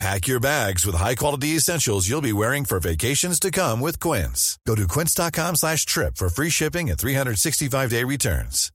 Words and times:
Pack 0.00 0.26
your 0.26 0.40
bags 0.40 0.84
with 0.84 0.96
high-quality 0.96 1.56
essentials 1.56 2.08
you'll 2.08 2.20
be 2.20 2.32
wearing 2.32 2.64
for 2.64 2.80
vacations 2.80 3.38
to 3.40 3.50
come 3.50 3.80
with 3.80 4.00
Quince. 4.00 4.58
Go 4.66 4.74
to 4.74 4.86
quince.com 4.88 5.56
slash 5.56 5.86
trip 5.86 6.16
for 6.16 6.28
free 6.28 6.50
shipping 6.50 6.90
and 6.90 6.98
365-day 6.98 8.04
returns. 8.04 8.70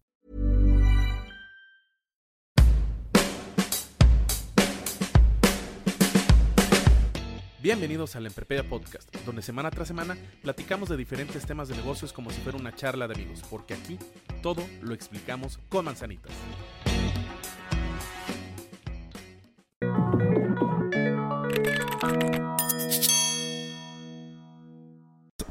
Bienvenidos 7.61 8.15
al 8.15 8.25
Emprepedia 8.25 8.63
Podcast, 8.63 9.13
donde 9.25 9.41
semana 9.41 9.69
tras 9.69 9.89
semana 9.89 10.17
platicamos 10.41 10.87
de 10.87 10.95
diferentes 10.95 11.45
temas 11.45 11.67
de 11.67 11.75
negocios 11.75 12.13
como 12.13 12.31
si 12.31 12.39
fuera 12.39 12.57
una 12.57 12.73
charla 12.73 13.05
de 13.07 13.15
amigos, 13.15 13.41
porque 13.49 13.73
aquí 13.73 13.99
todo 14.41 14.65
lo 14.81 14.93
explicamos 14.93 15.59
con 15.67 15.83
manzanitas. 15.85 16.31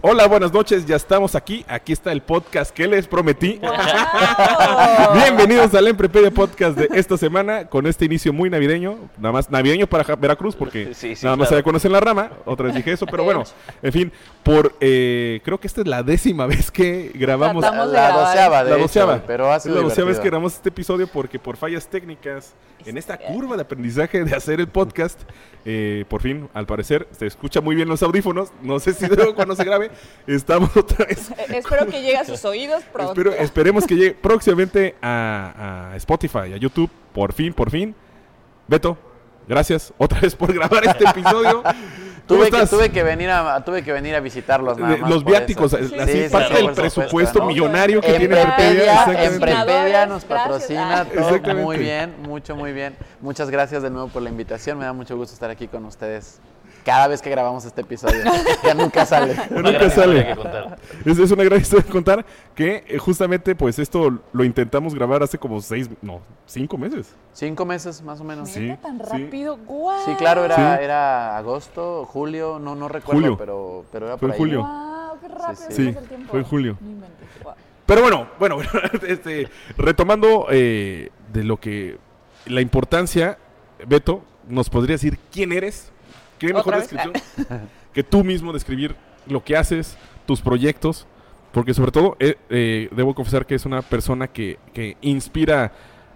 Hola, 0.01 0.29
buenas 0.29 0.53
noches, 0.53 0.87
ya 0.87 0.95
estamos 0.95 1.35
aquí. 1.35 1.65
Aquí 1.67 1.93
está 1.93 2.13
el 2.13 2.23
podcast 2.23 2.71
que 2.73 2.87
les 2.87 3.09
prometí. 3.09 3.61
Bienvenidos 5.15 5.75
al 5.75 5.89
Emprepedia 5.89 6.31
Podcast 6.31 6.79
de 6.79 6.89
esta 6.97 7.17
semana 7.17 7.65
con 7.67 7.85
este 7.85 8.05
inicio 8.05 8.33
muy 8.33 8.49
navideño. 8.49 8.97
Nada 9.19 9.33
más 9.33 9.51
navideño 9.51 9.89
para 9.89 10.15
Veracruz 10.15 10.55
porque 10.55 10.95
Sí, 10.95 11.17
sí, 11.17 11.25
nada 11.25 11.35
más 11.37 11.49
claro. 11.49 11.61
se 11.61 11.65
conocen 11.65 11.91
la 11.91 11.99
rama. 11.99 12.31
Otra 12.45 12.67
vez 12.67 12.77
dije 12.77 12.93
eso, 12.93 13.07
pero 13.07 13.25
bueno, 13.25 13.43
en 13.83 13.93
fin, 13.93 14.13
por 14.45 14.73
eh, 14.81 15.41
creo 15.45 15.59
que 15.59 15.67
esta 15.67 15.81
es 15.81 15.89
la 15.89 16.05
décima 16.05 16.47
vez 16.47 16.71
que 16.71 17.11
grabamos. 17.17 17.63
La 17.63 17.73
grabar. 17.73 18.13
doceava, 18.15 18.63
de 18.65 18.71
La 18.71 18.77
hecho, 18.77 18.83
doceava. 18.85 19.23
pero 19.27 19.53
ha 19.53 19.57
Es 19.57 19.65
sido 19.65 19.75
la 19.77 19.83
doceava 19.83 20.11
vez 20.11 20.21
que 20.21 20.29
grabamos 20.29 20.55
este 20.55 20.69
episodio 20.69 21.09
porque 21.09 21.41
por 21.41 21.57
fallas 21.57 21.89
técnicas 21.89 22.55
en 22.87 22.97
esta 22.97 23.19
curva 23.19 23.57
de 23.57 23.63
aprendizaje 23.63 24.23
de 24.25 24.37
hacer 24.37 24.61
el 24.61 24.69
podcast, 24.69 25.21
eh, 25.65 26.05
por 26.09 26.23
fin, 26.23 26.49
al 26.55 26.65
parecer, 26.67 27.09
se 27.11 27.27
escucha 27.27 27.61
muy 27.61 27.75
bien 27.75 27.89
los 27.89 28.01
audífonos. 28.05 28.51
No 28.63 28.79
sé 28.79 28.95
si 28.95 29.07
luego 29.09 29.35
cuando 29.35 29.57
se 29.57 29.65
grabe, 29.65 29.88
estamos 30.27 30.77
otra 30.77 31.07
vez. 31.07 31.31
Eh, 31.39 31.57
Espero 31.59 31.87
que 31.87 32.01
llegue 32.03 32.17
a 32.19 32.25
sus 32.25 32.45
oídos 32.45 32.83
pronto. 32.93 33.13
Espero- 33.13 33.33
esperemos 33.35 33.87
que 33.87 33.95
llegue 33.97 34.13
próximamente 34.13 34.97
a, 35.03 35.91
a 35.93 35.97
Spotify, 35.97 36.53
a 36.55 36.57
YouTube, 36.57 36.91
por 37.13 37.33
fin, 37.33 37.53
por 37.53 37.71
fin. 37.71 37.95
Beto, 38.67 38.97
gracias 39.47 39.93
otra 39.99 40.21
vez 40.21 40.35
por 40.35 40.53
grabar 40.53 40.85
este 40.85 41.05
episodio. 41.09 41.63
¿Cómo 41.63 42.43
Tuve 42.45 42.51
que, 42.51 42.67
tuve, 42.67 42.91
que 42.91 43.03
venir 43.03 43.31
a, 43.31 43.65
tuve 43.65 43.83
que 43.83 43.91
venir 43.91 44.15
a 44.15 44.21
visitarlos 44.21 44.77
nada 44.77 44.97
Eh, 44.97 44.99
más 44.99 45.09
los 45.11 45.25
viáticos, 45.25 45.73
así 45.73 45.85
Sí, 45.89 45.95
sí, 46.25 46.29
parte 46.31 46.57
sí, 46.59 46.63
del 46.67 46.75
presupuesto 46.75 47.39
¿no? 47.39 47.47
millonario 47.47 48.03
que 48.03 48.09
En 48.15 48.19
tiene 48.19 48.39
Emprepedia, 48.39 48.75
Prepedia, 48.77 48.93
en 48.93 49.35
exactamente. 49.35 49.65
Prepedia 49.65 50.07
nos 50.07 50.25
patrocina 50.27 51.07
todo 51.07 51.55
muy 51.55 51.79
bien, 51.79 52.15
mucho, 52.23 52.55
muy 52.55 52.75
bien. 52.75 52.95
Muchas 53.23 53.49
gracias 53.49 53.83
de 53.83 53.89
nuevo 53.89 54.09
por 54.09 54.21
la 54.21 54.29
invitación. 54.29 54.77
Me 54.77 54.85
da 54.85 54.93
mucho 54.93 55.17
gusto 55.17 55.33
estar 55.33 55.49
aquí 55.49 55.69
con 55.69 55.87
ustedes 55.87 56.39
cada 56.85 57.09
vez 57.09 57.21
que 57.23 57.31
grabamos 57.31 57.65
este 57.65 57.81
episodio. 57.83 58.23
ya 58.65 58.75
nunca 58.75 59.05
sale. 59.07 59.37
Nunca 59.51 59.91
sale. 59.91 60.37
Es, 61.05 61.19
es 61.19 61.31
una 61.31 61.45
gran 61.45 61.61
historia 61.61 61.85
de 61.85 61.91
contar 61.91 62.25
que 62.55 62.85
eh, 62.89 62.99
justamente 62.99 63.55
pues 63.55 63.79
esto 63.79 64.19
lo 64.33 64.45
intentamos 64.45 64.95
grabar 64.95 65.23
hace 65.23 65.39
como 65.39 65.61
seis, 65.61 65.89
no, 66.03 66.21
cinco 66.47 66.79
meses. 66.79 67.15
Cinco 67.33 67.65
meses 67.65 68.03
más 68.03 68.21
o 68.21 68.25
menos. 68.25 68.49
Sí. 68.51 68.61
¿Neta 68.61 68.83
tan 68.83 68.99
sí. 68.99 69.05
rápido? 69.25 69.57
¡Guau! 69.59 70.05
Sí, 70.05 70.13
claro, 70.17 70.45
era, 70.45 70.57
Sí. 70.79 70.85
era 70.85 71.37
agosto, 71.37 72.05
julio, 72.07 72.59
no, 72.59 72.75
no 72.75 72.89
recuerdo, 72.89 73.21
Julio. 73.21 73.37
pero, 73.39 73.85
pero 73.93 74.07
era 74.07 74.19
Fue 74.19 74.29
por 74.29 74.33
ahí. 74.33 74.39
julio. 74.39 74.61
¡Guau! 74.61 75.19
¡Qué 75.21 75.29
rápido 75.29 75.55
sí. 75.71 75.75
Sí, 75.75 75.89
el 75.89 76.09
tiempo! 76.09 76.31
fue 76.31 76.41
en 76.41 76.45
julio. 76.47 76.79
Pero 77.87 78.03
bueno, 78.03 78.29
bueno, 78.39 78.59
este, 79.07 79.49
retomando 79.77 80.47
eh, 80.51 81.11
de 81.33 81.45
lo 81.45 81.59
que 81.59 81.97
la 82.47 82.61
importancia, 82.61 83.39
Beto, 83.87 84.23
¿nos 84.49 84.69
podría 84.69 84.95
decir 84.95 85.19
quién 85.33 85.53
eres? 85.53 85.91
¿Qué 86.39 86.53
mejor 86.55 86.77
descripción 86.77 87.13
que 87.93 88.03
tú 88.03 88.25
mismo 88.25 88.53
describir 88.53 88.95
lo 89.27 89.43
que 89.43 89.57
haces, 89.57 89.97
tus 90.27 90.41
proyectos? 90.41 91.07
Porque 91.53 91.75
sobre 91.75 91.91
todo, 91.93 92.17
eh, 92.21 92.37
eh, 92.51 92.89
debo 92.93 93.15
confesar 93.15 93.47
que 93.47 93.55
es 93.55 93.65
una 93.67 93.83
persona 93.83 94.29
que, 94.29 94.59
que 94.75 94.97
inspira 95.01 95.73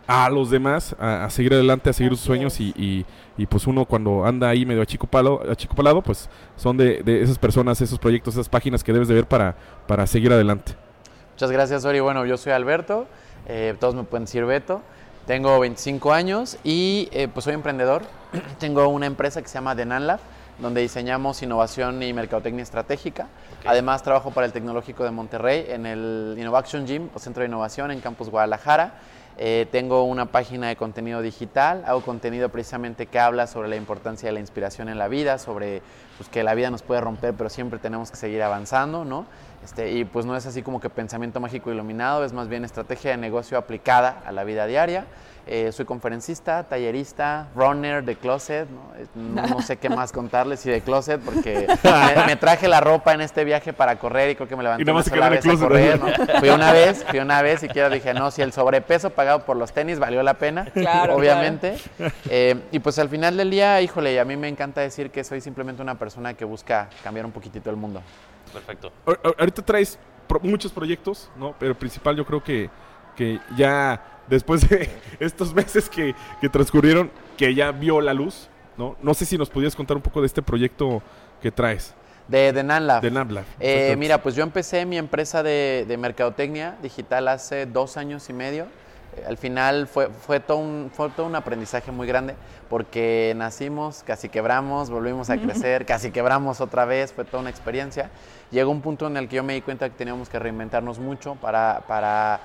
a 0.07 0.29
los 0.29 0.51
demás 0.51 0.95
a, 0.99 1.25
a 1.25 1.31
seguir 1.31 1.55
adelante, 1.55 1.89
a 1.91 1.93
seguir 1.93 2.13
sus 2.13 2.21
sueños 2.21 2.61
y- 2.61 3.05
y, 3.39 3.47
pues 3.47 3.67
uno 3.67 3.85
cuando 3.87 4.25
anda 4.27 4.49
ahí 4.49 4.67
medio 4.67 4.83
achicopalado, 4.83 5.43
achicopalado 5.51 6.03
pues 6.03 6.29
son 6.57 6.77
de, 6.77 7.03
de 7.03 7.23
esas 7.23 7.39
personas, 7.39 7.81
esos 7.81 7.99
proyectos, 7.99 8.35
esas 8.35 8.49
páginas 8.49 8.85
que 8.85 8.93
debes 8.93 9.09
de 9.09 9.15
ver 9.15 9.27
para, 9.27 9.57
para 9.87 10.07
seguir 10.07 10.33
adelante. 10.33 10.75
Muchas 11.33 11.51
gracias, 11.51 11.85
Ori. 11.85 12.01
Bueno, 12.01 12.27
yo 12.27 12.37
soy 12.37 12.53
Alberto, 12.53 13.07
eh, 13.49 13.75
todos 13.81 13.95
me 13.95 14.03
pueden 14.05 14.25
decir 14.27 14.45
Beto. 14.45 14.83
Tengo 15.27 15.61
25 15.61 16.13
años 16.13 16.59
y 16.65 17.09
eh, 17.13 17.29
pues 17.33 17.45
soy 17.45 17.55
emprendedor. 17.55 18.03
Tengo 18.59 18.89
una 18.89 19.07
empresa 19.07 19.41
que 19.41 19.47
se 19.47 19.55
llama 19.55 19.77
Denanlab, 19.77 20.19
donde 20.59 20.81
diseñamos 20.81 21.41
innovación 21.45 22.03
y 22.03 22.13
mercadotecnia 22.13 22.65
estratégica. 22.65 23.29
Además, 23.65 24.03
trabajo 24.03 24.33
para 24.33 24.47
el 24.47 24.53
Tecnológico 24.53 25.05
de 25.05 25.13
Monterrey 25.13 25.67
en 25.69 25.87
el 25.87 26.35
Innovation 26.37 26.87
Gym 26.89 27.09
o 27.15 27.21
Centro 27.21 27.43
de 27.43 27.49
Innovación 27.49 27.93
en 27.93 28.01
Campus 28.01 28.31
Guadalajara. 28.31 28.95
Eh, 29.39 29.67
tengo 29.73 30.05
una 30.05 30.27
página 30.27 30.69
de 30.69 30.77
contenido 30.77 31.23
digital, 31.23 31.85
hago 31.87 32.03
contenido 32.03 32.51
precisamente 32.51 33.07
que 33.07 33.19
habla 33.19 33.47
sobre 33.47 33.69
la 33.69 33.77
importancia 33.77 34.29
de 34.29 34.33
la 34.33 34.41
inspiración 34.41 34.89
en 34.89 34.99
la 34.99 35.09
vida, 35.09 35.39
sobre 35.39 35.83
pues, 36.19 36.29
que 36.29 36.43
la 36.43 36.55
vida 36.55 36.71
nos 36.71 36.83
puede 36.83 37.01
romper, 37.01 37.35
pero 37.35 37.49
siempre 37.49 37.79
tenemos 37.79 38.11
que 38.11 38.17
seguir 38.17 38.43
avanzando, 38.43 39.05
¿no? 39.05 39.27
Este, 39.65 39.93
y 39.93 40.05
pues 40.05 40.27
no 40.27 40.37
es 40.37 40.45
así 40.45 40.63
como 40.63 40.81
que 40.81 40.91
pensamiento 40.91 41.41
mágico 41.41 41.73
iluminado, 41.73 42.25
es 42.25 42.33
más 42.33 42.49
bien 42.49 42.65
estrategia 42.65 43.13
de 43.13 43.17
negocio 43.17 43.57
aplicada 43.57 44.23
a 44.27 44.33
la 44.33 44.45
vida 44.45 44.67
diaria. 44.67 45.07
Eh, 45.45 45.73
soy 45.73 45.85
conferencista, 45.85 46.63
tallerista, 46.69 47.49
runner 47.57 48.05
de 48.05 48.15
closet, 48.15 48.69
¿no? 48.71 48.95
Eh, 48.97 49.07
no, 49.17 49.45
no 49.49 49.61
sé 49.63 49.77
qué 49.77 49.89
más 49.91 50.13
contarles 50.13 50.65
y 50.67 50.71
de 50.71 50.81
closet 50.83 51.21
porque 51.21 51.67
me, 52.17 52.27
me 52.27 52.37
traje 52.37 52.69
la 52.69 52.81
ropa 52.81 53.13
en 53.13 53.23
este 53.23 53.43
viaje 53.45 53.73
para 53.73 53.99
correr 53.99 54.31
y 54.31 54.35
creo 54.37 54.47
que 54.47 54.55
me 54.55 54.63
levanté 54.63 54.83
Y 54.83 54.85
nada 54.87 54.99
más 54.99 55.07
una 55.09 55.17
sola 55.17 55.29
vez 55.31 55.39
a 55.41 55.43
closet, 55.43 55.63
correr, 55.69 55.99
¿no? 56.01 56.07
¿no? 56.07 56.39
Fui 56.41 56.49
una 56.49 56.73
vez, 56.73 57.05
fui 57.09 57.19
una 57.19 57.43
vez 57.43 57.63
y 57.65 57.69
quiero 57.69 57.91
dije, 57.91 58.15
no, 58.15 58.31
si 58.31 58.41
el 58.43 58.53
sobrepeso 58.53 59.11
pagado 59.11 59.45
por 59.45 59.57
los 59.57 59.73
tenis 59.73 59.99
valió 59.99 60.23
la 60.23 60.35
pena, 60.35 60.65
Claro, 60.75 61.17
obviamente. 61.17 61.77
Eh, 62.31 62.61
y 62.71 62.79
pues 62.79 62.99
al 63.01 63.09
final 63.09 63.37
del 63.37 63.51
día, 63.51 63.81
híjole, 63.83 64.21
a 64.21 64.25
mí 64.25 64.37
me 64.37 64.47
encanta 64.49 64.81
decir 64.81 65.11
que 65.11 65.25
soy 65.25 65.41
simplemente 65.41 65.83
una 65.83 65.97
persona 65.99 66.35
que 66.35 66.45
busca 66.45 66.89
cambiar 67.03 67.27
un 67.27 67.33
poquitito 67.33 67.69
el 67.69 67.77
mundo. 67.77 68.01
Perfecto. 68.53 68.93
Ahor- 69.07 69.21
ahor- 69.25 69.35
Ahorita 69.41 69.63
traes 69.63 69.99
pro- 70.29 70.39
muchos 70.41 70.71
proyectos, 70.71 71.31
¿no? 71.37 71.55
Pero 71.59 71.71
el 71.73 71.77
principal 71.77 72.15
yo 72.17 72.25
creo 72.25 72.45
que, 72.45 72.71
que 73.17 73.41
ya 73.57 74.01
después 74.29 74.69
de 74.69 74.89
estos 75.21 75.55
meses 75.55 75.89
que, 75.89 76.15
que 76.41 76.49
transcurrieron, 76.49 77.11
que 77.37 77.55
ya 77.55 77.73
vio 77.73 78.01
la 78.01 78.15
luz, 78.15 78.49
¿no? 78.77 78.97
No 79.03 79.15
sé 79.15 79.25
si 79.27 79.37
nos 79.39 79.51
podías 79.51 79.75
contar 79.77 79.97
un 79.97 80.03
poco 80.03 80.21
de 80.21 80.27
este 80.27 80.43
proyecto 80.43 81.03
que 81.41 81.51
traes, 81.51 81.95
De, 82.29 82.53
de 82.53 82.63
NanLab. 82.63 83.03
de 83.03 83.11
NABLA. 83.11 83.45
Eh, 83.61 83.97
mira, 83.99 84.23
pues 84.23 84.35
yo 84.35 84.43
empecé 84.45 84.87
mi 84.87 84.97
empresa 84.97 85.43
de, 85.43 85.85
de 85.89 85.97
mercadotecnia 85.97 86.77
digital 86.83 87.29
hace 87.29 87.67
dos 87.67 87.97
años 87.97 88.29
y 88.31 88.33
medio. 88.33 88.67
Eh, 89.17 89.25
Al 89.29 89.37
final 89.37 89.87
fue, 89.89 90.09
fue, 90.09 90.41
todo 90.41 90.59
un, 90.59 90.91
fue 90.95 91.11
todo 91.11 91.27
un 91.27 91.35
aprendizaje 91.35 91.91
muy 91.93 92.07
grande 92.07 92.35
porque 92.71 93.35
nacimos, 93.37 94.03
casi 94.05 94.29
quebramos, 94.31 94.89
volvimos 94.89 95.29
a 95.31 95.37
crecer, 95.43 95.85
casi 95.85 96.11
quebramos 96.13 96.61
otra 96.63 96.85
vez, 96.87 97.13
fue 97.13 97.25
toda 97.25 97.41
una 97.41 97.51
experiencia. 97.51 98.11
Llegó 98.51 98.71
un 98.71 98.81
punto 98.81 99.07
en 99.09 99.17
el 99.19 99.29
que 99.29 99.37
yo 99.37 99.43
me 99.43 99.55
di 99.55 99.61
cuenta 99.61 99.91
que 99.91 99.97
teníamos 99.97 100.29
que 100.31 100.39
reinventarnos 100.39 100.99
mucho 100.99 101.35
para... 101.35 101.83
para 101.87 102.41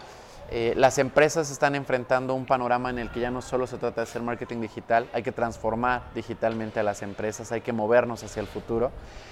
eh, 0.49 0.73
las 0.77 0.97
empresas 0.97 1.51
están 1.51 1.75
enfrentando 1.75 2.33
un 2.33 2.45
panorama 2.45 2.89
en 2.89 2.99
el 2.99 3.09
que 3.11 3.19
ya 3.19 3.31
no 3.31 3.41
solo 3.41 3.67
se 3.67 3.77
trata 3.77 4.01
de 4.01 4.03
hacer 4.03 4.21
marketing 4.21 4.61
digital, 4.61 5.07
hay 5.13 5.21
que 5.23 5.31
transformar 5.33 6.03
digitalmente 6.15 6.79
a 6.79 6.83
las 6.83 7.01
empresas, 7.01 7.51
hay 7.51 7.61
que 7.61 7.73
movernos 7.73 8.23
hacia 8.23 8.39
el 8.39 8.47
futuro. 8.47 8.91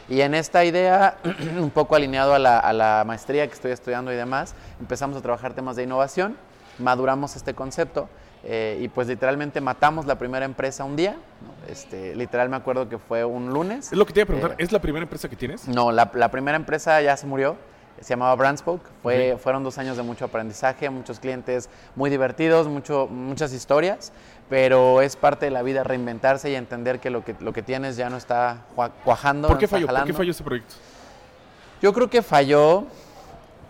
Y 0.10 0.22
en 0.22 0.36
esta 0.36 0.66
idea, 0.66 1.18
un 1.58 1.70
poco 1.72 1.96
alineado 1.96 2.34
a 2.34 2.40
la, 2.40 2.60
a 2.60 2.74
la 2.74 3.04
maestría 3.08 3.48
que 3.48 3.54
estoy 3.54 3.72
estudiando 3.72 4.12
y 4.12 4.16
demás, 4.16 4.56
empezamos 4.80 5.18
a 5.18 5.22
trabajar 5.22 5.54
temas 5.54 5.76
de 5.78 5.84
innovación, 5.84 6.36
maduramos 6.80 7.36
este 7.38 7.54
concepto 7.54 8.10
eh, 8.44 8.78
y 8.82 8.90
pues 8.90 9.08
literalmente 9.08 9.62
matamos 9.62 10.06
la 10.06 10.18
primera 10.18 10.46
empresa 10.46 10.84
un 10.84 10.96
día. 10.98 11.14
¿no? 11.14 11.72
Este, 11.72 12.14
literal 12.16 12.50
me 12.50 12.58
acuerdo 12.58 12.90
que 12.90 12.98
fue 13.00 13.24
un 13.24 13.50
lunes. 13.52 13.92
Es 13.92 13.98
lo 13.98 14.06
que 14.06 14.14
te 14.14 14.20
iba 14.20 14.24
a 14.26 14.28
preguntar, 14.28 14.52
Eh, 14.52 14.64
¿es 14.64 14.72
la 14.72 14.80
primera 14.80 15.04
empresa 15.04 15.30
que 15.30 15.36
tienes? 15.38 15.68
no, 15.68 15.92
la, 15.92 16.12
la 16.14 16.30
primera 16.30 16.58
empresa 16.58 17.02
ya 17.02 17.16
se 17.18 17.26
murió. 17.26 17.56
Se 18.02 18.10
llamaba 18.10 18.36
Brandspoke. 18.36 18.82
Fue. 19.02 19.38
Fueron 19.42 19.64
dos 19.64 19.78
años 19.78 19.96
de 19.98 20.04
mucho 20.04 20.26
aprendizaje, 20.26 20.90
muchos 20.90 21.20
clientes 21.20 21.70
muy 21.96 22.10
divertidos, 22.10 22.68
mucho, 22.68 23.08
muchas 23.08 23.54
historias, 23.54 24.12
pero 24.50 25.02
es 25.02 25.16
parte 25.16 25.46
de 25.46 25.52
la 25.52 25.62
vida 25.62 25.84
reinventarse 25.84 26.50
y 26.52 26.56
entender 26.56 27.00
que 27.00 27.10
lo 27.10 27.24
que, 27.24 27.36
lo 27.40 27.54
que 27.54 27.62
tienes 27.64 27.96
ya 27.98 28.10
no 28.10 28.18
está 28.18 28.66
cua- 28.76 28.92
cuajando. 29.04 29.48
¿Por 29.48 29.56
no 29.56 29.60
qué 29.60 29.66
está 29.66 29.78
falló? 29.78 29.88
¿Por 29.88 30.04
qué 30.06 30.14
falló 30.14 30.32
ese 30.32 30.44
proyecto? 30.44 30.76
Yo 31.82 31.94
creo 31.94 32.10
que 32.10 32.22
falló 32.22 32.86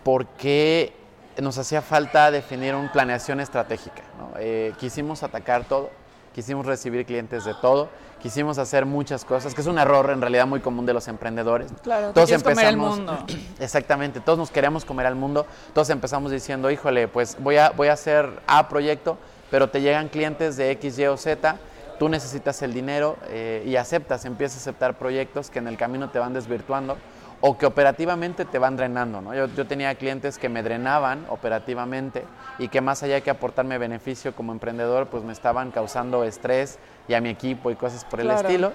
porque 0.04 0.92
nos 1.40 1.58
hacía 1.58 1.82
falta 1.82 2.30
definir 2.30 2.74
una 2.74 2.90
planeación 2.92 3.40
estratégica. 3.40 4.02
¿no? 4.18 4.30
Eh, 4.38 4.72
quisimos 4.78 5.22
atacar 5.22 5.64
todo, 5.64 5.90
quisimos 6.36 6.66
recibir 6.66 7.06
clientes 7.06 7.46
de 7.46 7.54
todo, 7.54 7.88
quisimos 8.20 8.58
hacer 8.58 8.84
muchas 8.84 9.24
cosas, 9.24 9.54
que 9.54 9.62
es 9.62 9.66
un 9.66 9.78
error 9.78 10.10
en 10.10 10.20
realidad 10.20 10.46
muy 10.46 10.60
común 10.60 10.84
de 10.84 10.92
los 10.92 11.08
emprendedores. 11.08 11.72
Claro, 11.82 12.12
todos 12.12 12.28
quieres 12.28 12.42
comer 12.42 12.66
el 12.66 12.74
empezamos, 12.74 12.98
mundo. 12.98 13.26
exactamente, 13.58 14.20
todos 14.20 14.38
nos 14.38 14.50
queríamos 14.50 14.84
comer 14.84 15.06
al 15.06 15.14
mundo, 15.14 15.46
todos 15.72 15.88
empezamos 15.88 16.30
diciendo, 16.30 16.70
híjole, 16.70 17.08
pues 17.08 17.38
voy 17.40 17.56
a, 17.56 17.70
voy 17.70 17.88
a 17.88 17.94
hacer 17.94 18.28
A 18.46 18.68
proyecto, 18.68 19.16
pero 19.50 19.70
te 19.70 19.80
llegan 19.80 20.10
clientes 20.10 20.58
de 20.58 20.72
X, 20.72 20.98
Y 20.98 21.06
o 21.06 21.16
Z, 21.16 21.56
tú 21.98 22.10
necesitas 22.10 22.60
el 22.60 22.74
dinero 22.74 23.16
eh, 23.28 23.64
y 23.66 23.76
aceptas, 23.76 24.26
empiezas 24.26 24.58
a 24.58 24.60
aceptar 24.60 24.98
proyectos 24.98 25.48
que 25.48 25.58
en 25.58 25.68
el 25.68 25.78
camino 25.78 26.10
te 26.10 26.18
van 26.18 26.34
desvirtuando 26.34 26.98
o 27.40 27.58
que 27.58 27.66
operativamente 27.66 28.44
te 28.44 28.58
van 28.58 28.76
drenando. 28.76 29.20
¿no? 29.20 29.34
Yo, 29.34 29.46
yo 29.46 29.66
tenía 29.66 29.94
clientes 29.94 30.38
que 30.38 30.48
me 30.48 30.62
drenaban 30.62 31.26
operativamente 31.28 32.24
y 32.58 32.68
que 32.68 32.80
más 32.80 33.02
allá 33.02 33.16
de 33.16 33.22
que 33.22 33.30
aportarme 33.30 33.78
beneficio 33.78 34.34
como 34.34 34.52
emprendedor, 34.52 35.08
pues 35.08 35.22
me 35.22 35.32
estaban 35.32 35.70
causando 35.70 36.24
estrés 36.24 36.78
y 37.08 37.14
a 37.14 37.20
mi 37.20 37.28
equipo 37.28 37.70
y 37.70 37.76
cosas 37.76 38.04
por 38.04 38.20
el 38.20 38.30
estilo. 38.30 38.72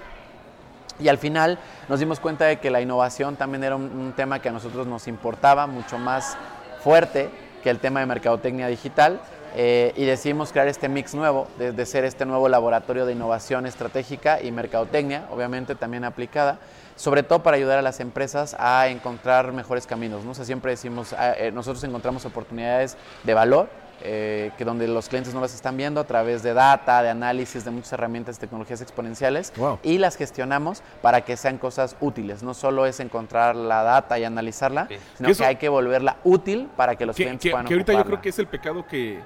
Y 1.00 1.08
al 1.08 1.18
final 1.18 1.58
nos 1.88 2.00
dimos 2.00 2.20
cuenta 2.20 2.44
de 2.44 2.58
que 2.60 2.70
la 2.70 2.80
innovación 2.80 3.36
también 3.36 3.64
era 3.64 3.76
un, 3.76 3.84
un 3.84 4.12
tema 4.12 4.38
que 4.40 4.48
a 4.50 4.52
nosotros 4.52 4.86
nos 4.86 5.08
importaba 5.08 5.66
mucho 5.66 5.98
más 5.98 6.36
fuerte 6.84 7.30
que 7.62 7.70
el 7.70 7.78
tema 7.78 8.00
de 8.00 8.06
mercadotecnia 8.06 8.68
digital. 8.68 9.20
eh, 9.54 9.92
y 9.96 10.04
decidimos 10.04 10.50
crear 10.52 10.68
este 10.68 10.88
mix 10.88 11.14
nuevo, 11.14 11.46
de, 11.58 11.72
de 11.72 11.86
ser 11.86 12.04
este 12.04 12.24
nuevo 12.24 12.48
laboratorio 12.48 13.04
de 13.04 13.12
innovación 13.12 13.66
estratégica 13.66 14.40
y 14.40 14.50
mercadotecnia, 14.50 15.26
obviamente 15.30 15.74
también 15.74 16.04
aplicada, 16.04 16.58
sobre 17.02 17.24
todo 17.24 17.42
para 17.42 17.56
ayudar 17.56 17.80
a 17.80 17.82
las 17.82 17.98
empresas 17.98 18.54
a 18.60 18.86
encontrar 18.86 19.52
mejores 19.52 19.88
caminos. 19.88 20.24
¿no? 20.24 20.30
O 20.30 20.34
sea, 20.34 20.44
siempre 20.44 20.70
decimos, 20.70 21.12
ah, 21.14 21.32
eh, 21.36 21.50
nosotros 21.50 21.82
encontramos 21.82 22.24
oportunidades 22.26 22.96
de 23.24 23.34
valor, 23.34 23.68
eh, 24.04 24.52
que 24.56 24.64
donde 24.64 24.86
los 24.86 25.08
clientes 25.08 25.34
no 25.34 25.40
las 25.40 25.52
están 25.52 25.76
viendo 25.76 26.00
a 26.00 26.04
través 26.04 26.44
de 26.44 26.54
data, 26.54 27.02
de 27.02 27.08
análisis, 27.10 27.64
de 27.64 27.72
muchas 27.72 27.92
herramientas, 27.94 28.38
tecnologías 28.38 28.80
exponenciales 28.82 29.52
Wow. 29.56 29.80
y 29.82 29.98
las 29.98 30.14
gestionamos 30.14 30.84
para 31.02 31.22
que 31.22 31.36
sean 31.36 31.58
cosas 31.58 31.96
útiles. 32.00 32.44
No 32.44 32.54
solo 32.54 32.86
es 32.86 33.00
encontrar 33.00 33.56
la 33.56 33.82
data 33.82 34.16
y 34.20 34.24
analizarla, 34.24 34.86
sino 35.16 35.26
Que 35.26 35.32
eso- 35.32 35.42
que 35.42 35.46
hay 35.48 35.56
que 35.56 35.68
volverla 35.68 36.18
útil 36.22 36.68
para 36.76 36.94
que 36.94 37.04
los 37.04 37.16
Que, 37.16 37.24
clientes 37.24 37.42
que- 37.42 37.50
puedan 37.50 37.66
que 37.66 37.74
ahorita 37.74 37.92
yo 37.94 38.04
creo 38.04 38.20
que 38.20 38.28
es 38.28 38.38
el 38.38 38.46
pecado 38.46 38.86
que, 38.86 39.18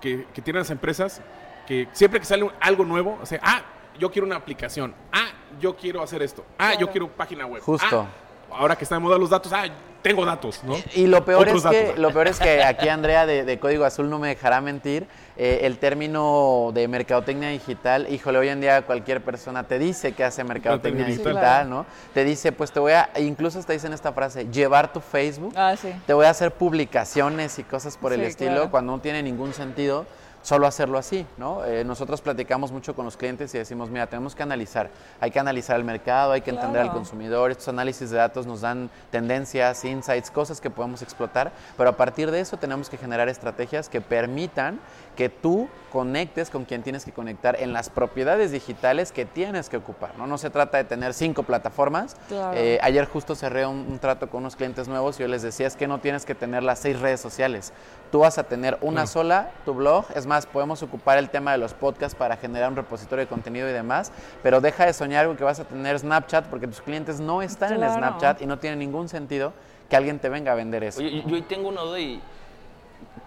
que, 0.00 0.28
que 0.32 0.42
tienen 0.42 0.60
las 0.60 0.70
empresas, 0.70 1.20
que 1.66 1.88
siempre 1.92 2.20
que 2.20 2.26
sale 2.26 2.48
algo 2.60 2.84
nuevo, 2.84 3.18
o 3.20 3.26
sea, 3.26 3.40
ah, 3.42 3.62
yo 3.98 4.10
quiero 4.10 4.26
una 4.26 4.36
aplicación, 4.36 4.94
ah, 5.12 5.28
yo 5.60 5.76
quiero 5.76 6.02
hacer 6.02 6.22
esto, 6.22 6.44
ah, 6.58 6.74
yo 6.78 6.90
quiero 6.90 7.08
página 7.08 7.46
web. 7.46 7.62
Justo. 7.62 8.06
ah, 8.50 8.56
ahora 8.56 8.76
que 8.76 8.84
están 8.84 8.98
de 8.98 9.04
moda 9.04 9.18
los 9.18 9.30
datos, 9.30 9.52
ah, 9.52 9.64
tengo 10.02 10.24
datos, 10.24 10.64
¿no? 10.64 10.76
Y 10.94 11.06
lo 11.06 11.22
peor, 11.26 11.42
Otros 11.46 11.62
es 11.64 11.70
que, 11.70 11.82
datos. 11.84 11.98
lo 11.98 12.10
peor 12.10 12.26
es 12.28 12.38
que 12.38 12.62
aquí 12.64 12.88
Andrea 12.88 13.26
de, 13.26 13.44
de 13.44 13.58
Código 13.58 13.84
Azul 13.84 14.08
no 14.08 14.18
me 14.18 14.28
dejará 14.28 14.60
mentir. 14.62 15.06
eh, 15.36 15.60
el 15.66 15.78
término 15.78 16.70
de 16.74 16.88
mercadotecnia 16.88 17.48
digital, 17.50 18.06
híjole, 18.10 18.38
hoy 18.38 18.48
en 18.48 18.60
día 18.62 18.82
cualquier 18.82 19.22
persona 19.22 19.62
te 19.64 19.78
dice 19.78 20.12
que 20.12 20.24
hace 20.24 20.42
mercadotecnia 20.44 21.04
digital, 21.06 21.32
digital. 21.34 21.70
¿no? 21.70 21.86
Te 22.14 22.24
dice, 22.24 22.52
pues 22.52 22.72
te 22.72 22.80
voy 22.80 22.92
a, 22.92 23.10
e 23.14 23.22
incluso 23.24 23.58
hasta 23.58 23.72
dicen 23.74 23.92
esta 23.92 24.12
frase, 24.12 24.46
llevar 24.50 24.92
tu 24.92 25.00
Facebook, 25.00 25.52
Ah, 25.56 25.74
sí. 25.80 25.92
te 26.06 26.12
voy 26.14 26.24
a 26.26 26.30
hacer 26.30 26.52
publicaciones 26.52 27.58
y 27.58 27.62
cosas 27.64 27.96
por 27.98 28.12
el 28.12 28.22
estilo, 28.22 28.52
claro. 28.52 28.70
cuando 28.70 28.92
no 28.96 29.00
tiene 29.00 29.22
ningún 29.22 29.52
sentido 29.54 30.06
solo 30.42 30.66
hacerlo 30.66 30.98
así, 30.98 31.26
¿no? 31.36 31.64
Eh, 31.64 31.84
nosotros 31.84 32.20
platicamos 32.20 32.72
mucho 32.72 32.94
con 32.94 33.04
los 33.04 33.16
clientes 33.16 33.54
y 33.54 33.58
decimos, 33.58 33.90
mira, 33.90 34.06
tenemos 34.06 34.34
que 34.34 34.42
analizar, 34.42 34.90
hay 35.20 35.30
que 35.30 35.38
analizar 35.38 35.76
el 35.76 35.84
mercado, 35.84 36.32
hay 36.32 36.40
que 36.40 36.50
entender 36.50 36.80
al 36.80 36.92
consumidor, 36.92 37.50
estos 37.50 37.68
análisis 37.68 38.10
de 38.10 38.16
datos 38.16 38.46
nos 38.46 38.62
dan 38.62 38.90
tendencias, 39.10 39.84
insights, 39.84 40.30
cosas 40.30 40.60
que 40.60 40.70
podemos 40.70 41.02
explotar, 41.02 41.52
pero 41.76 41.90
a 41.90 41.96
partir 41.96 42.30
de 42.30 42.40
eso 42.40 42.56
tenemos 42.56 42.88
que 42.88 42.96
generar 42.96 43.28
estrategias 43.28 43.88
que 43.88 44.00
permitan 44.00 44.80
que 45.20 45.28
tú 45.28 45.68
conectes 45.92 46.48
con 46.48 46.64
quien 46.64 46.82
tienes 46.82 47.04
que 47.04 47.12
conectar 47.12 47.60
en 47.60 47.74
las 47.74 47.90
propiedades 47.90 48.52
digitales 48.52 49.12
que 49.12 49.26
tienes 49.26 49.68
que 49.68 49.76
ocupar, 49.76 50.16
¿no? 50.16 50.26
No 50.26 50.38
se 50.38 50.48
trata 50.48 50.78
de 50.78 50.84
tener 50.84 51.12
cinco 51.12 51.42
plataformas. 51.42 52.16
Claro. 52.28 52.56
Eh, 52.56 52.78
ayer 52.80 53.04
justo 53.04 53.34
cerré 53.34 53.66
un, 53.66 53.84
un 53.86 53.98
trato 53.98 54.30
con 54.30 54.40
unos 54.40 54.56
clientes 54.56 54.88
nuevos 54.88 55.18
y 55.20 55.22
yo 55.24 55.28
les 55.28 55.42
decía, 55.42 55.66
es 55.66 55.76
que 55.76 55.86
no 55.86 55.98
tienes 55.98 56.24
que 56.24 56.34
tener 56.34 56.62
las 56.62 56.78
seis 56.78 56.98
redes 56.98 57.20
sociales. 57.20 57.74
Tú 58.10 58.20
vas 58.20 58.38
a 58.38 58.44
tener 58.44 58.78
una 58.80 59.02
Claro. 59.02 59.06
sola, 59.08 59.50
tu 59.66 59.74
blog. 59.74 60.06
Es 60.14 60.24
más, 60.24 60.46
podemos 60.46 60.82
ocupar 60.82 61.18
el 61.18 61.28
tema 61.28 61.52
de 61.52 61.58
los 61.58 61.74
podcasts 61.74 62.16
para 62.16 62.38
generar 62.38 62.70
un 62.70 62.76
repositorio 62.76 63.26
de 63.26 63.28
contenido 63.28 63.68
y 63.68 63.72
demás, 63.72 64.12
pero 64.42 64.62
deja 64.62 64.86
de 64.86 64.94
soñar 64.94 65.26
con 65.26 65.36
que 65.36 65.44
vas 65.44 65.60
a 65.60 65.64
tener 65.64 65.98
Snapchat 65.98 66.46
porque 66.46 66.66
tus 66.66 66.80
clientes 66.80 67.20
no 67.20 67.42
están 67.42 67.74
en. 67.74 67.90
Snapchat 67.92 68.40
y 68.40 68.46
no 68.46 68.58
tiene 68.58 68.76
ningún 68.76 69.10
sentido 69.10 69.52
que 69.90 69.96
alguien 69.96 70.18
te 70.18 70.30
venga 70.30 70.52
a 70.52 70.54
vender 70.54 70.82
eso. 70.82 71.00
Oye, 71.00 71.20
yo- 71.26 71.28
yo 71.28 71.44
tengo 71.44 71.68
una 71.68 71.82
duda 71.82 72.00
y. 72.00 72.22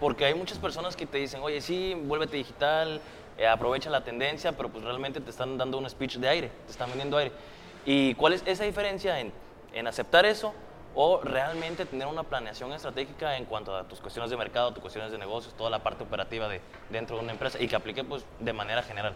Porque 0.00 0.24
hay 0.24 0.34
muchas 0.34 0.58
personas 0.58 0.96
que 0.96 1.06
te 1.06 1.18
dicen, 1.18 1.40
oye, 1.42 1.60
sí, 1.60 1.94
vuélvete 1.94 2.36
digital, 2.36 3.00
eh, 3.38 3.46
aprovecha 3.46 3.90
la 3.90 4.04
tendencia, 4.04 4.52
pero 4.52 4.68
pues 4.68 4.84
realmente 4.84 5.20
te 5.20 5.30
están 5.30 5.56
dando 5.58 5.78
un 5.78 5.88
speech 5.88 6.16
de 6.16 6.28
aire, 6.28 6.50
te 6.66 6.72
están 6.72 6.88
vendiendo 6.88 7.16
aire. 7.16 7.32
¿Y 7.84 8.14
cuál 8.14 8.32
es 8.32 8.42
esa 8.46 8.64
diferencia 8.64 9.20
en, 9.20 9.32
en 9.72 9.86
aceptar 9.86 10.24
eso 10.24 10.54
o 10.94 11.20
realmente 11.22 11.84
tener 11.86 12.06
una 12.06 12.22
planeación 12.22 12.72
estratégica 12.72 13.36
en 13.36 13.44
cuanto 13.46 13.76
a 13.76 13.84
tus 13.84 14.00
cuestiones 14.00 14.30
de 14.30 14.36
mercado, 14.36 14.72
tus 14.72 14.80
cuestiones 14.80 15.10
de 15.10 15.18
negocios, 15.18 15.54
toda 15.54 15.70
la 15.70 15.82
parte 15.82 16.04
operativa 16.04 16.48
de, 16.48 16.60
dentro 16.90 17.16
de 17.16 17.22
una 17.22 17.32
empresa 17.32 17.60
y 17.60 17.66
que 17.66 17.76
aplique 17.76 18.04
pues 18.04 18.24
de 18.38 18.52
manera 18.52 18.82
general? 18.82 19.14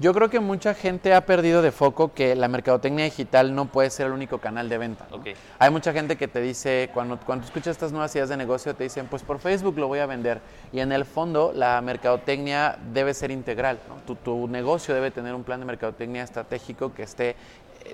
Yo 0.00 0.12
creo 0.12 0.28
que 0.28 0.40
mucha 0.40 0.74
gente 0.74 1.14
ha 1.14 1.24
perdido 1.24 1.62
de 1.62 1.70
foco 1.70 2.12
que 2.12 2.34
la 2.34 2.48
mercadotecnia 2.48 3.04
digital 3.04 3.54
no 3.54 3.66
puede 3.66 3.90
ser 3.90 4.06
el 4.06 4.12
único 4.12 4.38
canal 4.38 4.68
de 4.68 4.76
venta. 4.76 5.06
¿no? 5.08 5.18
Ok. 5.18 5.28
Hay 5.60 5.70
mucha 5.70 5.92
gente 5.92 6.16
que 6.16 6.26
te 6.26 6.40
dice, 6.40 6.90
cuando, 6.92 7.16
cuando 7.18 7.44
escuchas 7.44 7.68
estas 7.68 7.92
nuevas 7.92 8.12
ideas 8.16 8.28
de 8.28 8.36
negocio, 8.36 8.74
te 8.74 8.82
dicen, 8.82 9.06
pues 9.06 9.22
por 9.22 9.38
Facebook 9.38 9.78
lo 9.78 9.86
voy 9.86 10.00
a 10.00 10.06
vender. 10.06 10.40
Y 10.72 10.80
en 10.80 10.90
el 10.90 11.04
fondo, 11.04 11.52
la 11.54 11.80
mercadotecnia 11.80 12.76
debe 12.92 13.14
ser 13.14 13.30
integral. 13.30 13.78
¿no? 13.88 13.94
Tu, 14.04 14.16
tu 14.16 14.48
negocio 14.48 14.96
debe 14.96 15.12
tener 15.12 15.32
un 15.32 15.44
plan 15.44 15.60
de 15.60 15.66
mercadotecnia 15.66 16.24
estratégico 16.24 16.92
que 16.92 17.04
esté... 17.04 17.36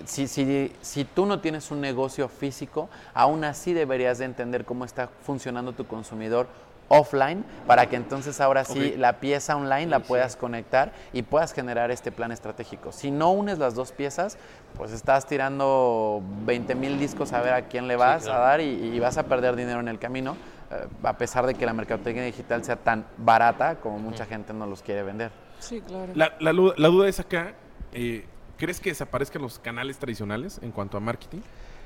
Si, 0.06 0.28
si, 0.28 0.72
si 0.81 1.04
tú 1.04 1.26
no 1.26 1.40
tienes 1.40 1.70
un 1.70 1.81
negocio 1.81 2.28
físico, 2.28 2.88
aún 3.14 3.44
así 3.44 3.72
deberías 3.72 4.19
de 4.19 4.25
entender 4.25 4.64
cómo 4.64 4.84
está 4.84 5.08
funcionando 5.25 5.72
tu 5.72 5.87
consumidor 5.87 6.46
offline 6.92 7.44
para 7.69 7.87
que 7.87 7.94
entonces 7.94 8.40
ahora 8.40 8.64
sí 8.64 8.94
la 8.96 9.20
pieza 9.20 9.54
online 9.54 9.87
la 9.87 9.98
Sí, 9.98 10.02
sí. 10.02 10.08
puedas 10.08 10.34
conectar 10.37 10.92
y 11.12 11.22
puedas 11.22 11.52
generar 11.52 11.92
este 11.92 12.10
plan 12.10 12.32
estratégico. 12.32 12.90
Si 12.90 13.12
no 13.12 13.31
unes 13.31 13.58
las 13.58 13.76
dos 13.76 13.92
piezas, 13.92 14.38
pues 14.76 14.90
estás 14.90 15.26
tirando 15.26 16.20
20 16.44 16.75
mil 16.75 16.98
discos 16.98 17.32
a 17.32 17.40
ver 17.42 17.54
a 17.54 17.62
quién 17.69 17.87
le 17.87 17.94
vas 17.94 18.25
claro. 18.25 18.42
a 18.42 18.46
dar 18.46 18.60
y, 18.60 18.64
y 18.92 18.98
vas 18.98 19.19
a 19.19 19.22
perder 19.25 19.54
dinero 19.54 19.78
en 19.78 19.87
el 19.87 20.00
camino, 20.00 20.37
eh, 20.72 20.87
a 21.04 21.16
pesar 21.16 21.46
de 21.46 21.54
que 21.54 21.64
la 21.64 21.72
mercadotecnia 21.72 22.25
digital 22.25 22.64
sea 22.64 22.75
tan 22.76 23.06
barata 23.19 23.76
como 23.76 23.98
mucha 24.00 24.26
gente 24.26 24.52
no 24.52 24.66
los 24.66 24.82
quiere 24.82 25.04
vender. 25.04 25.30
Sí, 25.61 25.80
claro. 25.80 26.12
La, 26.14 26.32
la 26.40 26.88
duda 26.88 27.09
es 27.09 27.20
acá, 27.20 27.52
eh, 27.92 28.25
¿crees 28.61 28.79
que 28.79 28.90
desaparezcan 28.90 29.43
los 29.43 29.59
canales 29.59 29.99
tradicionales 29.99 30.61
en 30.62 30.71
cuanto 30.71 30.97
a 30.97 31.00
marketing? 31.00 31.40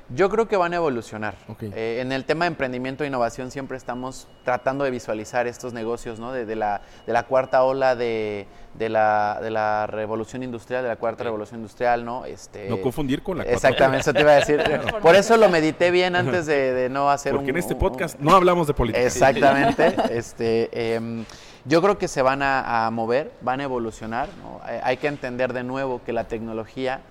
Yo 0.09 0.29
creo 0.29 0.47
que 0.47 0.55
van 0.55 0.71
a 0.71 0.75
evolucionar. 0.75 1.33
Ok. 1.47 1.63
Eh, 1.63 1.97
en 1.99 2.11
el 2.11 2.25
tema 2.25 2.45
de 2.45 2.49
emprendimiento 2.49 3.03
e 3.03 3.07
innovación 3.07 3.49
siempre 3.49 3.75
estamos 3.75 4.27
tratando 4.43 4.83
de 4.83 4.91
visualizar 4.91 5.47
estos 5.47 5.73
negocios, 5.73 6.19
¿no? 6.19 6.31
De, 6.31 6.45
de 6.45 6.55
la, 6.55 6.81
de 7.07 7.13
la 7.13 7.23
cuarta 7.23 7.63
ola 7.63 7.95
de, 7.95 8.45
de 8.75 8.89
la, 8.89 9.39
de 9.41 9.49
la 9.49 9.87
revolución 9.87 10.43
industrial, 10.43 10.83
de 10.83 10.89
la 10.89 10.97
cuarta 10.97 11.23
revolución 11.23 11.61
industrial, 11.61 12.05
¿no? 12.05 12.23
Este, 12.25 12.69
No 12.69 12.81
confundir 12.81 13.23
con 13.23 13.39
la 13.39 13.45
cuarta 13.45 13.55
Exactamente, 13.67 14.01
eso 14.01 14.13
te 14.13 14.21
iba 14.21 14.31
a 14.33 14.35
decir. 14.35 14.61
Por 15.01 15.15
eso 15.15 15.37
lo 15.37 15.49
medité 15.49 15.89
bien 15.89 16.15
antes 16.15 16.45
de, 16.45 16.87
no 16.91 17.09
hacer 17.09 17.31
Porque 17.31 17.45
un... 17.49 17.57
en 17.57 17.57
este 17.57 17.73
un- 17.73 17.79
podcast 17.79 18.19
no 18.19 18.35
hablamos 18.35 18.67
de 18.67 18.75
política. 18.75 19.03
Exactamente. 19.03 19.95
este, 20.11 20.93
em, 20.95 21.25
yo 21.65 21.81
creo 21.81 21.97
que 21.97 22.07
se 22.07 22.21
van 22.21 22.41
a, 22.41 22.85
a 22.85 22.91
mover, 22.91 23.31
van 23.41 23.59
a 23.59 23.63
evolucionar. 23.63 24.29
¿no? 24.41 24.61
Eh, 24.69 24.79
Hay 24.83 24.97
que 24.97 25.07
entender 25.07 25.53
de 25.53 25.63
nuevo 25.63 26.01
que 26.05 26.13
la 26.13 26.25
tecnología 26.25 27.01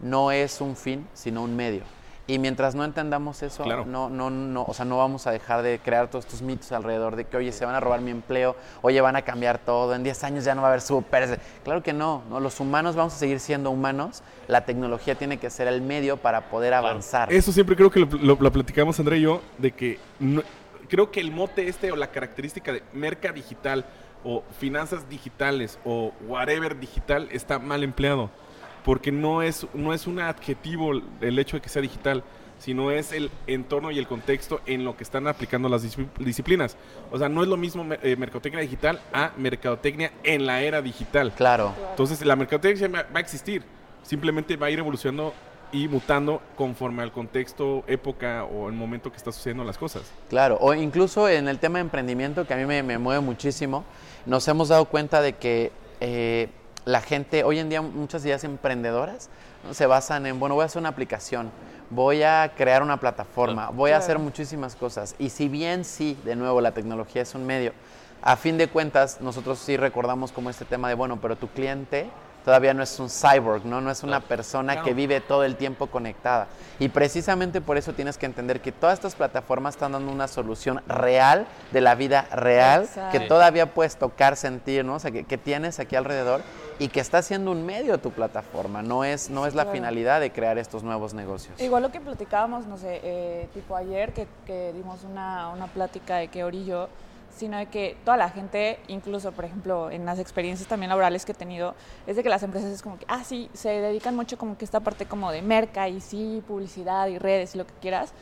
no 0.00 0.30
es 0.32 0.60
un 0.60 0.76
fin, 0.76 1.06
sino 1.14 1.42
un 1.42 1.56
medio. 1.56 1.82
Y 2.26 2.38
mientras 2.38 2.76
no 2.76 2.84
entendamos 2.84 3.42
eso, 3.42 3.64
Claro. 3.64 3.84
no, 3.86 4.08
no, 4.08 4.30
no, 4.30 4.62
o 4.62 4.72
sea, 4.72 4.84
no 4.84 4.96
vamos 4.98 5.26
a 5.26 5.32
dejar 5.32 5.62
de 5.62 5.80
crear 5.80 6.06
todos 6.08 6.24
estos 6.26 6.42
mitos 6.42 6.70
alrededor 6.70 7.16
de 7.16 7.24
que, 7.24 7.36
oye, 7.36 7.50
se 7.50 7.64
van 7.64 7.74
a 7.74 7.80
robar 7.80 8.02
mi 8.02 8.12
empleo, 8.12 8.54
oye, 8.82 9.00
van 9.00 9.16
a 9.16 9.22
cambiar 9.22 9.58
todo, 9.58 9.96
en 9.96 10.04
10 10.04 10.22
años 10.22 10.44
ya 10.44 10.54
no 10.54 10.62
va 10.62 10.68
a 10.68 10.70
haber 10.70 10.80
súper. 10.80 11.40
Claro 11.64 11.82
que 11.82 11.92
no, 11.92 12.22
no, 12.30 12.38
los 12.38 12.60
humanos 12.60 12.94
vamos 12.94 13.14
a 13.14 13.16
seguir 13.18 13.40
siendo 13.40 13.72
humanos, 13.72 14.22
la 14.46 14.64
tecnología 14.64 15.16
tiene 15.16 15.38
que 15.38 15.50
ser 15.50 15.66
el 15.66 15.82
medio 15.82 16.18
para 16.18 16.42
poder 16.42 16.72
avanzar. 16.72 17.32
Eso 17.32 17.50
siempre 17.50 17.74
creo 17.74 17.90
que 17.90 17.98
lo, 17.98 18.06
lo- 18.06 18.36
lo 18.40 18.52
platicamos 18.52 19.00
André 19.00 19.18
y 19.18 19.22
yo, 19.22 19.40
de 19.58 19.72
que 19.72 19.98
no- 20.20 20.42
creo 20.90 21.10
que 21.10 21.20
el 21.20 21.30
mote 21.30 21.68
este 21.68 21.90
o 21.92 21.96
la 21.96 22.10
característica 22.10 22.72
de 22.72 22.82
merca 22.92 23.32
digital 23.32 23.86
o 24.24 24.44
finanzas 24.58 25.08
digitales 25.08 25.78
o 25.84 26.12
whatever 26.26 26.78
digital 26.78 27.28
está 27.30 27.58
mal 27.58 27.82
empleado. 27.82 28.30
Porque 28.84 29.12
no 29.12 29.42
es, 29.42 29.66
no 29.72 29.94
es 29.94 30.06
un 30.06 30.20
adjetivo 30.20 30.92
el 31.20 31.38
hecho 31.38 31.56
de 31.56 31.62
que 31.62 31.68
sea 31.68 31.82
digital, 31.82 32.22
sino 32.58 32.90
es 32.90 33.12
el 33.12 33.30
entorno 33.46 33.90
y 33.90 33.98
el 33.98 34.06
contexto 34.06 34.60
en 34.66 34.84
lo 34.84 34.96
que 34.96 35.04
están 35.04 35.26
aplicando 35.26 35.68
las 35.68 35.84
disci- 35.84 36.08
disciplinas. 36.18 36.76
O 37.10 37.18
sea, 37.18 37.28
no 37.28 37.42
es 37.42 37.48
lo 37.48 37.56
mismo 37.56 37.86
eh, 38.02 38.16
mercadotecnia 38.16 38.60
digital 38.60 39.00
a 39.12 39.32
mercadotecnia 39.36 40.12
en 40.22 40.44
la 40.46 40.60
era 40.62 40.82
digital. 40.82 41.32
Claro. 41.32 41.74
Entonces, 41.90 42.22
la 42.24 42.36
mercadotecnia 42.36 42.88
va 42.88 43.06
a 43.14 43.20
existir. 43.20 43.62
Simplemente 44.02 44.56
va 44.56 44.66
a 44.66 44.70
ir 44.70 44.78
evolucionando 44.78 45.34
y 45.72 45.88
mutando 45.88 46.40
conforme 46.56 47.02
al 47.02 47.12
contexto, 47.12 47.84
época 47.86 48.44
o 48.44 48.68
el 48.68 48.74
momento 48.74 49.10
que 49.10 49.16
está 49.16 49.32
sucediendo 49.32 49.64
las 49.64 49.78
cosas. 49.78 50.02
Claro, 50.28 50.58
o 50.60 50.74
incluso 50.74 51.28
en 51.28 51.48
el 51.48 51.58
tema 51.58 51.78
de 51.78 51.82
emprendimiento, 51.82 52.46
que 52.46 52.54
a 52.54 52.56
mí 52.56 52.64
me, 52.66 52.82
me 52.82 52.98
mueve 52.98 53.20
muchísimo, 53.20 53.84
nos 54.26 54.46
hemos 54.48 54.68
dado 54.68 54.84
cuenta 54.86 55.20
de 55.20 55.34
que 55.34 55.72
eh, 56.00 56.48
la 56.84 57.00
gente, 57.00 57.44
hoy 57.44 57.58
en 57.58 57.68
día 57.68 57.82
muchas 57.82 58.24
ideas 58.24 58.44
emprendedoras 58.44 59.28
¿no? 59.64 59.74
se 59.74 59.86
basan 59.86 60.26
en, 60.26 60.40
bueno, 60.40 60.54
voy 60.54 60.62
a 60.62 60.66
hacer 60.66 60.80
una 60.80 60.88
aplicación, 60.88 61.50
voy 61.90 62.22
a 62.22 62.52
crear 62.56 62.82
una 62.82 62.98
plataforma, 62.98 63.70
voy 63.70 63.90
a 63.92 63.98
hacer 63.98 64.18
muchísimas 64.18 64.76
cosas. 64.76 65.14
Y 65.18 65.30
si 65.30 65.48
bien 65.48 65.84
sí, 65.84 66.18
de 66.24 66.36
nuevo, 66.36 66.60
la 66.60 66.72
tecnología 66.72 67.22
es 67.22 67.34
un 67.34 67.46
medio, 67.46 67.72
a 68.22 68.36
fin 68.36 68.58
de 68.58 68.68
cuentas 68.68 69.20
nosotros 69.20 69.58
sí 69.58 69.76
recordamos 69.76 70.32
como 70.32 70.50
este 70.50 70.64
tema 70.64 70.88
de, 70.88 70.94
bueno, 70.94 71.18
pero 71.20 71.36
tu 71.36 71.48
cliente 71.48 72.10
todavía 72.44 72.74
no 72.74 72.82
es 72.82 72.98
un 72.98 73.08
cyborg, 73.08 73.64
¿no? 73.64 73.80
No 73.80 73.90
es 73.90 74.02
una 74.02 74.20
persona 74.20 74.82
que 74.82 74.94
vive 74.94 75.20
todo 75.20 75.44
el 75.44 75.56
tiempo 75.56 75.86
conectada. 75.88 76.48
Y 76.78 76.88
precisamente 76.88 77.60
por 77.60 77.76
eso 77.76 77.92
tienes 77.92 78.16
que 78.18 78.26
entender 78.26 78.60
que 78.60 78.72
todas 78.72 78.94
estas 78.94 79.14
plataformas 79.14 79.74
están 79.74 79.92
dando 79.92 80.10
una 80.12 80.28
solución 80.28 80.82
real 80.86 81.46
de 81.72 81.80
la 81.80 81.94
vida 81.94 82.22
real, 82.32 82.82
Exacto. 82.84 83.18
que 83.18 83.26
todavía 83.26 83.72
puedes 83.74 83.96
tocar, 83.96 84.36
sentir, 84.36 84.84
¿no? 84.84 84.94
O 84.94 84.98
sea, 84.98 85.10
que, 85.10 85.24
que 85.24 85.38
tienes 85.38 85.78
aquí 85.80 85.96
alrededor 85.96 86.42
y 86.78 86.88
que 86.88 87.00
está 87.00 87.20
siendo 87.22 87.50
un 87.52 87.66
medio 87.66 87.98
tu 87.98 88.10
plataforma, 88.10 88.82
no 88.82 89.04
es, 89.04 89.28
no 89.30 89.46
es 89.46 89.54
la 89.54 89.64
Claro. 89.64 89.76
finalidad 89.76 90.20
de 90.20 90.32
crear 90.32 90.56
estos 90.56 90.82
nuevos 90.82 91.12
negocios. 91.12 91.60
Igual 91.60 91.82
lo 91.82 91.92
que 91.92 92.00
platicábamos, 92.00 92.66
no 92.66 92.78
sé, 92.78 93.00
eh, 93.02 93.48
tipo 93.52 93.76
ayer 93.76 94.12
que, 94.14 94.26
que 94.46 94.72
dimos 94.72 95.04
una, 95.04 95.50
una 95.50 95.66
plática 95.66 96.16
de 96.16 96.28
que 96.28 96.42
Ori 96.42 96.58
y 96.58 96.64
yo, 96.64 96.88
sino 97.30 97.58
de 97.58 97.66
que 97.66 97.96
toda 98.04 98.16
la 98.16 98.28
gente, 98.28 98.78
incluso 98.88 99.32
por 99.32 99.44
ejemplo 99.44 99.90
en 99.90 100.04
las 100.04 100.18
experiencias 100.18 100.68
también 100.68 100.90
laborales 100.90 101.24
que 101.24 101.32
he 101.32 101.34
tenido, 101.34 101.74
es 102.06 102.16
de 102.16 102.22
que 102.22 102.28
las 102.28 102.42
empresas 102.42 102.70
es 102.70 102.82
como 102.82 102.98
que, 102.98 103.06
ah, 103.08 103.24
sí, 103.24 103.50
se 103.52 103.68
dedican 103.68 104.16
mucho 104.16 104.36
como 104.38 104.58
que 104.58 104.64
esta 104.64 104.80
parte 104.80 105.06
como 105.06 105.30
de 105.32 105.42
merca 105.42 105.88
y 105.88 106.00
sí, 106.00 106.42
publicidad 106.46 107.08
y 107.08 107.18
redes 107.18 107.54
y 107.54 107.58
lo 107.58 107.66
que 107.66 107.74
quieras, 107.80 108.12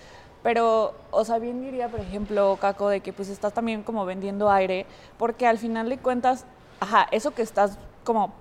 pero, 0.42 0.94
o 1.10 1.24
sea, 1.24 1.38
bien 1.38 1.60
diría, 1.60 1.88
por 1.88 2.00
ejemplo, 2.00 2.56
Caco, 2.60 2.88
de 2.88 3.00
que 3.00 3.12
pues 3.12 3.28
estás 3.28 3.52
también 3.52 3.82
como 3.82 4.04
vendiendo 4.06 4.50
aire, 4.50 4.86
porque 5.18 5.46
al 5.46 5.58
final 5.58 5.88
de 5.88 5.98
cuentas, 5.98 6.44
ajá, 6.80 7.08
eso 7.10 7.32
que 7.32 7.42
estás 7.42 7.78
como, 8.04 8.32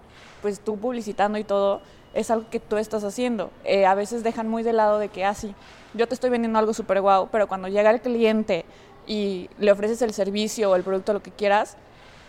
pues 0.41 0.59
tú 0.59 0.77
publicitando 0.77 1.37
y 1.37 1.43
todo, 1.43 1.81
es 2.13 2.31
algo 2.31 2.49
que 2.49 2.59
tú 2.59 2.77
estás 2.77 3.03
haciendo. 3.03 3.51
Eh, 3.63 3.85
a 3.85 3.95
veces 3.95 4.23
dejan 4.23 4.47
muy 4.47 4.63
de 4.63 4.73
lado 4.73 4.99
de 4.99 5.09
que, 5.09 5.25
ah, 5.25 5.33
sí, 5.33 5.55
yo 5.93 6.07
te 6.07 6.13
estoy 6.13 6.29
vendiendo 6.29 6.59
algo 6.59 6.73
súper 6.73 7.01
guau, 7.01 7.29
pero 7.31 7.47
cuando 7.47 7.67
llega 7.67 7.89
el 7.89 8.01
cliente 8.01 8.65
y 9.07 9.49
le 9.57 9.71
ofreces 9.71 10.01
el 10.01 10.13
servicio 10.13 10.69
o 10.71 10.75
el 10.75 10.83
producto, 10.83 11.13
lo 11.13 11.23
que 11.23 11.31
quieras, 11.31 11.77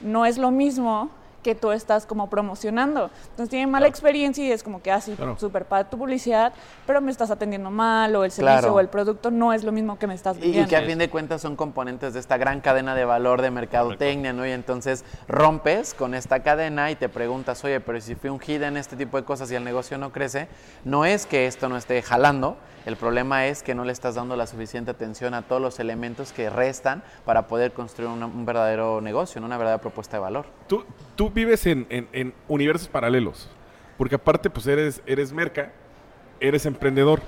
no 0.00 0.25
es 0.25 0.38
lo 0.38 0.50
mismo 0.50 1.11
que 1.42 1.54
tú 1.54 1.70
estás 1.70 2.04
como 2.04 2.28
promocionando. 2.28 3.11
Entonces 3.30 3.49
tienen 3.49 3.70
mala 3.70 3.87
experiencia 3.87 4.44
y 4.44 4.50
es 4.50 4.64
como 4.64 4.82
que 4.82 4.90
así, 4.90 5.12
Claro. 5.12 5.37
súper 5.38 5.64
para 5.66 5.88
tu 5.88 5.97
publicidad, 5.97 6.52
pero 6.85 7.00
me 7.00 7.12
estás 7.12 7.30
atendiendo 7.30 7.70
mal 7.70 8.14
o 8.16 8.25
el 8.25 8.32
servicio 8.32 8.58
Claro. 8.58 8.75
o 8.75 8.80
el 8.80 8.88
producto 8.88 9.30
no 9.30 9.52
es 9.52 9.62
lo 9.62 9.70
mismo 9.70 9.99
que 10.00 10.08
me 10.08 10.14
estás 10.14 10.37
Y, 10.37 10.40
y 10.40 10.42
vendiendo. 10.42 10.68
que 10.68 10.76
a 10.76 10.82
fin 10.82 10.99
de 10.99 11.08
cuentas 11.08 11.40
son 11.40 11.54
componentes 11.54 12.12
de 12.14 12.20
esta 12.20 12.37
gran 12.38 12.61
cadena 12.61 12.97
de 12.97 13.04
valor 13.04 13.40
de 13.40 13.52
mercadotecnia, 13.52 14.32
¿no? 14.32 14.44
Y 14.47 14.50
entonces 14.50 15.04
rompes 15.28 15.94
con 15.94 16.14
esta 16.14 16.42
cadena 16.42 16.90
y 16.90 16.97
te 16.97 17.08
preguntas, 17.08 17.64
oye, 17.64 17.78
pero 17.80 18.00
si 18.00 18.16
fui 18.16 18.30
un 18.30 18.40
hit 18.40 18.61
en 18.62 18.76
este 18.76 18.97
tipo 18.97 19.16
de 19.16 19.25
cosas 19.25 19.50
y 19.52 19.54
el 19.54 19.62
negocio 19.64 19.97
no 19.97 20.11
crece, 20.11 20.49
no 20.85 21.04
es 21.04 21.25
que 21.25 21.47
esto 21.47 21.68
no 21.68 21.76
esté 21.76 22.02
jalando, 22.02 22.56
el 22.87 22.97
problema 22.97 23.47
es 23.47 23.62
que 23.62 23.75
no 23.75 23.85
le 23.85 23.92
estás 23.92 24.14
dando 24.14 24.37
la 24.37 24.47
suficiente 24.47 24.90
atención 24.90 25.35
a 25.35 25.42
todos 25.42 25.61
los 25.61 25.78
elementos 25.80 26.32
que 26.32 26.50
restan 26.50 27.02
para 27.25 27.47
poder 27.47 27.73
construir 27.73 28.08
un 28.11 28.47
verdadero 28.47 29.00
negocio, 29.00 29.42
una 29.42 29.58
verdadera 29.58 29.80
propuesta 29.80 30.16
de 30.16 30.20
valor. 30.20 30.47
Tú, 30.66 31.30
vives 31.30 31.66
en, 31.66 32.35
universos 32.49 32.88
paralelos, 32.88 33.49
porque 33.97 34.14
aparte 34.14 34.50
pues 34.50 34.66
eres, 34.66 35.32
merca, 35.32 35.73
eres 36.40 36.66
emprendedor, 36.66 37.20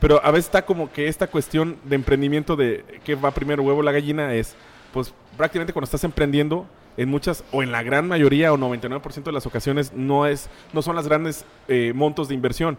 pero 0.00 0.20
a 0.24 0.30
veces 0.30 0.46
está 0.46 0.66
como 0.66 0.92
que 0.92 1.08
esta 1.08 1.28
cuestión 1.28 1.78
de 1.84 1.96
emprendimiento 1.96 2.56
de 2.56 2.84
que 3.04 3.14
va 3.14 3.30
primero 3.30 3.62
huevo 3.62 3.82
la 3.82 3.92
gallina 3.92 4.34
es, 4.34 4.54
pues 4.92 5.14
prácticamente 5.36 5.72
cuando 5.72 5.86
estás 5.86 6.04
emprendiendo, 6.04 6.66
en 6.96 7.08
muchas 7.08 7.44
o 7.52 7.62
en 7.62 7.72
la 7.72 7.82
gran 7.82 8.06
mayoría 8.06 8.52
o 8.52 8.56
99% 8.56 9.24
de 9.24 9.32
las 9.32 9.46
ocasiones 9.46 9.92
no, 9.94 10.26
es, 10.26 10.48
no 10.72 10.82
son 10.82 10.94
las 10.94 11.08
grandes 11.08 11.44
eh, 11.68 11.92
montos 11.94 12.28
de 12.28 12.34
inversión. 12.34 12.78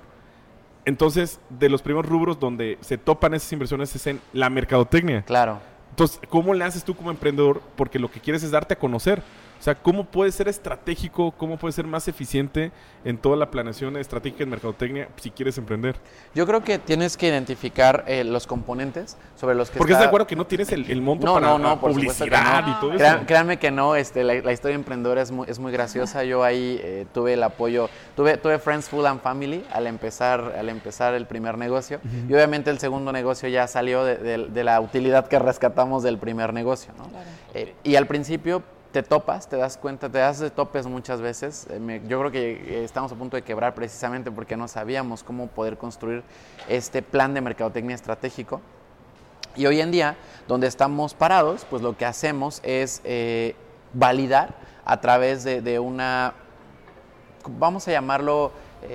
Entonces, 0.86 1.40
de 1.50 1.70
los 1.70 1.82
primeros 1.82 2.10
rubros 2.10 2.40
donde 2.40 2.78
se 2.82 2.98
topan 2.98 3.34
esas 3.34 3.52
inversiones 3.52 3.96
es 3.96 4.08
en 4.08 4.22
la 4.34 4.50
mercadotecnia. 4.50 5.24
Claro. 5.24 5.60
Entonces, 5.90 6.20
¿cómo 6.30 6.54
le 6.54 6.64
haces 6.64 6.84
tú 6.84 6.96
como 6.96 7.10
emprendedor? 7.10 7.62
Porque 7.76 8.00
lo 8.00 8.12
que 8.12 8.20
quieres 8.20 8.44
es 8.44 8.52
darte 8.52 8.76
a 8.76 8.80
conocer. 8.80 9.24
O 9.60 9.64
sea, 9.66 9.74
¿cómo 9.74 10.04
puedes 10.06 10.36
ser 10.36 10.48
estratégico? 10.48 11.32
¿Cómo 11.32 11.58
puedes 11.58 11.76
ser 11.76 11.86
más 11.88 12.08
eficiente 12.08 12.72
en 13.04 13.18
toda 13.18 13.36
la 13.36 13.50
planeación 13.50 13.98
estratégica 13.98 14.44
en 14.44 14.50
mercadotecnia 14.50 15.08
si 15.16 15.32
quieres 15.32 15.58
emprender? 15.58 15.96
Yo 16.36 16.46
creo 16.46 16.64
que 16.64 16.78
tienes 16.78 17.18
que 17.18 17.28
identificar 17.30 18.04
eh, 18.06 18.24
los 18.24 18.46
componentes 18.46 19.18
sobre 19.36 19.56
los 19.56 19.72
que 19.72 19.78
Porque 19.80 19.94
está- 19.94 20.00
estás 20.04 20.06
de 20.06 20.10
acuerdo 20.10 20.28
que 20.28 20.36
no 20.36 20.46
tienes 20.46 20.72
el, 20.72 20.90
el 20.92 21.02
monto 21.02 21.26
No, 21.26 21.34
para 21.36 21.48
no, 21.48 21.58
no, 21.58 21.80
publicidad 21.80 22.64
no. 22.64 22.72
y 22.72 22.74
todo 22.80 22.92
Crean- 22.92 23.18
eso. 23.18 23.26
créanme 23.26 23.58
que 23.58 23.72
no, 23.72 23.96
este, 23.96 24.24
la, 24.24 24.36
la 24.36 24.52
historia 24.52 24.76
emprendedora 24.76 25.22
es 25.22 25.32
muy, 25.32 25.50
es 25.50 25.58
muy 25.58 25.72
graciosa. 25.72 26.24
Yo 26.24 26.44
ahí 26.44 26.80
eh, 26.84 27.08
tuve 27.14 27.34
el 27.34 27.42
apoyo, 27.42 27.90
tuve, 28.16 28.38
tuve 28.38 28.60
Friends 28.60 28.90
Full 28.90 29.06
and 29.06 29.22
Family 29.22 29.66
al 29.72 29.88
empezar, 29.88 30.54
al 30.60 30.70
empezar 30.70 31.16
el 31.16 31.26
primer 31.26 31.58
negocio. 31.58 32.00
Y 32.30 32.34
obviamente 32.34 32.70
el 32.70 32.78
segundo 32.78 33.12
negocio 33.12 33.50
ya 33.50 33.68
salió 33.68 34.04
de, 34.04 34.18
de- 34.18 34.48
de 34.50 34.64
la 34.64 34.80
utilidad 34.80 35.28
que 35.28 35.40
rescatamos 35.40 36.04
del 36.04 36.18
primer 36.20 36.54
negocio. 36.54 36.94
¿no? 36.98 37.06
Claro. 37.06 37.26
Eh, 37.56 37.74
y 37.84 37.96
al 37.96 38.06
principio 38.06 38.62
te 38.96 39.04
topas, 39.04 39.50
te 39.50 39.58
das 39.58 39.76
cuenta, 39.76 40.08
te 40.10 40.20
das 40.20 40.40
de 40.40 40.50
topes 40.50 40.88
muchas 40.88 41.20
veces. 41.20 41.68
Eh, 41.70 41.82
me- 41.82 42.02
yo 42.08 42.18
creo 42.20 42.32
que 42.32 42.52
eh, 42.80 42.84
estamos 42.86 43.12
a 43.12 43.16
punto 43.16 43.36
de 43.36 43.42
quebrar 43.42 43.76
precisamente 43.76 44.32
porque 44.32 44.56
no 44.56 44.70
sabíamos 44.70 45.22
cómo 45.22 45.48
poder 45.48 45.78
construir 45.78 46.24
este 46.70 47.02
plan 47.02 47.34
de 47.34 47.42
mercadotecnia 47.42 47.94
estratégico. 47.94 48.62
Y 49.58 49.66
hoy 49.66 49.82
en 49.82 49.92
día, 49.92 50.16
donde 50.48 50.68
estamos 50.68 51.14
parados, 51.14 51.66
pues 51.70 51.82
lo 51.82 51.98
que 51.98 52.06
hacemos 52.06 52.62
es 52.64 53.02
eh, 53.04 53.58
validar 53.92 54.56
a 54.86 55.02
través 55.02 55.44
de, 55.44 55.78
una, 55.78 56.34
vamos 57.50 57.86
a 57.90 57.92
llamarlo, 57.92 58.54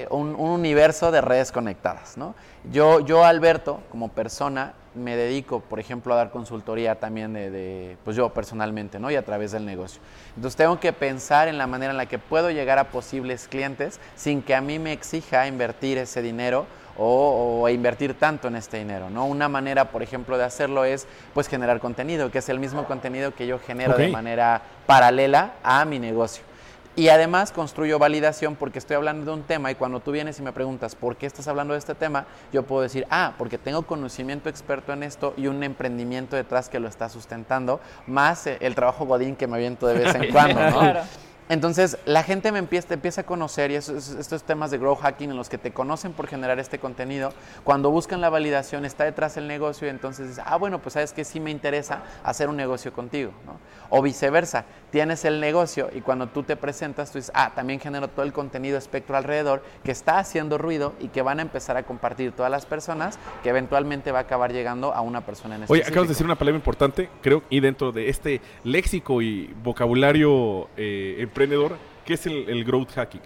un, 0.08 0.34
un 0.34 0.48
universo 0.50 1.10
de 1.10 1.20
redes 1.20 1.52
conectadas. 1.52 2.16
¿no? 2.16 2.34
Yo, 2.72 3.00
yo, 3.00 3.22
Alberto, 3.24 3.80
como 3.90 4.08
persona, 4.08 4.72
me 4.94 5.16
dedico, 5.16 5.60
por 5.60 5.78
ejemplo, 5.78 6.14
a 6.14 6.16
dar 6.16 6.30
consultoría 6.30 6.96
también 6.96 7.32
de, 7.32 7.50
de, 7.50 7.96
pues 8.04 8.16
yo 8.16 8.30
personalmente, 8.30 8.98
¿no? 8.98 9.10
Y 9.10 9.16
a 9.16 9.24
través 9.24 9.52
del 9.52 9.64
negocio. 9.64 10.00
Entonces 10.34 10.56
tengo 10.56 10.80
que 10.80 10.92
pensar 10.92 11.48
en 11.48 11.58
la 11.58 11.66
manera 11.66 11.92
en 11.92 11.96
la 11.96 12.06
que 12.06 12.18
puedo 12.18 12.50
llegar 12.50 12.78
a 12.78 12.84
posibles 12.84 13.48
clientes 13.48 14.00
sin 14.16 14.42
que 14.42 14.54
a 14.54 14.60
mí 14.60 14.78
me 14.78 14.92
exija 14.92 15.46
invertir 15.46 15.98
ese 15.98 16.22
dinero 16.22 16.66
o, 16.98 17.62
o 17.62 17.68
invertir 17.68 18.14
tanto 18.14 18.48
en 18.48 18.56
este 18.56 18.78
dinero, 18.78 19.10
¿no? 19.10 19.26
Una 19.26 19.48
manera, 19.48 19.90
por 19.90 20.02
ejemplo, 20.02 20.36
de 20.36 20.44
hacerlo 20.44 20.84
es, 20.84 21.06
pues, 21.34 21.48
generar 21.48 21.80
contenido, 21.80 22.30
que 22.30 22.38
es 22.38 22.48
el 22.48 22.58
mismo 22.58 22.84
contenido 22.84 23.34
que 23.34 23.46
yo 23.46 23.58
genero 23.58 23.96
de 23.96 24.08
manera 24.08 24.62
paralela 24.86 25.54
a 25.62 25.84
mi 25.84 25.98
negocio. 25.98 26.49
Y 26.96 27.08
además 27.08 27.52
construyo 27.52 27.98
validación 27.98 28.56
porque 28.56 28.78
estoy 28.78 28.96
hablando 28.96 29.24
de 29.30 29.38
un 29.38 29.44
tema 29.44 29.70
y 29.70 29.76
cuando 29.76 30.00
tú 30.00 30.10
vienes 30.10 30.38
y 30.38 30.42
me 30.42 30.52
preguntas 30.52 30.96
por 30.96 31.16
qué 31.16 31.26
estás 31.26 31.46
hablando 31.46 31.74
de 31.74 31.78
este 31.78 31.94
tema, 31.94 32.26
yo 32.52 32.64
puedo 32.64 32.82
decir, 32.82 33.06
ah, 33.10 33.34
porque 33.38 33.58
tengo 33.58 33.82
conocimiento 33.82 34.48
experto 34.48 34.92
en 34.92 35.04
esto 35.04 35.32
y 35.36 35.46
un 35.46 35.62
emprendimiento 35.62 36.34
detrás 36.34 36.68
que 36.68 36.80
lo 36.80 36.88
está 36.88 37.08
sustentando, 37.08 37.80
más 38.06 38.46
eh, 38.48 38.58
el 38.60 38.74
trabajo 38.74 39.06
godín 39.06 39.36
que 39.36 39.46
me 39.46 39.56
aviento 39.56 39.86
de 39.86 39.94
vez 39.94 40.14
en 40.14 40.28
cuando, 40.32 40.60
¿no? 40.60 40.80
Claro. 40.80 41.02
Entonces, 41.50 41.98
la 42.06 42.22
gente 42.22 42.52
me 42.52 42.60
empieza, 42.60 42.86
te 42.86 42.94
empieza 42.94 43.22
a 43.22 43.24
conocer 43.24 43.72
y 43.72 43.74
esos, 43.74 44.10
estos 44.10 44.44
temas 44.44 44.70
de 44.70 44.78
grow 44.78 44.94
hacking 44.94 45.32
en 45.32 45.36
los 45.36 45.48
que 45.48 45.58
te 45.58 45.72
conocen 45.72 46.12
por 46.12 46.28
generar 46.28 46.60
este 46.60 46.78
contenido, 46.78 47.32
cuando 47.64 47.90
buscan 47.90 48.20
la 48.20 48.30
validación 48.30 48.84
está 48.84 49.02
detrás 49.02 49.36
el 49.36 49.48
negocio 49.48 49.88
y 49.88 49.90
entonces 49.90 50.28
dices, 50.28 50.44
ah, 50.46 50.54
bueno, 50.54 50.80
pues 50.80 50.92
sabes 50.92 51.12
que 51.12 51.24
sí 51.24 51.40
me 51.40 51.50
interesa 51.50 52.04
hacer 52.22 52.48
un 52.48 52.56
negocio 52.56 52.92
contigo, 52.92 53.32
¿no? 53.46 53.58
O 53.88 54.00
viceversa, 54.00 54.64
tienes 54.92 55.24
el 55.24 55.40
negocio 55.40 55.90
y 55.92 56.02
cuando 56.02 56.28
tú 56.28 56.44
te 56.44 56.54
presentas, 56.54 57.10
tú 57.10 57.18
dices, 57.18 57.32
ah, 57.34 57.50
también 57.52 57.80
genero 57.80 58.06
todo 58.06 58.24
el 58.24 58.32
contenido 58.32 58.78
espectro 58.78 59.16
alrededor 59.16 59.64
que 59.82 59.90
está 59.90 60.20
haciendo 60.20 60.56
ruido 60.56 60.94
y 61.00 61.08
que 61.08 61.20
van 61.20 61.40
a 61.40 61.42
empezar 61.42 61.76
a 61.76 61.82
compartir 61.82 62.30
todas 62.30 62.52
las 62.52 62.64
personas, 62.64 63.18
que 63.42 63.48
eventualmente 63.48 64.12
va 64.12 64.20
a 64.20 64.22
acabar 64.22 64.52
llegando 64.52 64.94
a 64.94 65.00
una 65.00 65.26
persona 65.26 65.56
en 65.56 65.62
Oye, 65.62 65.64
específico. 65.64 65.92
acabas 65.94 66.08
de 66.08 66.12
decir 66.12 66.26
una 66.26 66.36
palabra 66.36 66.56
importante, 66.56 67.08
creo, 67.20 67.42
y 67.50 67.58
dentro 67.58 67.90
de 67.90 68.08
este 68.08 68.40
léxico 68.62 69.20
y 69.20 69.52
vocabulario 69.64 70.68
eh, 70.76 71.16
emprendedor, 71.44 71.76
¿qué 72.04 72.14
es 72.14 72.26
el, 72.26 72.48
el 72.48 72.64
growth 72.64 72.90
hacking? 72.94 73.20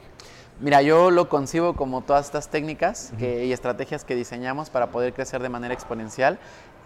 Mira, 0.60 0.82
yo 0.82 1.10
lo 1.10 1.28
concibo 1.28 1.74
como 1.74 2.02
todas 2.02 2.26
estas 2.26 2.48
técnicas 2.48 3.12
que- 3.18 3.44
y 3.44 3.52
estrategias 3.52 4.04
que 4.04 4.14
diseñamos 4.14 4.70
para 4.70 4.86
poder 4.88 5.12
crecer 5.12 5.42
de 5.42 5.48
manera 5.48 5.74
exponencial, 5.74 6.38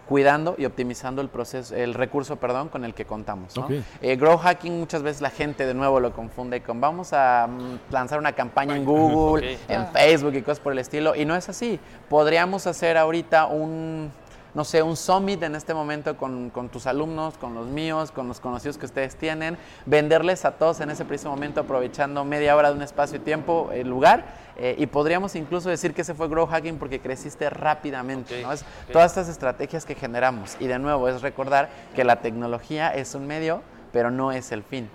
cuidando 0.09 0.55
y 0.57 0.65
optimizando 0.65 1.21
el 1.21 1.29
proceso, 1.29 1.77
el 1.77 1.93
recurso, 1.93 2.37
perdón, 2.37 2.71
con 2.71 2.87
el 2.87 2.95
que 2.95 3.05
contamos. 3.05 3.55
¿no? 3.59 3.69
Eh, 4.01 4.17
grow 4.17 4.39
hacking 4.39 4.79
muchas 4.79 5.03
veces 5.03 5.21
la 5.21 5.29
gente 5.29 5.67
de 5.67 5.75
nuevo 5.75 6.01
lo 6.01 6.15
confunde 6.15 6.63
con 6.63 6.81
vamos 6.81 7.13
a 7.13 7.47
mm, 7.47 7.93
lanzar 7.93 8.19
una 8.19 8.33
campaña 8.33 8.75
en 8.75 8.87
Google, 8.87 9.59
en 9.69 9.83
Ah. 9.83 9.91
Facebook 9.93 10.33
y 10.35 10.41
cosas 10.41 10.61
por 10.61 10.73
el 10.73 10.79
estilo, 10.79 11.15
y 11.15 11.27
no 11.27 11.37
es 11.37 11.51
así. 11.51 11.79
Podríamos 12.09 12.67
hacer 12.67 12.97
ahorita 12.97 13.45
un 13.49 14.11
no 14.55 14.65
sé, 14.65 14.83
un 14.83 14.97
summit 14.97 15.43
en 15.43 15.55
este 15.55 15.75
momento 15.75 16.17
con, 16.17 16.51
con 16.51 16.69
tus 16.69 16.87
alumnos, 16.87 17.39
con 17.39 17.55
los 17.55 17.67
míos, 17.67 18.11
con 18.11 18.29
los 18.29 18.41
conocidos 18.41 18.79
que 18.79 18.87
ustedes 18.87 19.17
tienen, 19.17 19.59
venderles 19.87 20.45
a 20.45 20.53
todos 20.53 20.81
en 20.81 20.91
ese 20.91 21.05
preciso 21.05 21.31
momento 21.31 21.61
aprovechando 21.61 22.25
media 22.25 22.57
hora 22.57 22.71
de 22.71 22.77
un 22.77 22.83
espacio 22.83 23.17
y 23.17 23.21
tiempo, 23.21 23.71
el 23.73 23.89
lugar, 23.89 24.25
eh, 24.57 24.75
y 24.77 24.87
podríamos 24.87 25.37
incluso 25.37 25.69
decir 25.69 25.95
que 25.95 26.03
ese 26.03 26.15
fue 26.15 26.29
grow 26.29 26.47
hacking 26.47 26.79
porque 26.79 27.01
creciste 27.01 27.49
rápidamente. 27.49 28.45
Todas 28.93 29.13
estas 29.13 29.29
estrategias 29.29 29.85
que 29.85 29.95
generamos. 29.95 30.57
Y 30.59 30.67
de 30.67 30.79
nuevo, 30.81 31.09
es 31.09 31.23
recordar 31.23 31.69
que 31.95 32.03
la 32.03 32.21
tecnología 32.21 32.93
es 32.93 33.15
un 33.15 33.27
medio, 33.27 33.63
pero 33.93 34.11
no 34.11 34.33
es 34.33 34.51
el 34.51 34.65
fin. 34.65 34.91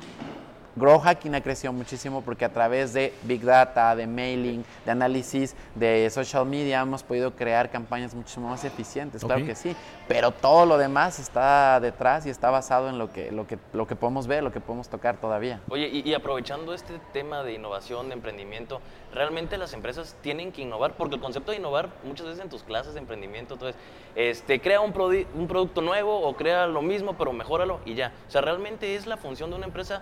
Grow 0.75 0.97
Hacking 0.99 1.35
ha 1.35 1.41
crecido 1.41 1.71
muchísimo 1.71 2.21
porque 2.23 2.45
a 2.45 2.49
través 2.49 2.93
de 2.93 3.13
Big 3.23 3.43
Data, 3.43 3.95
de 3.95 4.07
mailing, 4.07 4.65
de 4.85 4.91
análisis, 4.91 5.55
de 5.75 6.09
social 6.09 6.47
media 6.47 6.81
hemos 6.81 7.03
podido 7.03 7.31
crear 7.35 7.69
campañas 7.69 8.15
muchísimo 8.15 8.49
más 8.49 8.63
eficientes, 8.65 9.23
claro 9.23 9.41
Ok. 9.41 9.47
que 9.49 9.55
sí, 9.55 9.75
pero 10.07 10.31
todo 10.31 10.65
lo 10.65 10.79
demás 10.79 11.19
está 11.19 11.79
detrás 11.79 12.25
y 12.25 12.31
está 12.31 12.49
basado 12.49 12.89
en 12.89 12.97
lo 12.97 13.13
que, 13.13 13.31
lo 13.31 13.45
que, 13.45 13.59
lo 13.71 13.85
que 13.85 13.95
podemos 13.95 14.25
ver, 14.25 14.43
lo 14.43 14.51
que 14.51 14.59
podemos 14.59 14.89
tocar 14.89 15.17
todavía. 15.17 15.59
Oye, 15.69 15.87
y, 15.89 16.09
y 16.09 16.15
aprovechando 16.15 16.73
este 16.73 16.99
tema 17.13 17.43
de 17.43 17.53
innovación, 17.53 18.07
de 18.07 18.15
emprendimiento, 18.15 18.81
¿realmente 19.13 19.57
las 19.57 19.73
empresas 19.73 20.15
tienen 20.21 20.51
que 20.51 20.63
innovar? 20.63 20.93
Porque 20.93 21.15
el 21.15 21.21
concepto 21.21 21.51
de 21.51 21.57
innovar, 21.57 21.89
muchas 22.03 22.25
veces 22.25 22.41
en 22.41 22.49
tus 22.49 22.63
clases 22.63 22.95
de 22.95 22.99
emprendimiento, 22.99 23.53
entonces, 23.53 23.79
este, 24.15 24.59
crea 24.59 24.81
un, 24.81 24.91
un 25.35 25.47
producto 25.47 25.81
nuevo 25.81 26.19
o 26.19 26.35
crea 26.35 26.65
lo 26.65 26.81
mismo, 26.81 27.13
pero 27.15 27.31
mejóralo 27.31 27.79
y 27.85 27.93
ya. 27.93 28.11
O 28.27 28.31
sea, 28.31 28.41
¿realmente 28.41 28.95
es 28.95 29.05
la 29.05 29.17
función 29.17 29.51
de 29.51 29.57
una 29.57 29.67
empresa 29.67 30.01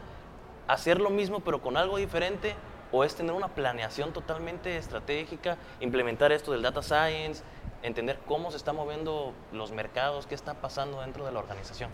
hacer 0.73 0.99
lo 0.99 1.09
mismo, 1.09 1.41
pero 1.41 1.61
con 1.61 1.77
algo 1.77 1.97
diferente? 1.97 2.55
¿O 2.93 3.03
es 3.05 3.15
tener 3.15 3.31
una 3.33 3.47
planeación 3.47 4.11
totalmente 4.11 4.75
estratégica, 4.75 5.57
implementar 5.79 6.31
esto 6.33 6.51
del 6.51 6.61
data 6.61 6.81
science, 6.83 7.41
entender 7.83 8.19
cómo 8.27 8.51
se 8.51 8.57
están 8.57 8.75
moviendo 8.75 9.33
los 9.53 9.71
mercados, 9.71 10.27
qué 10.27 10.35
está 10.35 10.55
pasando 10.55 10.99
dentro 11.01 11.25
de 11.25 11.31
la 11.31 11.39
organización? 11.39 11.89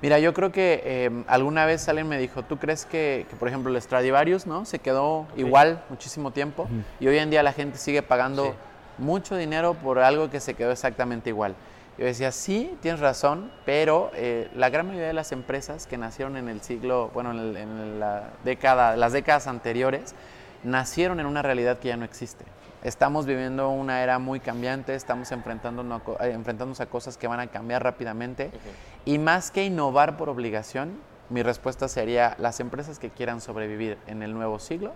Mira, 0.00 0.18
yo 0.20 0.32
creo 0.32 0.52
que 0.52 0.80
eh, 0.84 1.24
alguna 1.26 1.66
vez 1.66 1.86
alguien 1.88 2.08
me 2.08 2.18
dijo, 2.18 2.44
¿tú 2.44 2.56
crees 2.56 2.86
que, 2.86 3.26
que, 3.28 3.36
por 3.36 3.48
ejemplo, 3.48 3.74
el 3.74 3.82
Stradivarius 3.82 4.46
¿no? 4.46 4.64
se 4.64 4.78
quedó 4.78 5.26
igual 5.36 5.82
muchísimo 5.90 6.30
tiempo 6.30 6.68
y 7.00 7.08
hoy 7.08 7.18
en 7.18 7.30
día 7.30 7.42
la 7.42 7.52
gente 7.52 7.78
sigue 7.78 8.02
pagando 8.02 8.44
Sí. 8.44 8.50
mucho 8.98 9.36
dinero 9.36 9.74
por 9.74 9.98
algo 9.98 10.30
que 10.30 10.40
se 10.40 10.54
quedó 10.54 10.70
exactamente 10.70 11.30
igual? 11.30 11.54
Yo 11.98 12.04
decía, 12.04 12.30
sí, 12.30 12.78
tienes 12.80 13.00
razón, 13.00 13.50
pero 13.66 14.10
eh, 14.14 14.48
la 14.54 14.70
gran 14.70 14.86
mayoría 14.86 15.08
de 15.08 15.12
las 15.12 15.32
empresas 15.32 15.86
que 15.88 15.98
nacieron 15.98 16.36
en 16.36 16.48
el 16.48 16.60
siglo, 16.62 17.10
bueno, 17.12 17.32
en, 17.32 17.38
el- 17.40 17.56
en 17.56 18.00
la 18.00 18.30
década, 18.44 18.96
las 18.96 19.12
décadas 19.12 19.48
anteriores, 19.48 20.14
nacieron 20.62 21.18
en 21.18 21.26
una 21.26 21.42
realidad 21.42 21.78
que 21.78 21.88
ya 21.88 21.96
no 21.96 22.04
existe. 22.04 22.44
Estamos 22.84 23.26
viviendo 23.26 23.68
una 23.70 24.04
era 24.04 24.20
muy 24.20 24.38
cambiante, 24.38 24.94
estamos 24.94 25.32
enfrentándonos 25.32 26.00
a, 26.20 26.26
eh, 26.28 26.32
enfrentándonos 26.32 26.80
a 26.80 26.86
cosas 26.86 27.16
que 27.16 27.26
van 27.26 27.40
a 27.40 27.48
cambiar 27.48 27.82
rápidamente. 27.82 28.52
Y 29.04 29.18
más 29.18 29.50
que 29.50 29.64
innovar 29.64 30.16
por 30.16 30.28
obligación, 30.28 30.92
mi 31.30 31.42
respuesta 31.42 31.88
sería, 31.88 32.36
las 32.38 32.60
empresas 32.60 33.00
que 33.00 33.10
quieran 33.10 33.40
sobrevivir 33.40 33.98
en 34.06 34.22
el 34.22 34.32
nuevo 34.34 34.60
siglo 34.60 34.92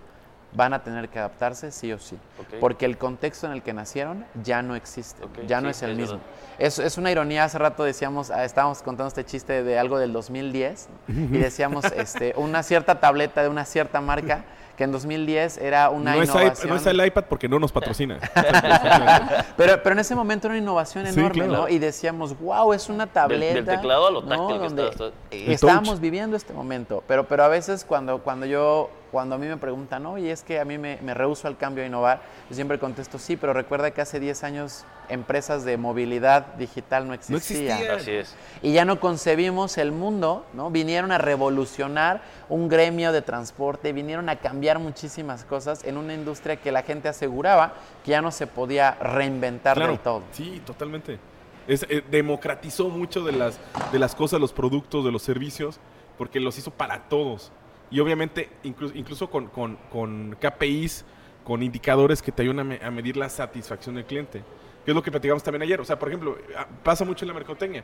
van 0.55 0.73
a 0.73 0.83
tener 0.83 1.09
que 1.09 1.19
adaptarse 1.19 1.71
sí 1.71 1.91
o 1.91 1.99
sí. 1.99 2.17
Porque 2.59 2.85
el 2.85 2.97
contexto 2.97 3.47
en 3.47 3.53
el 3.53 3.61
que 3.63 3.73
nacieron 3.73 4.25
ya 4.43 4.61
no 4.61 4.75
existe, 4.75 5.23
ya 5.47 5.61
no 5.61 5.67
sí, 5.67 5.71
es 5.71 5.83
el 5.83 5.91
es 5.91 5.97
mismo. 5.97 6.19
Es, 6.59 6.77
es 6.79 6.97
una 6.97 7.09
ironía, 7.11 7.43
hace 7.45 7.57
rato 7.57 7.83
decíamos, 7.83 8.29
ah, 8.29 8.45
estábamos 8.45 8.81
contando 8.83 9.07
este 9.07 9.23
chiste 9.25 9.63
de 9.63 9.79
algo 9.79 9.97
del 9.97 10.13
2010 10.13 10.89
y 11.07 11.37
decíamos 11.37 11.85
este, 11.95 12.33
una 12.37 12.61
cierta 12.63 12.99
tableta 12.99 13.41
de 13.41 13.49
una 13.49 13.65
cierta 13.65 13.99
marca 14.01 14.43
que 14.77 14.83
en 14.85 14.91
2010 14.91 15.59
era 15.59 15.89
una 15.91 16.15
No 16.15 16.23
innovación. 16.23 16.69
no 16.69 16.75
es 16.77 16.85
el 16.87 17.05
iPad 17.05 17.25
porque 17.29 17.47
no 17.47 17.59
nos 17.59 17.71
patrocina. 17.71 18.17
Pero, 19.55 19.81
pero 19.83 19.93
en 19.93 19.99
ese 19.99 20.15
momento 20.15 20.47
era 20.47 20.53
una 20.55 20.63
innovación 20.63 21.05
Sí, 21.07 21.19
enorme, 21.19 21.45
claro. 21.45 21.63
¿no? 21.63 21.69
Y 21.69 21.77
decíamos, 21.79 22.37
wow, 22.39 22.73
es 22.73 22.89
una 22.89 23.05
tableta. 23.07 23.53
del 23.53 23.65
teclado 23.65 24.07
a 24.07 24.11
lo 24.11 24.21
¿no? 24.21 24.29
táctil 24.29 24.57
que 24.57 24.63
Donde 24.63 25.13
El 25.31 25.51
estábamos 25.51 25.89
touch. 25.89 25.99
viviendo 25.99 26.35
este 26.35 26.53
momento. 26.53 27.03
Pero, 27.07 27.27
pero 27.27 27.43
a 27.43 27.47
veces 27.49 27.85
cuando, 27.85 28.19
cuando 28.19 28.47
yo, 28.47 28.89
cuando 29.13 29.35
a 29.35 29.37
mí 29.37 29.45
me 29.45 29.57
preguntan, 29.57 30.07
oye, 30.07 30.31
es 30.31 30.41
que 30.41 30.59
a 30.59 30.65
mí 30.65 30.79
me, 30.79 30.97
me 31.03 31.13
rehuso 31.13 31.47
al 31.47 31.55
cambio 31.55 31.83
a 31.83 31.87
innovar, 31.87 32.23
yo 32.49 32.55
siempre 32.55 32.79
contesto, 32.79 33.19
sí, 33.19 33.37
pero 33.37 33.53
recuerda 33.53 33.91
que 33.91 34.01
hace 34.01 34.19
10 34.19 34.43
años 34.43 34.85
empresas 35.07 35.63
de 35.65 35.77
movilidad 35.77 36.55
digital 36.55 37.07
no 37.07 37.13
existían. 37.13 37.77
existían. 37.77 37.99
Así 37.99 38.09
es. 38.09 38.35
Y 38.63 38.73
ya 38.73 38.85
no 38.85 38.99
concebimos 38.99 39.77
el 39.77 39.91
mundo, 39.91 40.47
¿no? 40.53 40.71
Vinieron 40.71 41.11
a 41.11 41.19
revolucionar 41.19 42.21
un 42.49 42.67
gremio 42.69 43.11
de 43.11 43.21
transporte, 43.21 43.93
vinieron 43.93 44.29
a 44.29 44.37
cambiar 44.37 44.79
muchísimas 44.79 45.43
cosas 45.43 45.83
en 45.83 45.97
una 45.97 46.15
industria 46.15 46.55
que 46.55 46.71
la 46.71 46.81
gente 46.81 47.07
aseguraba 47.07 47.73
que 48.03 48.09
ya 48.11 48.21
no 48.23 48.31
se 48.31 48.47
podía 48.47 48.95
reinventar 48.95 49.77
Claro, 49.77 49.91
del 49.91 50.01
todo. 50.01 50.23
Sí, 50.31 50.59
totalmente. 50.65 51.19
Es, 51.67 51.85
eh, 51.87 52.03
democratizó 52.09 52.89
mucho 52.89 53.23
de 53.23 53.33
las, 53.33 53.59
de 53.91 53.99
las 53.99 54.15
cosas, 54.15 54.41
los 54.41 54.53
productos, 54.53 55.05
de 55.05 55.11
los 55.11 55.21
servicios, 55.21 55.79
porque 56.17 56.39
los 56.39 56.57
hizo 56.57 56.71
para 56.71 57.03
todos. 57.03 57.51
Y 57.93 57.99
obviamente, 57.99 58.49
incluso, 58.63 58.97
incluso 58.97 59.29
con, 59.29 59.47
con- 59.47 59.77
con 59.91 60.35
KPIs, 60.41 61.05
con 61.43 61.61
indicadores 61.61 62.21
que 62.21 62.31
te 62.31 62.41
ayudan 62.41 62.59
a, 62.59 62.63
me- 62.63 62.79
a 62.83 62.89
medir 62.89 63.15
la 63.15 63.29
satisfacción 63.29 63.95
del 63.95 64.05
cliente. 64.05 64.43
Que 64.83 64.91
es 64.91 64.95
lo 64.95 65.03
que 65.03 65.11
platicamos 65.11 65.43
también 65.43 65.61
ayer. 65.61 65.79
O 65.79 65.85
sea, 65.85 65.97
por 65.99 66.09
ejemplo, 66.09 66.35
pasa 66.83 67.05
mucho 67.05 67.23
en 67.23 67.27
la 67.27 67.35
mercotecnia. 67.35 67.83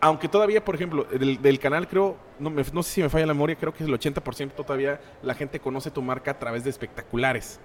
Aunque 0.00 0.28
todavía, 0.28 0.64
por 0.64 0.76
ejemplo, 0.76 1.04
del, 1.04 1.58
canal 1.58 1.88
creo, 1.88 2.16
no, 2.38 2.82
sé 2.84 2.90
si 2.90 3.02
me 3.02 3.08
falla 3.08 3.26
la 3.26 3.34
memoria, 3.34 3.56
creo 3.56 3.74
que 3.74 3.82
el 3.82 3.90
80% 3.92 4.54
todavía 4.54 5.00
la 5.22 5.34
gente 5.34 5.58
conoce 5.58 5.90
tu 5.90 6.02
marca 6.02 6.30
a 6.30 6.38
través 6.38 6.62
de 6.62 6.70
espectaculares 6.70 7.58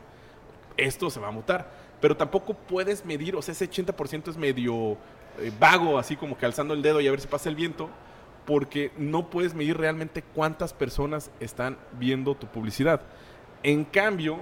esto 0.78 1.10
se 1.10 1.20
va 1.20 1.28
a 1.28 1.32
mutar. 1.32 1.72
Pero 2.02 2.18
tampoco 2.18 2.54
puedes 2.54 3.06
medir, 3.06 3.36
o 3.36 3.42
sea, 3.42 3.54
ese 3.54 3.70
80% 3.70 4.30
es 4.30 4.38
medio 4.38 4.98
eh, 5.40 5.52
vago, 5.60 5.98
así 5.98 6.16
como 6.16 6.38
que 6.38 6.46
alzando 6.46 6.74
el 6.74 6.82
dedo 6.82 7.00
y 7.00 7.08
a 7.08 7.12
ver 7.12 7.22
si 7.22 7.28
pasa 7.28 7.50
el 7.50 7.56
viento, 7.56 7.90
porque 8.46 8.92
no 8.98 9.30
puedes 9.30 9.54
medir 9.54 9.78
realmente 9.78 10.22
cuántas 10.22 10.74
personas 10.74 11.32
están 11.40 11.78
viendo 12.00 12.36
tu 12.36 12.48
publicidad. 12.48 13.02
En 13.64 13.86
cambio, 13.86 14.40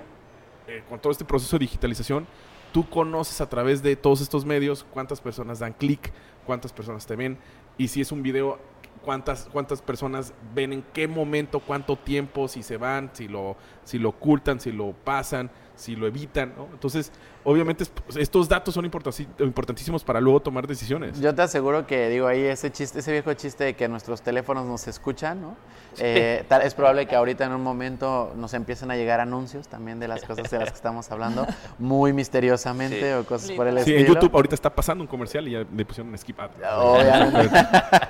eh, 0.68 0.84
con 0.90 1.00
todo 1.00 1.12
este 1.12 1.26
proceso 1.26 1.58
de 1.58 1.66
digitalización, 1.66 2.26
tú 2.72 2.90
conoces 2.90 3.42
a 3.42 3.50
través 3.50 3.84
de 3.84 3.96
todos 3.96 4.22
estos 4.22 4.46
medios 4.46 4.86
cuántas 4.92 5.22
personas 5.22 5.60
dan 5.60 5.74
clic, 5.74 6.12
cuántas 6.46 6.74
personas 6.74 7.06
te 7.06 7.16
ven, 7.16 7.38
y 7.78 7.88
si 7.88 8.02
es 8.02 8.12
un 8.12 8.24
video, 8.24 8.60
cuántas, 9.04 9.50
cuántas 9.52 9.82
personas 9.82 10.34
ven 10.54 10.74
en 10.74 10.84
qué 10.94 11.08
momento, 11.08 11.60
cuánto 11.60 11.96
tiempo, 11.96 12.48
si 12.48 12.64
se 12.64 12.78
van, 12.78 13.12
si 13.14 13.28
lo, 13.28 13.58
si 13.84 14.00
lo 14.00 14.10
ocultan, 14.10 14.60
si 14.60 14.72
lo 14.72 14.94
pasan, 14.94 15.52
si 15.76 15.96
lo 15.96 16.08
evitan, 16.08 16.54
¿no? 16.56 16.68
Entonces, 16.72 17.12
obviamente 17.44 17.84
es- 17.84 17.92
estos 18.18 18.48
datos 18.50 18.74
son 18.74 18.86
importantísimos 18.86 20.04
para 20.04 20.20
luego 20.22 20.40
tomar 20.40 20.68
decisiones. 20.68 21.20
Yo 21.20 21.34
te 21.36 21.42
aseguro 21.42 21.86
que, 21.88 22.10
digo, 22.10 22.28
ahí 22.28 22.42
ese 22.44 22.72
chiste, 22.72 23.00
ese 23.00 23.12
viejo 23.12 23.34
chiste 23.34 23.64
de 23.64 23.74
que 23.76 23.88
nuestros 23.88 24.22
teléfonos 24.22 24.66
nos 24.66 24.88
escuchan, 24.88 25.42
¿no? 25.42 25.56
Eh, 25.98 26.46
tal- 26.48 26.62
es 26.62 26.74
probable 26.74 27.06
que 27.06 27.16
ahorita 27.18 27.44
en 27.46 27.52
un 27.52 27.62
momento 27.64 28.32
nos 28.38 28.54
empiecen 28.54 28.92
a 28.92 28.96
llegar 28.96 29.20
anuncios 29.20 29.68
también 29.68 30.00
de 30.00 30.08
las 30.08 30.24
cosas 30.24 30.50
de 30.50 30.58
las 30.60 30.70
que 30.70 30.76
estamos 30.76 31.12
hablando, 31.12 31.46
muy 31.80 32.14
misteriosamente 32.14 33.00
Sí. 33.02 33.12
o 33.14 33.26
cosas 33.26 33.52
por 33.52 33.68
el 33.68 33.74
Sí, 33.76 33.80
estilo. 33.94 34.00
en 34.00 34.06
YouTube 34.08 34.34
ahorita 34.36 34.56
está 34.56 34.70
pasando 34.74 35.04
un 35.04 35.08
comercial 35.10 35.46
y 35.48 35.52
ya 35.52 35.66
le 35.76 35.86
pusieron 35.86 36.18
skip 36.18 36.40
ad. 36.40 36.50
Obviamente. 36.80 37.50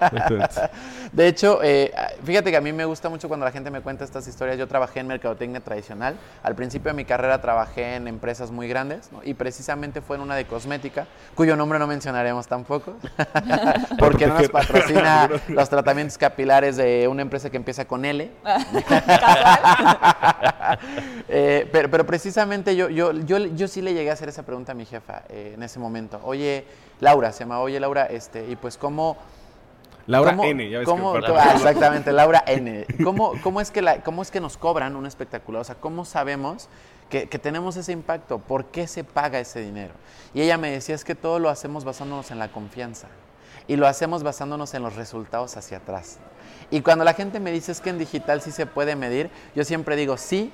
De 1.11 1.27
hecho, 1.27 1.59
eh, 1.63 1.91
fíjate 2.23 2.51
que 2.51 2.57
a 2.57 2.61
mí 2.61 2.71
me 2.71 2.85
gusta 2.85 3.09
mucho 3.09 3.27
cuando 3.27 3.45
la 3.45 3.51
gente 3.51 3.71
me 3.71 3.81
cuenta 3.81 4.03
estas 4.03 4.27
historias. 4.27 4.57
Yo 4.57 4.67
trabajé 4.67 4.99
en 4.99 5.07
mercadotecnia 5.07 5.59
tradicional. 5.59 6.15
Al 6.43 6.55
principio 6.55 6.91
de 6.91 6.95
mi 6.95 7.05
carrera 7.05 7.41
trabajé 7.41 7.95
en 7.95 8.07
empresas 8.07 8.51
muy 8.51 8.67
grandes 8.67 9.11
¿no? 9.11 9.20
Y 9.23 9.33
precisamente 9.33 10.01
fue 10.01 10.15
en 10.17 10.21
una 10.23 10.35
de 10.35 10.45
cosmética, 10.45 11.07
cuyo 11.35 11.55
nombre 11.55 11.79
no 11.79 11.87
mencionaremos 11.87 12.47
tampoco, 12.47 12.95
porque 13.99 14.27
no 14.27 14.39
nos 14.39 14.49
patrocina 14.49 15.29
los 15.47 15.69
tratamientos 15.69 16.17
capilares 16.17 16.77
de 16.77 17.07
una 17.07 17.21
empresa 17.21 17.49
que 17.49 17.57
empieza 17.57 17.85
con 17.85 18.05
L. 18.05 18.31
Eh, 21.33 21.67
pero, 21.71 21.89
pero 21.89 22.05
precisamente 22.05 22.75
yo, 22.75 22.89
yo, 22.89 23.13
yo, 23.13 23.37
yo 23.37 23.67
sí 23.67 23.81
le 23.81 23.93
llegué 23.93 24.09
a 24.09 24.13
hacer 24.13 24.27
esa 24.29 24.43
pregunta 24.43 24.73
a 24.73 24.75
mi 24.75 24.85
jefa 24.85 25.23
eh, 25.29 25.53
en 25.55 25.63
ese 25.63 25.79
momento. 25.79 26.19
Oye, 26.23 26.65
Laura, 26.99 27.31
se 27.31 27.39
llama, 27.39 27.59
oye, 27.59 27.79
Laura, 27.79 28.05
este, 28.05 28.47
y 28.49 28.55
pues 28.55 28.77
cómo... 28.77 29.17
Laura 30.07 30.31
¿Cómo- 30.31 30.43
N, 30.45 30.69
ya 30.69 30.79
ves 30.79 30.87
cómo- 30.87 31.13
que 31.13 31.21
cómo- 31.21 31.39
ah, 31.39 31.53
exactamente, 31.55 32.11
Laura 32.11 32.43
N. 32.47 32.85
¿Cómo, 33.03 33.33
cómo, 33.43 33.61
es 33.61 33.71
que 33.71 33.81
la- 33.81 34.01
¿Cómo 34.01 34.21
es 34.21 34.31
que 34.31 34.41
nos 34.41 34.57
cobran 34.57 34.95
un 34.95 35.05
espectacular? 35.05 35.61
O 35.61 35.63
sea, 35.63 35.75
¿cómo 35.75 36.05
sabemos 36.05 36.67
que, 37.11 37.29
que 37.29 37.37
tenemos 37.37 37.77
ese 37.77 37.91
impacto? 37.91 38.39
¿Por 38.39 38.65
qué 38.65 38.87
se 38.87 39.03
paga 39.03 39.39
ese 39.39 39.61
dinero? 39.61 39.93
Y 40.33 40.41
ella 40.41 40.57
me 40.57 40.71
decía, 40.71 40.95
es 40.95 41.05
que 41.05 41.13
todo 41.13 41.37
lo 41.37 41.49
hacemos 41.49 41.83
basándonos 41.83 42.31
en 42.31 42.39
la 42.39 42.51
confianza. 42.51 43.07
Y 43.67 43.75
lo 43.75 43.85
hacemos 43.85 44.23
basándonos 44.23 44.73
en 44.73 44.81
los 44.81 44.95
resultados 44.95 45.55
hacia 45.55 45.77
atrás. 45.77 46.17
Y 46.71 46.81
cuando 46.81 47.03
la 47.03 47.13
gente 47.13 47.39
me 47.39 47.51
dice 47.51 47.71
es 47.71 47.81
que 47.81 47.91
en 47.91 47.99
digital 47.99 48.41
sí 48.41 48.51
se 48.51 48.65
puede 48.65 48.95
medir, 48.95 49.29
yo 49.53 49.63
siempre 49.63 49.95
digo 49.95 50.17
sí, 50.17 50.51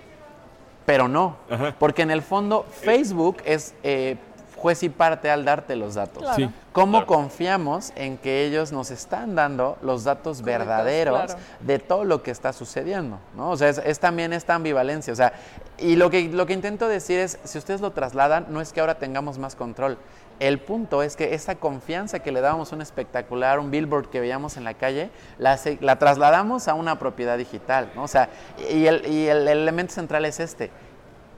pero 0.85 1.07
no. 1.07 1.37
Ajá. 1.49 1.75
Porque 1.79 2.01
en 2.01 2.11
el 2.11 2.21
fondo 2.21 2.65
Facebook 2.81 3.37
es, 3.45 3.75
eh, 3.83 4.17
juez 4.57 4.83
y 4.83 4.89
parte 4.89 5.29
al 5.29 5.45
darte 5.45 5.75
los 5.75 5.95
datos. 5.95 6.23
Claro. 6.23 6.35
Sí. 6.35 6.49
¿Cómo 6.73 6.99
Claro. 6.99 7.07
confiamos 7.07 7.93
en 7.95 8.17
que 8.17 8.45
ellos 8.45 8.71
nos 8.71 8.91
están 8.91 9.35
dando 9.35 9.77
los 9.81 10.03
datos 10.03 10.41
verdaderos 10.41 11.25
claro. 11.33 11.39
de 11.61 11.79
todo 11.79 12.03
lo 12.03 12.21
que 12.23 12.31
está 12.31 12.53
sucediendo? 12.53 13.19
¿no? 13.35 13.51
O 13.51 13.57
sea, 13.57 13.69
es, 13.69 13.77
es 13.79 13.99
también 13.99 14.33
esta 14.33 14.55
ambivalencia. 14.55 15.13
O 15.13 15.15
sea, 15.15 15.33
y 15.77 15.95
lo 15.95 16.09
que, 16.09 16.29
lo 16.29 16.45
que 16.45 16.53
intento 16.53 16.87
decir 16.87 17.19
es, 17.19 17.39
si 17.43 17.57
ustedes 17.57 17.81
lo 17.81 17.91
trasladan, 17.91 18.47
no 18.49 18.61
es 18.61 18.73
que 18.73 18.79
ahora 18.79 18.95
tengamos 18.95 19.37
más 19.37 19.55
control. 19.55 19.97
El 20.39 20.59
punto 20.59 21.01
es 21.01 21.15
que 21.15 21.33
esa 21.33 21.55
confianza 21.55 22.19
que 22.19 22.31
le 22.31 22.41
dábamos 22.41 22.71
a 22.71 22.75
un 22.75 22.81
espectacular, 22.83 23.57
un 23.57 23.71
billboard 23.71 24.09
que 24.09 24.19
veíamos 24.19 24.55
en 24.57 24.63
la 24.63 24.75
calle, 24.75 25.09
la, 25.39 25.57
trasladamos 25.97 26.67
a 26.67 26.75
una 26.75 26.99
propiedad 26.99 27.37
digital. 27.37 27.91
¿no? 27.95 28.03
O 28.03 28.07
sea, 28.07 28.29
y 28.71 28.85
el, 28.85 29.05
y 29.07 29.27
el 29.27 29.47
elemento 29.47 29.93
central 29.93 30.25
es 30.25 30.39
este. 30.39 30.69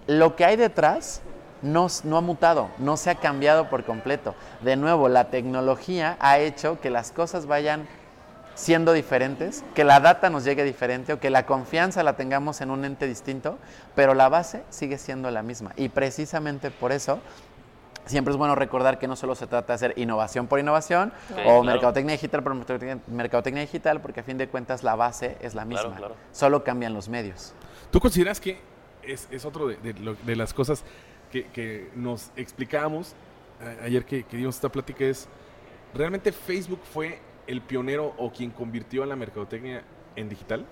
Lo 0.08 0.36
que 0.36 0.44
hay 0.44 0.56
detrás 0.58 1.22
no, 1.62 1.88
ha 2.18 2.22
mutado, 2.22 2.70
no 2.78 2.98
se 2.98 3.10
ha 3.10 3.16
cambiado 3.16 3.70
por 3.70 3.84
completo. 3.84 4.36
De 4.62 4.76
nuevo, 4.76 5.10
la 5.10 5.26
tecnología 5.30 6.18
ha 6.20 6.40
hecho 6.40 6.80
que 6.80 6.90
las 6.90 7.12
cosas 7.12 7.46
vayan 7.46 7.88
siendo 8.56 8.92
diferentes, 8.92 9.64
que 9.74 9.84
la 9.86 10.00
data 10.02 10.30
nos 10.30 10.44
llegue 10.44 10.64
diferente 10.66 11.14
o 11.14 11.20
que 11.20 11.30
la 11.30 11.46
confianza 11.46 12.04
la 12.04 12.18
tengamos 12.18 12.60
en 12.62 12.72
un 12.72 12.84
ente 12.84 13.08
distinto, 13.08 13.58
pero 13.96 14.14
la 14.14 14.28
base 14.28 14.64
sigue 14.70 14.98
siendo 14.98 15.32
la 15.32 15.44
misma. 15.44 15.72
Y 15.78 15.88
precisamente 15.90 16.70
por 16.70 16.92
eso 16.92 17.20
siempre 18.06 18.32
es 18.34 18.38
bueno 18.38 18.56
recordar 18.56 19.00
que 19.00 19.08
no 19.08 19.16
solo 19.16 19.36
se 19.36 19.48
trata 19.48 19.68
de 19.68 19.76
hacer 19.76 19.94
innovación 19.98 20.48
por 20.48 20.60
innovación 20.60 21.14
Sí, 21.28 21.34
o 21.36 21.38
claro. 21.44 21.64
mercadotecnia 21.64 22.14
digital 22.14 22.44
por 22.44 22.54
mercadotecnia- 22.56 23.62
digital, 23.62 24.02
porque 24.02 24.22
a 24.22 24.24
fin 24.24 24.38
de 24.38 24.48
cuentas 24.50 24.84
la 24.84 24.96
base 24.96 25.38
es 25.42 25.56
la 25.56 25.64
misma. 25.64 25.84
Claro, 25.84 25.98
claro. 25.98 26.16
Solo 26.34 26.64
cambian 26.64 26.94
los 26.94 27.08
medios. 27.08 27.54
¿Tú 27.92 28.00
consideras 28.02 28.42
que 28.42 28.60
es, 29.04 29.28
es 29.32 29.46
otro 29.46 29.68
de, 29.68 29.78
de 29.78 29.94
lo- 29.94 30.16
de 30.16 30.36
las 30.36 30.54
cosas 30.54 30.84
que, 31.32 31.46
que 31.46 31.90
nos 31.96 32.32
explicábamos 32.36 33.16
ayer 33.84 34.06
que, 34.06 34.24
que 34.24 34.38
dimos 34.38 34.56
esta 34.56 34.70
plática? 34.70 35.06
Es, 35.06 35.28
¿realmente 35.94 36.32
Facebook 36.32 36.82
fue 36.84 37.20
el 37.48 37.62
pionero 37.62 38.14
o 38.18 38.32
quien 38.32 38.52
convirtió 38.52 39.04
a 39.04 39.06
la 39.06 39.16
mercadotecnia 39.16 39.84
en 40.16 40.30
digital? 40.30 40.66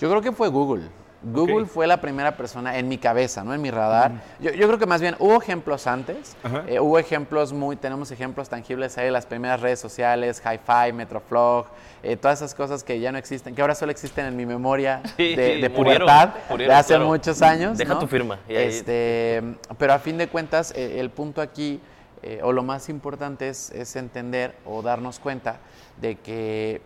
Yo 0.00 0.08
creo 0.08 0.22
que 0.22 0.32
fue 0.32 0.48
Google. 0.48 0.88
Google 1.22 1.66
fue 1.66 1.86
la 1.86 2.00
primera 2.00 2.36
persona 2.36 2.78
en 2.78 2.88
mi 2.88 2.96
cabeza, 2.96 3.44
¿no? 3.44 3.52
En 3.52 3.60
mi 3.60 3.70
radar. 3.70 4.12
yo, 4.40 4.52
yo 4.52 4.66
creo 4.66 4.78
que 4.78 4.86
más 4.86 5.00
bien 5.02 5.16
hubo 5.18 5.36
ejemplos 5.40 5.86
antes. 5.86 6.34
Eh, 6.66 6.80
hubo 6.80 6.98
ejemplos 6.98 7.52
muy, 7.52 7.76
tenemos 7.76 8.10
ejemplos 8.10 8.48
tangibles 8.48 8.96
ahí, 8.96 9.10
las 9.10 9.26
primeras 9.26 9.60
redes 9.60 9.78
sociales, 9.80 10.40
Hi-Fi, 10.44 10.92
Metroflog, 10.94 11.66
eh, 12.02 12.16
todas 12.16 12.38
esas 12.40 12.54
cosas 12.54 12.82
que 12.82 12.98
ya 13.00 13.12
no 13.12 13.18
existen, 13.18 13.54
que 13.54 13.60
ahora 13.60 13.74
solo 13.74 13.92
existen 13.92 14.24
en 14.24 14.34
mi 14.36 14.46
memoria 14.46 15.02
Sí, 15.16 15.34
de, 15.36 15.58
de 15.58 15.68
murieron, 15.68 16.06
pubertad, 16.06 16.30
murieron, 16.48 16.74
de 16.74 16.80
hace 16.80 16.94
claro. 16.94 17.06
muchos 17.08 17.42
años. 17.42 17.76
Deja 17.76 17.94
¿no? 17.94 18.00
tu 18.00 18.06
firma, 18.06 18.38
y 18.48 18.56
ahí- 18.56 18.68
Este, 18.68 19.42
pero 19.76 19.92
a 19.92 19.98
fin 19.98 20.16
de 20.16 20.28
cuentas, 20.28 20.72
eh, 20.74 21.00
el 21.00 21.10
punto 21.10 21.42
aquí, 21.42 21.80
eh, 22.22 22.40
o 22.42 22.52
lo 22.52 22.62
más 22.62 22.88
importante 22.88 23.48
es, 23.48 23.70
es 23.72 23.94
entender 23.96 24.54
o 24.64 24.80
darnos 24.82 25.18
cuenta 25.18 25.56
de 26.00 26.16
que 26.16 26.80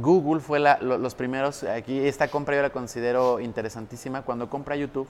Google 0.00 0.40
fue 0.40 0.58
la- 0.58 0.78
lo- 0.80 0.98
los 0.98 1.14
primeros, 1.14 1.62
aquí 1.64 2.06
esta 2.06 2.28
compra 2.28 2.56
yo 2.56 2.62
la 2.62 2.70
considero 2.70 3.40
interesantísima, 3.40 4.22
cuando 4.22 4.48
compra 4.50 4.76
YouTube, 4.76 5.08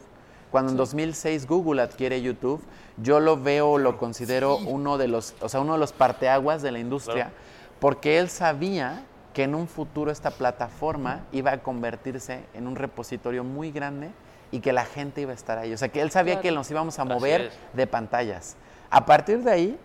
cuando 0.50 0.70
en 0.72 0.76
2006 0.78 1.46
Google 1.46 1.82
adquiere 1.82 2.22
YouTube, 2.22 2.62
yo 2.96 3.20
lo 3.20 3.36
veo, 3.40 3.78
lo 3.78 3.98
considero 3.98 4.56
uno 4.58 4.96
de 4.98 5.08
los, 5.08 5.34
o 5.40 5.48
sea, 5.48 5.60
uno 5.60 5.74
de 5.74 5.78
los 5.78 5.92
parteaguas 5.92 6.62
de 6.62 6.72
la 6.72 6.78
industria, 6.78 7.14
Claro. 7.26 7.30
porque 7.80 8.18
él 8.18 8.28
sabía 8.28 9.04
que 9.34 9.42
en 9.42 9.54
un 9.54 9.68
futuro 9.68 10.10
esta 10.10 10.30
plataforma 10.30 11.20
iba 11.32 11.50
a 11.52 11.58
convertirse 11.58 12.44
en 12.54 12.66
un 12.66 12.76
repositorio 12.76 13.44
muy 13.44 13.70
grande 13.70 14.10
y 14.50 14.60
que 14.60 14.72
la 14.72 14.84
gente 14.84 15.20
iba 15.20 15.32
a 15.32 15.34
estar 15.34 15.58
ahí. 15.58 15.72
O 15.74 15.76
sea, 15.76 15.88
que 15.88 16.00
él 16.00 16.10
sabía 16.10 16.34
Claro. 16.34 16.42
que 16.42 16.52
nos 16.52 16.70
íbamos 16.70 16.98
a 16.98 17.04
mover 17.04 17.50
de 17.74 17.86
pantallas. 17.86 18.56
A 18.88 19.04
partir 19.04 19.42
de 19.42 19.50
ahí, 19.50 19.78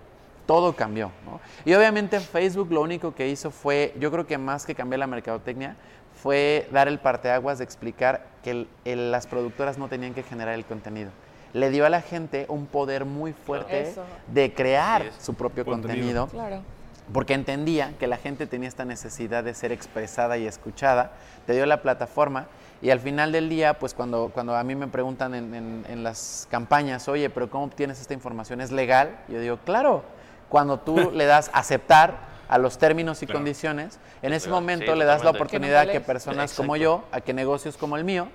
todo 0.45 0.73
cambió. 0.75 1.11
¿no? 1.25 1.39
Y 1.65 1.73
obviamente 1.73 2.19
Facebook 2.19 2.71
lo 2.71 2.81
único 2.81 3.13
que 3.15 3.29
hizo 3.29 3.51
fue, 3.51 3.93
yo 3.99 4.11
creo 4.11 4.25
que 4.27 4.37
más 4.37 4.65
que 4.65 4.75
cambiar 4.75 4.99
la 4.99 5.07
mercadotecnia, 5.07 5.75
fue 6.21 6.67
dar 6.71 6.87
el 6.87 6.99
parteaguas 6.99 7.57
de 7.57 7.63
explicar 7.63 8.25
que 8.43 8.51
el- 8.51 8.67
el- 8.85 9.11
las 9.11 9.27
productoras 9.27 9.77
no 9.77 9.87
tenían 9.87 10.13
que 10.13 10.23
generar 10.23 10.53
el 10.53 10.65
contenido. 10.65 11.11
Le 11.53 11.69
dio 11.69 11.85
a 11.85 11.89
la 11.89 12.01
gente 12.01 12.45
un 12.47 12.65
poder 12.65 13.05
muy 13.05 13.33
fuerte 13.33 13.81
Eso. 13.81 14.03
de 14.27 14.53
crear 14.53 15.03
su 15.19 15.33
propio 15.33 15.65
Contenido. 15.65 16.27
contenido 16.27 16.27
Claro. 16.27 16.63
porque 17.11 17.33
entendía 17.33 17.93
que 17.99 18.07
la 18.07 18.17
gente 18.17 18.45
tenía 18.47 18.69
esta 18.69 18.85
necesidad 18.85 19.43
de 19.43 19.53
ser 19.53 19.71
expresada 19.71 20.37
y 20.37 20.45
escuchada, 20.47 21.11
te 21.45 21.53
dio 21.53 21.65
la 21.65 21.81
plataforma 21.81 22.47
y 22.81 22.89
al 22.91 22.99
final 22.99 23.31
del 23.31 23.49
día, 23.49 23.79
pues 23.79 23.93
cuando, 23.93 24.29
cuando 24.33 24.55
a 24.55 24.63
mí 24.63 24.75
me 24.75 24.87
preguntan 24.87 25.33
en, 25.35 25.53
en- 25.55 25.85
en 25.89 26.03
las 26.03 26.47
campañas, 26.51 27.07
oye, 27.09 27.29
pero 27.29 27.49
¿cómo 27.49 27.65
obtienes 27.65 27.99
esta 27.99 28.13
información? 28.13 28.61
¿Es 28.61 28.71
legal? 28.71 29.17
Yo 29.27 29.39
digo, 29.41 29.57
claro, 29.65 30.03
cuando 30.51 30.77
tú 30.77 31.11
le 31.13 31.25
das 31.25 31.49
aceptar 31.53 32.29
a 32.49 32.57
los 32.57 32.77
términos 32.77 33.23
y 33.23 33.25
Claro. 33.25 33.39
condiciones, 33.39 33.97
en 34.21 34.33
ese 34.33 34.49
momento 34.49 34.91
sí, 34.91 34.99
le 34.99 35.05
das 35.05 35.23
la 35.23 35.29
oportunidad 35.31 35.81
Que 35.83 35.87
no 35.87 35.93
que 35.93 36.01
personas 36.01 36.53
como 36.53 36.75
yo, 36.75 37.05
a 37.13 37.21
que 37.21 37.33
negocios 37.33 37.77
como 37.77 37.95
el 37.95 38.03
mío, 38.03 38.27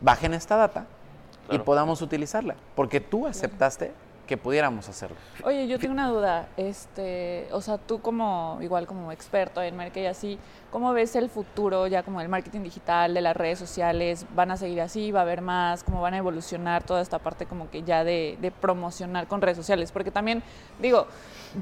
bajen 0.00 0.32
esta 0.32 0.56
data 0.56 0.86
y 1.50 1.58
podamos 1.58 2.00
utilizarla, 2.00 2.54
porque 2.76 3.00
tú 3.00 3.26
aceptaste 3.26 3.92
que 4.28 4.36
pudiéramos 4.36 4.88
hacerlo. 4.88 5.16
Oye, 5.42 5.66
yo 5.66 5.80
tengo 5.80 5.92
una 5.92 6.08
duda. 6.08 6.46
Este, 6.56 7.48
o 7.50 7.60
sea, 7.60 7.78
tú 7.78 8.00
como 8.00 8.58
igual 8.62 8.86
como 8.86 9.10
experto 9.10 9.60
en 9.60 9.76
marketing 9.76 10.02
y 10.02 10.06
así, 10.06 10.38
¿cómo 10.70 10.92
ves 10.92 11.16
el 11.16 11.28
futuro 11.28 11.86
ya 11.86 12.02
como 12.02 12.20
el 12.20 12.28
marketing 12.28 12.60
digital, 12.60 13.14
de 13.14 13.20
las 13.20 13.36
redes 13.36 13.58
sociales? 13.58 14.26
¿Van 14.34 14.50
a 14.50 14.56
seguir 14.56 14.80
así? 14.80 15.12
¿Va 15.12 15.20
a 15.20 15.22
haber 15.22 15.42
más? 15.42 15.84
¿Cómo 15.84 16.00
van 16.00 16.14
a 16.14 16.18
evolucionar 16.18 16.82
toda 16.82 17.00
esta 17.00 17.18
parte 17.18 17.46
como 17.46 17.70
que 17.70 17.82
ya 17.82 18.04
de, 18.04 18.38
de 18.40 18.50
promocionar 18.50 19.26
con 19.26 19.40
redes 19.40 19.56
sociales? 19.56 19.92
Porque 19.92 20.10
también, 20.10 20.42
digo, 20.80 21.06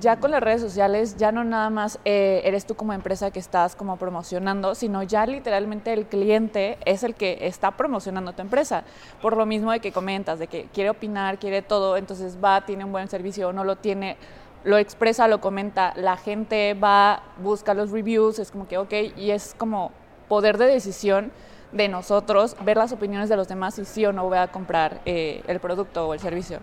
ya 0.01 0.21
con 0.21 0.31
las 0.31 0.43
redes 0.43 0.61
sociales 0.61 1.17
ya 1.17 1.33
no 1.33 1.45
nada 1.45 1.71
más 1.71 1.99
eh, 2.05 2.43
eres 2.45 2.67
tú 2.67 2.75
como 2.75 2.93
empresa 2.93 3.31
que 3.31 3.39
estás 3.39 3.75
como 3.75 3.97
promocionando, 3.97 4.75
sino 4.75 5.03
ya 5.03 5.25
literalmente 5.27 5.93
el 5.93 6.07
cliente 6.07 6.77
es 6.85 7.03
el 7.03 7.15
que 7.15 7.39
está 7.43 7.71
promocionando 7.71 8.33
tu 8.35 8.43
empresa. 8.43 8.85
Por 9.23 9.37
lo 9.37 9.47
mismo 9.47 9.73
de 9.73 9.81
que 9.81 9.93
comentas, 9.93 10.39
de 10.39 10.47
que 10.47 10.65
quiere 10.75 10.91
opinar, 10.91 11.39
quiere 11.39 11.63
todo, 11.63 11.97
entonces 11.97 12.37
va, 12.43 12.67
tiene 12.67 12.85
un 12.85 12.93
buen 12.93 13.09
servicio 13.09 13.49
o 13.49 13.53
no 13.53 13.65
lo 13.65 13.77
tiene, 13.77 14.17
lo 14.65 14.77
expresa, 14.79 15.29
lo 15.29 15.41
comenta, 15.41 15.93
la 15.97 16.17
gente 16.17 16.75
va, 16.75 17.23
busca 17.43 17.75
los 17.75 17.91
reviews, 17.91 18.39
es 18.39 18.51
como 18.51 18.67
que, 18.69 18.79
ok, 18.79 18.93
y 19.17 19.31
es 19.31 19.55
como 19.57 19.93
poder 20.29 20.59
de 20.59 20.67
decisión 20.67 21.33
de 21.73 21.89
nosotros, 21.89 22.57
ver 22.65 22.77
las 22.77 22.93
opiniones 22.93 23.29
de 23.29 23.37
los 23.37 23.49
demás 23.49 23.79
y 23.79 23.85
sí 23.85 24.05
o 24.07 24.13
no 24.13 24.25
voy 24.25 24.39
a 24.39 24.49
comprar 24.49 25.01
eh, 25.05 25.43
el 25.47 25.61
producto 25.61 26.09
o 26.09 26.15
el 26.15 26.21
servicio. 26.21 26.61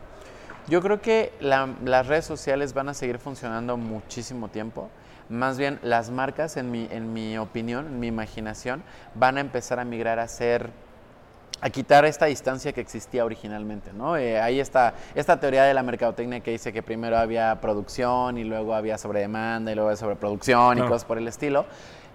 Yo 0.67 0.81
creo 0.81 0.99
que 0.99 1.31
la- 1.39 1.69
las 1.83 2.07
redes 2.07 2.25
sociales 2.25 2.73
van 2.73 2.89
a 2.89 2.93
seguir 2.95 3.19
funcionando 3.19 3.77
muchísimo 3.77 4.47
tiempo. 4.47 4.89
Más 5.29 5.57
bien, 5.57 5.79
las 5.83 6.09
marcas, 6.09 6.57
en 6.57 6.71
mi, 6.71 6.87
en 6.91 7.13
mi 7.13 7.37
opinión, 7.37 7.85
en 7.87 7.99
mi 7.99 8.07
imaginación, 8.07 8.83
van 9.15 9.37
a 9.37 9.41
empezar 9.41 9.79
a 9.79 9.85
migrar 9.85 10.17
a 10.19 10.27
ser 10.27 10.69
a 11.61 11.69
quitar 11.69 12.05
esta 12.05 12.25
distancia 12.25 12.73
que 12.73 12.81
existía 12.81 13.25
originalmente, 13.25 13.91
¿no? 13.93 14.17
Eh, 14.17 14.39
hay 14.39 14.59
esta, 14.59 14.93
esta 15.15 15.39
teoría 15.39 15.63
de 15.63 15.73
la 15.73 15.81
mercadotecnia 15.83 16.41
que 16.41 16.51
dice 16.51 16.71
que 16.71 16.83
primero 16.83 17.17
había 17.17 17.59
producción 17.61 18.37
y 18.37 18.43
luego 18.43 18.75
había 18.75 18.97
sobredemanda 18.97 19.71
y 19.71 19.75
luego 19.75 19.89
había 19.89 19.97
sobreproducción 19.97 20.77
y 20.77 20.81
No. 20.81 20.87
cosas 20.87 21.05
por 21.05 21.17
el 21.17 21.27
estilo. 21.27 21.65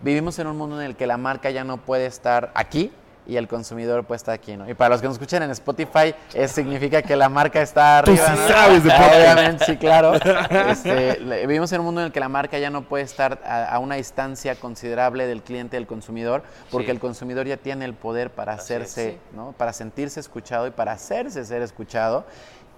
Vivimos 0.03 0.39
en 0.39 0.47
un 0.47 0.57
mundo 0.57 0.81
en 0.81 0.87
el 0.87 0.97
que 0.97 1.07
la 1.07 1.17
marca 1.17 1.51
ya 1.51 1.65
no 1.65 1.79
puede 1.79 2.07
estar 2.07 2.53
aquí 2.55 2.93
y 3.31 3.37
el 3.37 3.47
consumidor 3.47 4.05
puede 4.05 4.17
estar 4.17 4.35
aquí, 4.35 4.57
¿no? 4.57 4.69
Y 4.69 4.75
para 4.75 4.91
los 4.91 5.01
que 5.01 5.07
nos 5.07 5.15
escuchan 5.15 5.43
en 5.45 5.51
Spotify, 5.53 6.15
eso 6.35 6.55
significa 6.55 7.01
que 7.01 7.15
la 7.15 7.29
marca 7.29 7.63
está 7.63 8.03
Tú 8.05 8.11
arriba. 8.11 8.27
sí 8.27 8.33
¿no? 8.43 8.49
sabes 8.49 8.85
de. 8.85 8.91
Obviamente, 8.91 9.65
sí, 9.65 9.77
claro. 9.77 10.15
Este, 10.71 11.21
le- 11.21 11.47
vivimos 11.47 11.71
en 11.73 11.81
un 11.81 11.87
mundo 11.87 12.01
en 12.01 12.07
el 12.09 12.13
que 12.13 12.21
la 12.21 12.29
marca 12.29 12.59
ya 12.59 12.71
no 12.71 12.83
puede 12.83 13.05
estar 13.05 13.41
a, 13.45 13.67
a 13.67 13.79
una 13.79 13.95
distancia 13.95 14.55
considerable 14.57 15.27
del 15.27 15.43
cliente, 15.43 15.77
del 15.77 15.87
consumidor, 15.87 16.43
porque 16.71 16.87
Sí. 16.87 16.91
el 16.93 16.99
consumidor 17.01 17.47
ya 17.47 17.57
tiene 17.57 17.85
el 17.85 17.95
poder 17.95 18.31
para 18.31 18.55
Así 18.55 18.63
hacerse, 18.75 19.09
es. 19.09 19.15
Sí. 19.15 19.21
¿no? 19.37 19.53
Para 19.53 19.73
sentirse 19.73 20.19
escuchado 20.21 20.67
y 20.67 20.71
para 20.73 20.93
hacerse 20.93 21.45
ser 21.45 21.63
escuchado. 21.63 22.25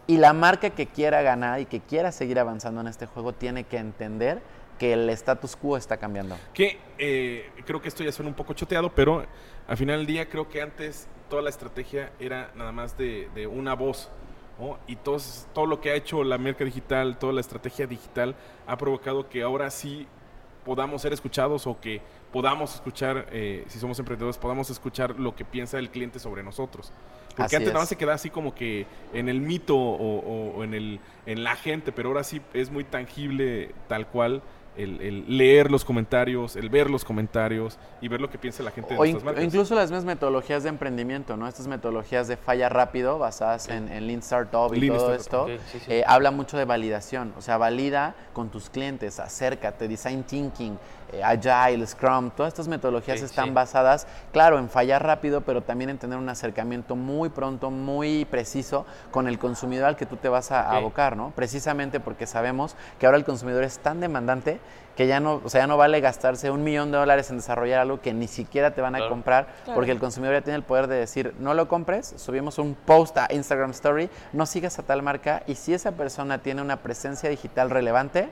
Y 0.06 0.18
la 0.18 0.32
marca 0.32 0.68
que 0.70 0.86
quiera 0.86 1.22
ganar 1.22 1.60
y 1.60 1.64
que 1.66 1.80
quiera 1.80 2.12
seguir 2.12 2.38
avanzando 2.38 2.80
en 2.80 2.88
este 2.88 3.06
juego 3.06 3.32
tiene 3.32 3.64
que 3.64 3.78
entender 3.78 4.42
que 4.82 4.92
el 4.94 5.08
status 5.10 5.54
quo 5.54 5.76
está 5.76 5.96
cambiando. 5.96 6.36
Que 6.52 6.76
eh, 6.98 7.48
creo 7.64 7.80
que 7.80 7.86
esto 7.86 8.02
ya 8.02 8.10
suena 8.10 8.28
un 8.30 8.34
poco 8.34 8.52
choteado, 8.52 8.92
pero 8.92 9.24
al 9.68 9.76
final 9.76 9.98
del 9.98 10.06
día 10.08 10.28
creo 10.28 10.48
que 10.48 10.60
antes 10.60 11.06
toda 11.30 11.40
la 11.40 11.50
estrategia 11.50 12.10
era 12.18 12.50
nada 12.56 12.72
más 12.72 12.98
de, 12.98 13.28
de 13.32 13.46
una 13.46 13.74
voz. 13.74 14.10
¿no? 14.58 14.78
Y 14.88 14.96
todos- 14.96 15.46
todo 15.54 15.66
lo 15.66 15.80
que 15.80 15.90
ha 15.92 15.94
hecho 15.94 16.24
la 16.24 16.36
marca 16.36 16.64
digital, 16.64 17.16
toda 17.16 17.32
la 17.32 17.40
estrategia 17.40 17.86
digital 17.86 18.34
ha 18.66 18.76
provocado 18.76 19.28
que 19.28 19.42
ahora 19.42 19.70
sí 19.70 20.08
podamos 20.64 21.02
ser 21.02 21.12
escuchados 21.12 21.66
o 21.68 21.80
que 21.80 22.00
podamos 22.32 22.74
escuchar, 22.74 23.26
eh, 23.30 23.64
si 23.68 23.78
somos 23.78 23.98
emprendedores, 24.00 24.36
podamos 24.36 24.68
escuchar 24.70 25.18
lo 25.18 25.36
que 25.36 25.44
piensa 25.44 25.78
el 25.78 25.90
cliente 25.90 26.18
sobre 26.18 26.42
nosotros. 26.42 26.92
Porque 27.28 27.42
Así 27.44 27.56
antes 27.56 27.68
nada 27.68 27.78
más 27.80 27.84
es. 27.84 27.88
se 27.90 27.96
queda 27.96 28.14
así 28.14 28.30
como 28.30 28.52
que 28.54 28.86
en 29.12 29.28
el 29.28 29.40
mito 29.40 29.76
o, 29.76 30.18
o- 30.18 30.56
o 30.56 30.64
en, 30.64 30.74
el, 30.74 31.00
en 31.26 31.44
la 31.44 31.54
gente, 31.54 31.92
pero 31.92 32.08
ahora 32.10 32.24
sí 32.24 32.40
es 32.52 32.68
muy 32.70 32.82
tangible 32.84 33.74
tal 33.88 34.06
cual 34.08 34.42
el, 34.76 35.00
el 35.00 35.36
leer 35.38 35.70
los 35.70 35.84
comentarios, 35.84 36.56
el 36.56 36.68
ver 36.70 36.88
los 36.90 37.04
comentarios 37.04 37.78
y 38.00 38.08
ver 38.08 38.20
lo 38.20 38.30
que 38.30 38.38
piensa 38.38 38.62
la 38.62 38.70
gente 38.70 38.94
de 38.94 39.00
O, 39.00 39.02
nuestras 39.04 39.24
marcas. 39.24 39.44
incluso 39.44 39.74
las 39.74 39.90
mismas 39.90 40.04
metodologías 40.04 40.62
de 40.62 40.70
emprendimiento, 40.70 41.36
¿no? 41.36 41.46
Estas 41.46 41.66
metodologías 41.66 42.28
de 42.28 42.36
falla 42.36 42.68
rápido 42.68 43.18
basadas 43.18 43.68
en, 43.68 43.88
en 43.92 44.06
Lean 44.06 44.20
Startup 44.20 44.72
y 44.74 44.80
Lean 44.80 44.96
todo 44.96 45.14
Startup, 45.14 45.48
esto, 45.50 45.62
ok, 45.62 45.70
sí, 45.72 45.78
sí. 45.80 45.92
eh, 45.92 46.04
habla 46.06 46.30
mucho 46.30 46.56
de 46.56 46.64
validación. 46.64 47.34
O 47.36 47.42
sea, 47.42 47.58
valida 47.58 48.14
con 48.32 48.50
tus 48.50 48.70
clientes, 48.70 49.20
acércate, 49.20 49.88
design 49.88 50.22
thinking, 50.24 50.78
agile, 51.22 51.86
scrum, 51.86 52.30
todas 52.30 52.52
estas 52.52 52.68
metodologías 52.68 53.18
Sí, 53.18 53.24
están 53.26 53.46
sí. 53.46 53.50
basadas, 53.50 54.06
claro, 54.32 54.58
en 54.58 54.68
fallar 54.68 55.04
rápido, 55.04 55.42
pero 55.42 55.62
también 55.62 55.90
en 55.90 55.98
tener 55.98 56.16
un 56.18 56.28
acercamiento 56.28 56.96
muy 56.96 57.28
pronto, 57.28 57.70
muy 57.70 58.24
preciso 58.24 58.86
con 59.10 59.28
el 59.28 59.38
consumidor 59.38 59.86
al 59.88 59.96
que 59.96 60.06
tú 60.06 60.16
te 60.16 60.28
vas 60.28 60.52
a, 60.52 60.70
abocar, 60.70 61.16
¿no? 61.16 61.32
Precisamente 61.34 62.00
porque 62.00 62.26
sabemos 62.26 62.76
que 62.98 63.06
ahora 63.06 63.18
el 63.18 63.24
consumidor 63.24 63.64
es 63.64 63.78
tan 63.78 64.00
demandante 64.00 64.58
que 64.96 65.06
ya 65.06 65.20
no, 65.20 65.40
o 65.42 65.48
sea, 65.48 65.62
ya 65.62 65.66
no 65.66 65.78
vale 65.78 66.00
gastarse 66.02 66.50
un 66.50 66.62
millón 66.64 66.92
de 66.92 66.98
dólares 66.98 67.30
en 67.30 67.38
desarrollar 67.38 67.80
algo 67.80 68.00
que 68.02 68.12
ni 68.12 68.28
siquiera 68.28 68.72
te 68.72 68.82
van 68.82 68.94
a 68.94 68.98
Claro. 68.98 69.10
comprar, 69.10 69.46
Claro. 69.64 69.74
porque 69.74 69.90
el 69.90 69.98
consumidor 69.98 70.34
ya 70.36 70.42
tiene 70.42 70.56
el 70.58 70.62
poder 70.64 70.86
de 70.86 70.96
decir, 70.96 71.34
no 71.38 71.54
lo 71.54 71.66
compres, 71.66 72.12
subimos 72.16 72.58
un 72.58 72.74
post 72.74 73.16
a 73.16 73.26
Instagram 73.30 73.70
Story, 73.70 74.10
no 74.34 74.44
sigas 74.44 74.78
a 74.78 74.82
tal 74.82 75.02
marca, 75.02 75.42
y 75.46 75.54
si 75.54 75.72
esa 75.72 75.92
persona 75.92 76.38
tiene 76.38 76.60
una 76.60 76.76
presencia 76.78 77.30
digital 77.30 77.70
relevante, 77.70 78.28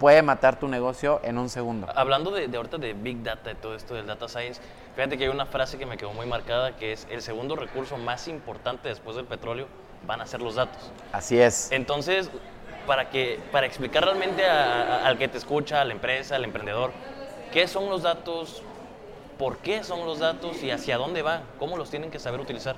puede 0.00 0.22
matar 0.22 0.58
tu 0.58 0.66
negocio 0.66 1.20
en 1.22 1.36
un 1.38 1.50
segundo. 1.50 1.86
Hablando 1.94 2.30
de, 2.30 2.48
de 2.48 2.56
ahorita 2.56 2.78
de 2.78 2.94
Big 2.94 3.22
Data 3.22 3.52
y 3.52 3.54
todo 3.54 3.74
esto 3.76 3.94
del 3.94 4.06
Data 4.06 4.26
Science, 4.28 4.60
fíjate 4.96 5.18
que 5.18 5.24
hay 5.24 5.30
una 5.30 5.44
frase 5.44 5.76
que 5.76 5.84
me 5.84 5.98
quedó 5.98 6.12
muy 6.14 6.24
marcada 6.26 6.74
que 6.74 6.92
es 6.92 7.06
el 7.10 7.20
segundo 7.20 7.54
recurso 7.54 7.98
más 7.98 8.26
importante 8.26 8.88
después 8.88 9.14
del 9.14 9.26
petróleo 9.26 9.66
van 10.06 10.22
a 10.22 10.26
ser 10.26 10.40
los 10.40 10.54
datos. 10.54 10.90
Así 11.12 11.38
es. 11.38 11.70
Entonces, 11.70 12.30
para, 12.86 13.10
que, 13.10 13.38
para 13.52 13.66
explicar 13.66 14.02
realmente 14.02 14.46
a- 14.46 15.02
a- 15.02 15.06
al 15.06 15.18
que 15.18 15.28
te 15.28 15.36
escucha, 15.36 15.82
a 15.82 15.84
la 15.84 15.92
empresa, 15.92 16.36
al 16.36 16.44
emprendedor, 16.44 16.92
qué 17.52 17.68
son 17.68 17.90
los 17.90 18.02
datos, 18.02 18.62
por 19.38 19.58
qué 19.58 19.84
son 19.84 20.06
los 20.06 20.18
datos 20.18 20.62
y 20.62 20.70
hacia 20.70 20.96
dónde 20.96 21.20
van, 21.20 21.42
cómo 21.58 21.76
los 21.76 21.90
tienen 21.90 22.10
que 22.10 22.18
saber 22.18 22.40
utilizar. 22.40 22.76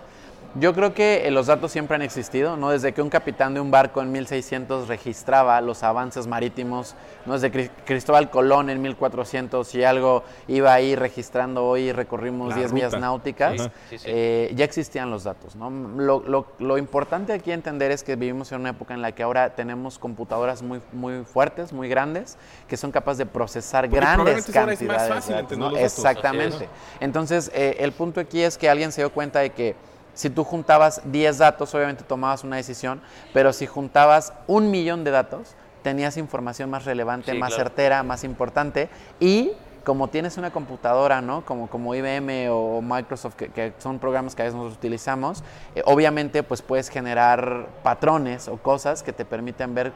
Yo 0.54 0.74
creo 0.74 0.92
que 0.92 1.26
eh, 1.26 1.30
los 1.30 1.46
datos 1.46 1.72
siempre 1.72 1.94
han 1.94 2.02
existido, 2.02 2.58
¿no? 2.58 2.68
Desde 2.70 2.92
que 2.92 3.00
un 3.00 3.08
capitán 3.08 3.54
de 3.54 3.60
un 3.60 3.70
barco 3.70 4.02
en 4.02 4.12
1600 4.12 4.86
registraba 4.86 5.58
los 5.62 5.82
avances 5.82 6.26
marítimos, 6.26 6.94
¿no? 7.24 7.32
Desde 7.32 7.50
Cri- 7.50 7.70
Cristóbal 7.86 8.28
Colón 8.28 8.68
en 8.68 8.82
1400 8.82 9.74
y 9.74 9.82
algo 9.84 10.24
iba 10.48 10.74
ahí 10.74 10.94
registrando, 10.94 11.64
hoy 11.64 11.90
recorrimos 11.92 12.50
La 12.50 12.56
10 12.56 12.72
millas 12.74 12.92
ruta. 12.92 13.00
náuticas, 13.00 13.62
Sí, 13.62 13.68
sí, 13.88 13.98
sí. 13.98 14.04
eh, 14.08 14.52
ya 14.54 14.66
existían 14.66 15.10
los 15.10 15.24
datos, 15.24 15.56
¿no? 15.56 15.70
Lo, 15.70 16.20
lo- 16.20 16.46
lo 16.58 16.76
importante 16.76 17.32
aquí 17.32 17.50
entender 17.50 17.90
es 17.90 18.02
que 18.04 18.16
vivimos 18.16 18.52
en 18.52 18.60
una 18.60 18.70
época 18.70 18.92
en 18.92 19.00
la 19.00 19.12
que 19.12 19.22
ahora 19.22 19.54
tenemos 19.54 19.98
computadoras 19.98 20.60
muy, 20.62 20.82
muy 20.92 21.24
fuertes, 21.24 21.72
muy 21.72 21.88
grandes, 21.88 22.36
que 22.68 22.76
son 22.76 22.90
capaces 22.92 23.16
de 23.18 23.26
procesar 23.26 23.84
Porque 23.88 24.00
grandes 24.00 24.46
es 24.48 24.54
más 24.54 24.66
cantidades 24.66 25.28
de 25.28 25.56
datos. 25.56 25.78
Exactamente. 25.80 26.68
Entonces, 27.00 27.50
eh, 27.54 27.76
el 27.80 27.92
punto 27.92 28.20
aquí 28.20 28.42
es 28.42 28.58
que 28.58 28.68
alguien 28.68 28.92
se 28.92 29.00
dio 29.00 29.10
cuenta 29.10 29.38
de 29.40 29.48
que 29.48 29.74
si 30.14 30.30
tú 30.30 30.44
juntabas 30.44 31.00
10 31.04 31.38
datos, 31.38 31.74
obviamente 31.74 32.04
tomabas 32.04 32.44
una 32.44 32.56
decisión, 32.56 33.00
pero 33.32 33.52
si 33.52 33.66
juntabas 33.66 34.32
un 34.46 34.70
millón 34.70 35.04
de 35.04 35.10
datos, 35.10 35.54
tenías 35.82 36.16
información 36.16 36.70
más 36.70 36.84
relevante, 36.84 37.32
Sí, 37.32 37.38
más 37.38 37.54
claro. 37.54 37.64
certera, 37.64 38.02
más 38.02 38.24
importante 38.24 38.88
y 39.20 39.52
como 39.84 40.08
tienes 40.08 40.38
una 40.38 40.52
computadora, 40.52 41.20
¿no? 41.20 41.44
Como, 41.44 41.68
como 41.68 41.92
IBM 41.94 42.48
o 42.50 42.80
Microsoft, 42.80 43.34
que, 43.34 43.48
que 43.48 43.72
son 43.78 43.98
programas 43.98 44.34
que 44.36 44.42
a 44.42 44.44
veces 44.44 44.54
nosotros 44.54 44.78
utilizamos, 44.78 45.42
eh, 45.74 45.82
obviamente 45.86 46.44
pues 46.44 46.62
puedes 46.62 46.88
generar 46.88 47.66
patrones 47.82 48.46
o 48.46 48.58
cosas 48.58 49.02
que 49.02 49.12
te 49.12 49.24
permiten 49.24 49.74
ver 49.74 49.92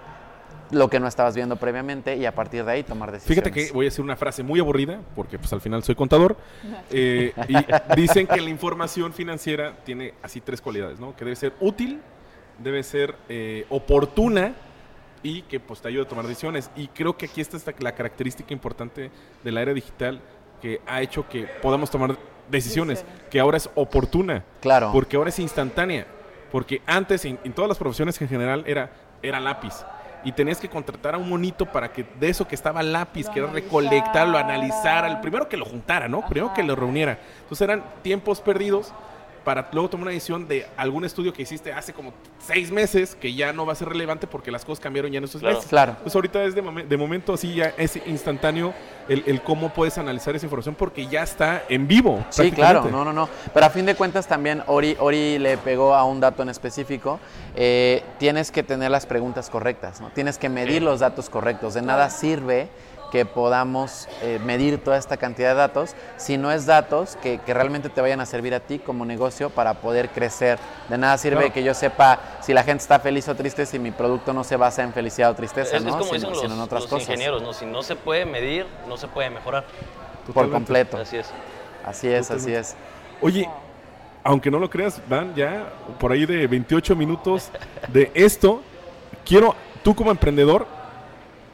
lo 0.71 0.89
que 0.89 1.01
no 1.01 1.07
estabas 1.07 1.35
viendo 1.35 1.57
previamente 1.57 2.17
y 2.17 2.27
a 2.27 2.35
partir 2.35 2.65
de 2.65 2.73
ahí 2.73 2.83
tomar 2.83 3.13
decisiones. 3.13 3.45
Fíjate 3.45 3.53
que 3.53 3.73
voy 3.73 3.87
a 3.87 3.89
decir 3.89 4.05
una 4.05 4.17
frase 4.17 4.43
muy 4.43 4.61
aburrida, 4.61 5.01
porque 5.15 5.39
pues 5.39 5.53
al 5.53 5.61
final 5.61 5.83
soy 5.83 5.95
contador. 5.95 6.37
eh, 6.91 7.33
y 7.49 8.01
dicen 8.01 8.27
que 8.27 8.41
la 8.41 8.51
información 8.51 9.13
financiera 9.13 9.77
tiene 9.85 10.15
así 10.23 10.41
tres 10.41 10.61
cualidades, 10.61 10.99
¿no? 10.99 11.15
Que 11.17 11.25
debe 11.25 11.37
ser 11.37 11.55
útil, 11.61 12.01
debe 12.59 12.83
ser 12.83 13.15
eh, 13.29 13.67
oportuna 13.69 14.55
y 15.23 15.43
que 15.43 15.61
pues 15.61 15.81
te 15.81 15.89
ayuda 15.89 16.05
a 16.05 16.09
tomar 16.09 16.27
decisiones. 16.27 16.71
Y 16.77 16.89
creo 16.89 17.17
que 17.17 17.27
aquí 17.27 17.41
está 17.41 17.59
la 17.81 17.95
característica 17.95 18.53
importante 18.53 19.11
de 19.43 19.53
la 19.53 19.63
era 19.63 19.73
digital 19.73 20.21
que 20.61 20.81
ha 20.87 21.03
hecho 21.03 21.29
que 21.29 21.45
podamos 21.63 21.91
tomar 21.91 22.11
decisiones, 22.11 23.01
Decisiones. 23.01 23.05
que 23.31 23.41
ahora 23.41 23.57
es 23.57 23.69
oportuna. 23.75 24.45
Claro. 24.61 24.91
Porque 24.93 25.17
ahora 25.17 25.31
es 25.31 25.39
instantánea. 25.39 26.07
Porque 26.53 26.81
antes, 26.87 27.25
en, 27.25 27.39
en 27.43 27.53
todas 27.53 27.69
las 27.69 27.77
profesiones 27.77 28.21
en 28.23 28.29
general, 28.29 28.63
era, 28.67 28.91
era 29.21 29.41
lápiz. 29.41 29.85
Y 30.27 30.33
tenías 30.33 30.59
que 30.59 30.69
contratar 30.69 31.15
a 31.15 31.19
un 31.19 31.29
monito 31.29 31.65
para 31.67 31.93
que 31.93 32.05
de 32.19 32.29
eso 32.29 32.49
que 32.49 32.57
estaba 32.57 32.83
lápiz, 32.83 33.27
Lo 33.29 33.33
que 33.33 33.39
era 33.39 33.53
recolectarlo, 33.53 34.37
analizara. 34.37 34.99
analizar, 34.99 35.05
el 35.07 35.21
primero 35.21 35.49
que 35.49 35.57
lo 35.57 35.65
juntara, 35.65 36.09
¿no? 36.09 36.23
Primero 36.27 36.47
Ajá. 36.47 36.57
que 36.57 36.63
lo 36.65 36.75
reuniera. 36.75 37.19
Entonces 37.43 37.61
eran 37.63 37.85
tiempos 38.03 38.41
perdidos 38.41 38.93
para 39.47 39.69
luego 39.71 39.89
tomar 39.89 40.03
una 40.03 40.11
decisión 40.11 40.49
de 40.49 40.67
algún 40.77 41.05
estudio 41.05 41.33
que 41.33 41.43
hiciste 41.43 41.73
hace 41.73 41.93
como 41.93 42.13
seis 42.45 42.73
meses 42.73 43.15
que 43.15 43.33
ya 43.33 43.53
no 43.53 43.65
va 43.65 43.75
a 43.75 43.77
ser 43.77 43.89
relevante 43.89 44.27
porque 44.27 44.51
las 44.51 44.65
cosas 44.65 44.83
cambiaron 44.83 45.13
ya 45.13 45.19
en 45.19 45.25
esos 45.25 45.41
Claro. 45.41 45.55
meses. 45.55 45.71
Claro. 45.71 45.97
Pues 46.03 46.13
ahorita 46.17 46.43
es 46.43 46.57
de, 46.57 46.65
momen- 46.65 46.89
de 46.89 46.97
momento 46.97 47.35
así 47.35 47.55
ya 47.55 47.73
es 47.79 47.95
instantáneo 48.07 48.75
el, 49.09 49.23
el 49.25 49.41
cómo 49.43 49.69
puedes 49.73 49.99
analizar 49.99 50.35
esa 50.35 50.47
información 50.47 50.75
porque 50.75 51.07
ya 51.07 51.23
está 51.23 51.63
en 51.69 51.87
vivo. 51.87 52.27
Sí, 52.31 52.51
claro, 52.51 52.89
no, 52.91 53.05
no, 53.05 53.13
no. 53.13 53.29
Pero 53.55 53.67
a 53.67 53.71
fin 53.71 53.87
de 53.87 53.95
cuentas 53.95 54.27
también 54.27 54.65
Ori, 54.67 54.97
Ori 54.99 55.39
le 55.39 55.57
pegó 55.59 55.95
a 55.95 56.03
un 56.05 56.19
dato 56.19 56.43
en 56.43 56.49
específico. 56.49 57.21
Eh, 57.55 58.03
tienes 58.19 58.51
que 58.51 58.65
tener 58.65 58.91
las 58.91 59.07
preguntas 59.07 59.49
correctas, 59.49 60.01
¿no? 60.01 60.11
Tienes 60.11 60.39
que 60.39 60.49
medir 60.49 60.83
los 60.83 60.99
datos 60.99 61.31
correctos. 61.31 61.75
De 61.75 61.83
nada 61.83 62.11
sirve 62.11 62.69
que 63.17 63.25
podamos 63.25 64.09
eh, 64.21 64.39
medir 64.45 64.85
toda 64.85 64.99
esta 64.99 65.17
cantidad 65.17 65.49
de 65.51 65.55
datos 65.55 65.95
si 66.19 66.37
no 66.37 66.53
es 66.53 66.67
datos 66.67 67.17
que, 67.23 67.39
que 67.39 67.55
realmente 67.55 67.89
te 67.89 68.03
vayan 68.03 68.21
a 68.21 68.27
servir 68.27 68.55
a 68.55 68.61
ti 68.61 68.79
como 68.79 69.07
negocio 69.07 69.49
para 69.49 69.73
poder 69.81 70.11
crecer. 70.11 70.59
De 70.91 70.99
nada 70.99 71.17
sirve 71.17 71.39
Claro. 71.39 71.55
que 71.55 71.63
yo 71.65 71.73
sepa 71.73 72.21
si 72.43 72.53
la 72.53 72.63
gente 72.63 72.83
está 72.83 72.99
feliz 73.01 73.27
o 73.31 73.35
triste 73.35 73.65
si 73.65 73.79
mi 73.79 73.91
producto 73.91 74.35
no 74.35 74.45
se 74.45 74.57
basa 74.57 74.83
en 74.83 74.93
felicidad 74.93 75.31
o 75.31 75.35
tristeza, 75.35 75.77
Es, 75.77 75.83
es 75.83 75.85
¿no? 75.85 75.93
como 75.93 76.05
sino, 76.05 76.15
dicen 76.15 76.31
los, 76.31 76.41
sino 76.43 76.55
en 76.57 76.61
otras 76.61 76.83
los 76.83 76.91
cosas. 76.91 77.09
ingenieros, 77.09 77.41
¿no? 77.43 77.55
Si 77.55 77.65
no 77.65 77.83
se 77.83 77.97
puede 77.97 78.27
medir, 78.27 78.67
no 78.87 78.99
se 78.99 79.09
puede 79.09 79.31
mejorar. 79.31 79.65
Por 80.35 80.51
completo. 80.51 80.99
Así 80.99 81.17
es. 81.17 81.31
Así 81.87 82.09
es, 82.09 82.31
así 82.31 82.53
es. 82.53 82.77
Oye, 83.23 83.49
aunque 84.25 84.51
no 84.51 84.59
lo 84.59 84.69
creas, 84.69 85.01
van 85.09 85.35
ya 85.35 85.71
por 85.99 86.13
ahí 86.13 86.27
de 86.27 86.47
28 86.47 86.95
minutos 86.95 87.49
de 87.89 88.11
esto. 88.13 88.61
Quiero, 89.25 89.55
tú 89.83 89.95
como 89.95 90.11
emprendedor, 90.11 90.67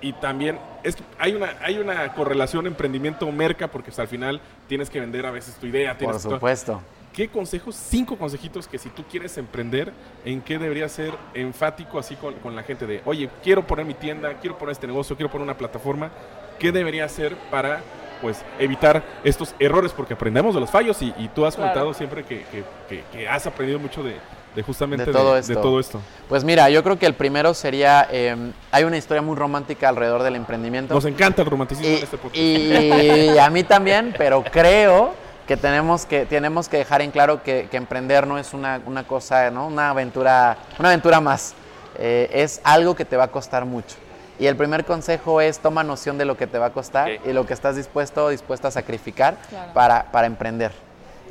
y 0.01 0.12
también 0.14 0.59
es 0.83 0.97
hay 1.18 1.35
una, 1.35 1.57
hay 1.62 1.79
una 1.79 2.12
correlación 2.14 2.66
emprendimiento-merca, 2.66 3.68
porque 3.68 3.90
pues, 3.90 3.99
al 3.99 4.09
final 4.09 4.40
tienes 4.68 4.90
que 4.90 5.01
vender 5.01 5.27
a 5.27 5.31
veces 5.31 5.55
tu 5.57 5.66
idea. 5.66 5.90
Por 5.92 5.99
Tienes 5.99 6.16
que- 6.25 6.31
supuesto. 6.31 6.81
¿Qué 7.12 7.29
consejos, 7.29 7.77
cinco 7.77 8.16
consejitos 8.16 8.66
que 8.66 8.79
si 8.79 8.88
tú 8.88 9.05
quieres 9.05 9.37
emprender, 9.37 9.92
en 10.25 10.40
qué 10.40 10.59
debería 10.59 10.88
ser 10.88 11.12
enfático 11.35 11.99
así 11.99 12.16
con, 12.16 12.33
con 12.37 12.57
la 12.57 12.62
gente 12.62 12.87
de, 12.87 13.03
oye, 13.05 13.29
quiero 13.42 13.66
poner 13.66 13.85
mi 13.85 13.92
tienda, 13.92 14.33
quiero 14.40 14.57
poner 14.57 14.73
este 14.73 14.87
negocio, 14.87 15.14
quiero 15.14 15.31
poner 15.31 15.45
una 15.45 15.59
plataforma, 15.59 16.11
¿qué 16.59 16.73
debería 16.73 17.05
hacer 17.05 17.37
para 17.51 17.81
pues 18.23 18.42
evitar 18.59 19.03
estos 19.25 19.55
errores? 19.59 19.92
Porque 19.92 20.14
aprendemos 20.14 20.55
de 20.55 20.61
los 20.62 20.71
fallos 20.71 21.03
y, 21.03 21.12
y 21.18 21.29
tú 21.29 21.45
has 21.45 21.55
Claro. 21.55 21.73
contado 21.73 21.92
siempre 21.92 22.25
que, 22.25 22.45
que- 22.45 22.64
que- 22.88 23.05
que 23.12 23.29
has 23.29 23.47
aprendido 23.47 23.79
mucho 23.79 24.03
de, 24.03 24.16
de 24.55 24.62
justamente 24.62 25.07
De 25.07 25.12
todo 25.12 25.35
de 25.35 25.41
esto. 25.41 25.61
todo 25.61 25.81
esto. 25.81 26.01
Pues 26.29 26.45
mira, 26.45 26.69
yo 26.71 26.83
creo 26.83 26.99
que 26.99 27.07
el 27.07 27.15
primero 27.15 27.55
sería, 27.55 28.07
eh, 28.11 28.37
hay 28.71 28.85
una 28.85 28.97
historia 28.97 29.23
muy 29.23 29.37
romántica 29.37 29.88
alrededor 29.88 30.23
del 30.23 30.37
emprendimiento. 30.37 30.95
Nos 30.95 31.05
encanta 31.07 31.43
el 31.43 31.49
romanticismo 31.51 31.91
y, 31.91 31.97
en 31.97 32.03
este 32.03 32.19
podcast. 32.19 32.37
y 32.37 33.38
a 33.38 33.51
mí 33.51 33.65
también, 33.65 34.15
pero 34.17 34.43
creo 34.45 35.15
que 35.47 35.57
tenemos 35.57 36.07
que, 36.07 36.25
tenemos 36.27 36.69
que 36.69 36.79
dejar 36.79 37.03
en 37.03 37.11
claro 37.11 37.43
que, 37.43 37.69
que 37.71 37.77
emprender 37.77 38.27
no 38.27 38.38
es 38.38 38.55
una, 38.55 38.81
una 38.87 39.05
cosa, 39.05 39.51
¿no? 39.51 39.67
una, 39.67 39.91
aventura, 39.91 40.57
una 40.79 40.88
aventura 40.91 41.21
más. 41.21 41.55
Eh, 41.99 42.31
es 42.33 42.61
algo 42.65 42.95
que 42.95 43.05
te 43.05 43.17
va 43.17 43.25
a 43.25 43.29
costar 43.29 43.65
mucho. 43.65 43.97
Y 44.38 44.47
el 44.47 44.57
primer 44.57 44.85
consejo 44.85 45.41
es 45.41 45.59
toma 45.59 45.85
noción 45.85 46.17
de 46.19 46.25
lo 46.25 46.37
que 46.37 46.47
te 46.47 46.59
va 46.59 46.67
a 46.67 46.71
costar 46.73 47.11
y 47.25 47.33
lo 47.33 47.45
que 47.47 47.53
estás 47.55 47.77
dispuesto 47.77 48.25
o 48.25 48.29
dispuesta 48.31 48.69
a 48.69 48.71
sacrificar 48.71 49.37
Claro. 49.51 49.73
para, 49.75 50.11
para 50.11 50.27
emprender. 50.27 50.73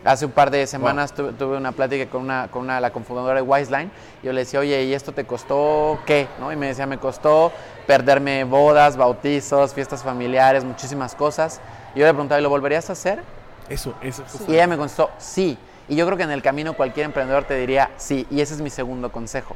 Hace 0.04 0.26
un 0.26 0.32
par 0.32 0.50
de 0.50 0.66
semanas 0.66 1.14
tuve, 1.14 1.32
tuve 1.34 1.58
una 1.58 1.72
plática 1.72 2.10
con 2.10 2.24
una, 2.24 2.48
con 2.50 2.64
una 2.64 2.80
la 2.80 2.92
cofundadora 2.92 3.36
de 3.36 3.42
Wiseline. 3.42 3.92
y 4.24 4.26
Yo 4.26 4.34
le 4.34 4.42
decía, 4.42 4.60
oye, 4.60 4.84
¿y 4.84 4.94
esto 4.94 5.12
te 5.12 5.26
costó 5.26 6.00
qué? 6.06 6.28
¿No? 6.40 6.52
Y 6.52 6.56
me 6.56 6.68
decía, 6.68 6.88
me 6.88 6.98
costó 6.98 7.52
perderme 7.86 8.44
bodas, 8.44 8.98
bautizos, 8.98 9.74
fiestas 9.74 10.02
familiares, 10.02 10.64
muchísimas 10.64 11.14
cosas. 11.14 11.62
Y 11.94 12.00
yo 12.00 12.06
le 12.06 12.14
preguntaba, 12.14 12.40
¿y 12.40 12.44
lo 12.44 12.50
volverías 12.50 12.90
a 12.90 12.94
hacer? 12.94 13.22
Eso, 13.70 13.94
eso. 14.02 14.24
Y 14.48 14.54
ella 14.54 14.68
me 14.68 14.78
contestó, 14.78 15.12
sí. 15.20 15.58
Y 15.88 15.96
yo 15.96 16.06
creo 16.06 16.18
que 16.18 16.24
en 16.24 16.32
el 16.32 16.42
camino 16.42 16.74
cualquier 16.74 17.06
emprendedor 17.06 17.44
te 17.44 17.56
diría, 17.56 17.92
sí. 17.98 18.26
Y 18.32 18.42
ese 18.42 18.56
es 18.56 18.62
mi 18.62 18.70
segundo 18.70 19.12
consejo. 19.12 19.56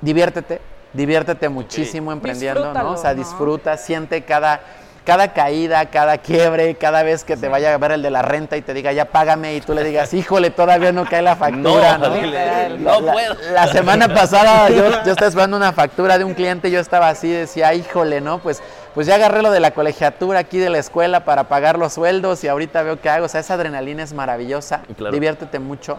Diviértete, 0.00 0.60
diviértete 0.92 1.48
muchísimo 1.48 2.12
emprendiendo, 2.12 2.72
¿no? 2.72 2.92
O 2.92 2.96
sea, 2.96 3.14
disfruta, 3.14 3.76
siente 3.76 4.24
cada, 4.24 4.60
cada 5.04 5.32
caída, 5.32 5.86
cada 5.86 6.18
quiebre, 6.18 6.74
cada 6.76 7.02
vez 7.02 7.24
que 7.24 7.36
te 7.36 7.48
vaya 7.48 7.74
a 7.74 7.78
ver 7.78 7.92
el 7.92 8.02
de 8.02 8.10
la 8.10 8.22
renta 8.22 8.56
y 8.56 8.62
te 8.62 8.72
diga, 8.72 8.92
ya 8.92 9.04
págame, 9.04 9.54
y 9.54 9.60
tú 9.60 9.74
le 9.74 9.84
digas, 9.84 10.14
híjole, 10.14 10.50
todavía 10.50 10.92
no 10.92 11.04
cae 11.04 11.20
la 11.20 11.36
factura, 11.36 11.98
¿no? 11.98 12.08
No, 12.08 12.14
dile, 12.14 12.78
no 12.78 13.00
la, 13.00 13.12
puedo. 13.12 13.36
La 13.52 13.68
semana 13.68 14.08
pasada 14.14 14.70
yo, 14.70 14.90
yo 15.04 15.12
estaba 15.12 15.28
esperando 15.28 15.56
una 15.56 15.72
factura 15.72 16.16
de 16.16 16.24
un 16.24 16.32
cliente, 16.34 16.70
yo 16.70 16.80
estaba 16.80 17.08
así, 17.10 17.30
decía, 17.30 17.74
híjole, 17.74 18.20
¿no? 18.22 18.38
Pues, 18.38 18.62
pues 18.94 19.06
ya 19.06 19.16
agarré 19.16 19.42
lo 19.42 19.50
de 19.50 19.60
la 19.60 19.72
colegiatura 19.72 20.38
aquí 20.38 20.58
de 20.58 20.70
la 20.70 20.78
escuela 20.78 21.24
para 21.24 21.44
pagar 21.44 21.78
los 21.78 21.92
sueldos 21.92 22.42
y 22.44 22.48
ahorita 22.48 22.82
veo 22.82 23.00
qué 23.00 23.10
hago. 23.10 23.26
O 23.26 23.28
sea, 23.28 23.40
esa 23.40 23.54
adrenalina 23.54 24.02
es 24.02 24.14
maravillosa, 24.14 24.82
Claro. 24.96 25.12
diviértete 25.12 25.58
mucho. 25.58 25.98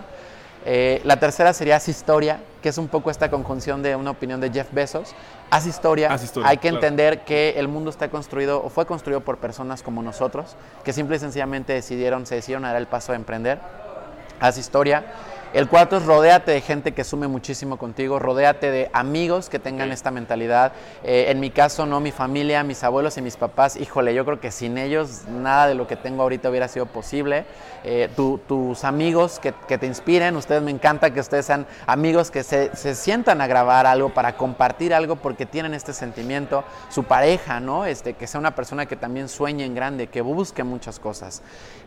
Eh, 0.68 1.00
la 1.04 1.20
tercera 1.20 1.54
sería 1.54 1.76
haz 1.76 1.88
historia, 1.88 2.40
que 2.64 2.70
es 2.70 2.78
un 2.80 2.88
poco 2.88 3.12
esta 3.12 3.30
conjunción 3.30 3.84
de 3.84 3.96
una 3.96 4.10
opinión 4.10 4.42
de 4.42 4.50
Jeff 4.50 4.68
Bezos. 4.72 5.14
Haz 5.52 5.68
historia. 5.68 6.12
Haz 6.12 6.24
historia, 6.24 6.50
Hay 6.50 6.58
que 6.58 6.70
claro. 6.70 6.78
entender 6.78 7.24
que 7.24 7.54
el 7.58 7.68
mundo 7.68 7.92
está 7.92 8.10
construido 8.10 8.64
o 8.64 8.70
fue 8.70 8.88
construido 8.88 9.22
por 9.22 9.38
personas 9.38 9.84
como 9.84 10.02
nosotros, 10.02 10.56
que 10.84 10.92
simple 10.92 11.18
y 11.18 11.20
sencillamente 11.20 11.74
decidieron, 11.74 12.26
se 12.26 12.36
decidieron 12.36 12.66
a 12.66 12.70
dar 12.70 12.78
el 12.78 12.88
paso 12.88 13.14
a 13.14 13.16
emprender. 13.16 13.60
Haz 14.40 14.58
historia. 14.58 15.06
El 15.56 15.70
cuarto 15.70 15.96
es 15.96 16.04
rodéate 16.06 16.52
de 16.52 16.60
gente 16.60 16.92
que 16.92 17.06
sume 17.06 17.30
muchísimo 17.30 17.78
contigo, 17.78 18.20
rodéate 18.20 18.72
de 18.72 18.90
amigos 18.92 19.48
que 19.48 19.58
tengan 19.58 19.90
esta 19.94 20.12
mentalidad. 20.12 20.74
Eh, 21.02 21.28
en 21.30 21.40
mi 21.40 21.50
caso, 21.50 21.86
no, 21.86 22.02
mi 22.02 22.12
familia, 22.12 22.62
mis 22.66 22.84
abuelos 22.84 23.16
y 23.18 23.22
mis 23.22 23.38
papás, 23.38 23.78
híjole, 23.78 24.14
yo 24.14 24.26
creo 24.26 24.42
que 24.42 24.52
sin 24.52 24.78
ellos 24.78 25.22
nada 25.30 25.68
de 25.68 25.76
lo 25.76 25.88
que 25.88 25.96
tengo 25.96 26.24
ahorita 26.24 26.50
hubiera 26.50 26.68
sido 26.68 26.88
posible. 26.88 27.46
Eh, 27.86 28.10
tu- 28.18 28.38
tus 28.40 28.84
amigos 28.84 29.40
que, 29.40 29.54
que 29.66 29.78
te 29.78 29.86
inspiren, 29.88 30.36
ustedes 30.36 30.62
me 30.62 30.72
encanta 30.72 31.14
que 31.14 31.22
ustedes 31.22 31.46
sean 31.46 31.66
amigos 31.88 32.32
que 32.32 32.44
se, 32.44 32.76
se 32.76 32.94
sientan 32.94 33.40
a 33.40 33.48
grabar 33.48 33.86
algo, 33.86 34.14
para 34.14 34.36
compartir 34.36 34.94
algo, 34.94 35.16
porque 35.16 35.46
tienen 35.46 35.74
este 35.74 35.94
sentimiento. 35.94 36.66
Su 36.90 37.06
pareja, 37.06 37.62
¿no? 37.62 37.86
Este, 37.86 38.12
que 38.16 38.28
sea 38.28 38.42
una 38.42 38.56
persona 38.56 38.88
que 38.88 38.98
también 38.98 39.30
sueñe 39.30 39.64
en 39.64 39.74
grande, 39.74 40.08
que 40.08 40.20
busque 40.20 40.66
muchas 40.66 41.00
cosas. 41.00 41.42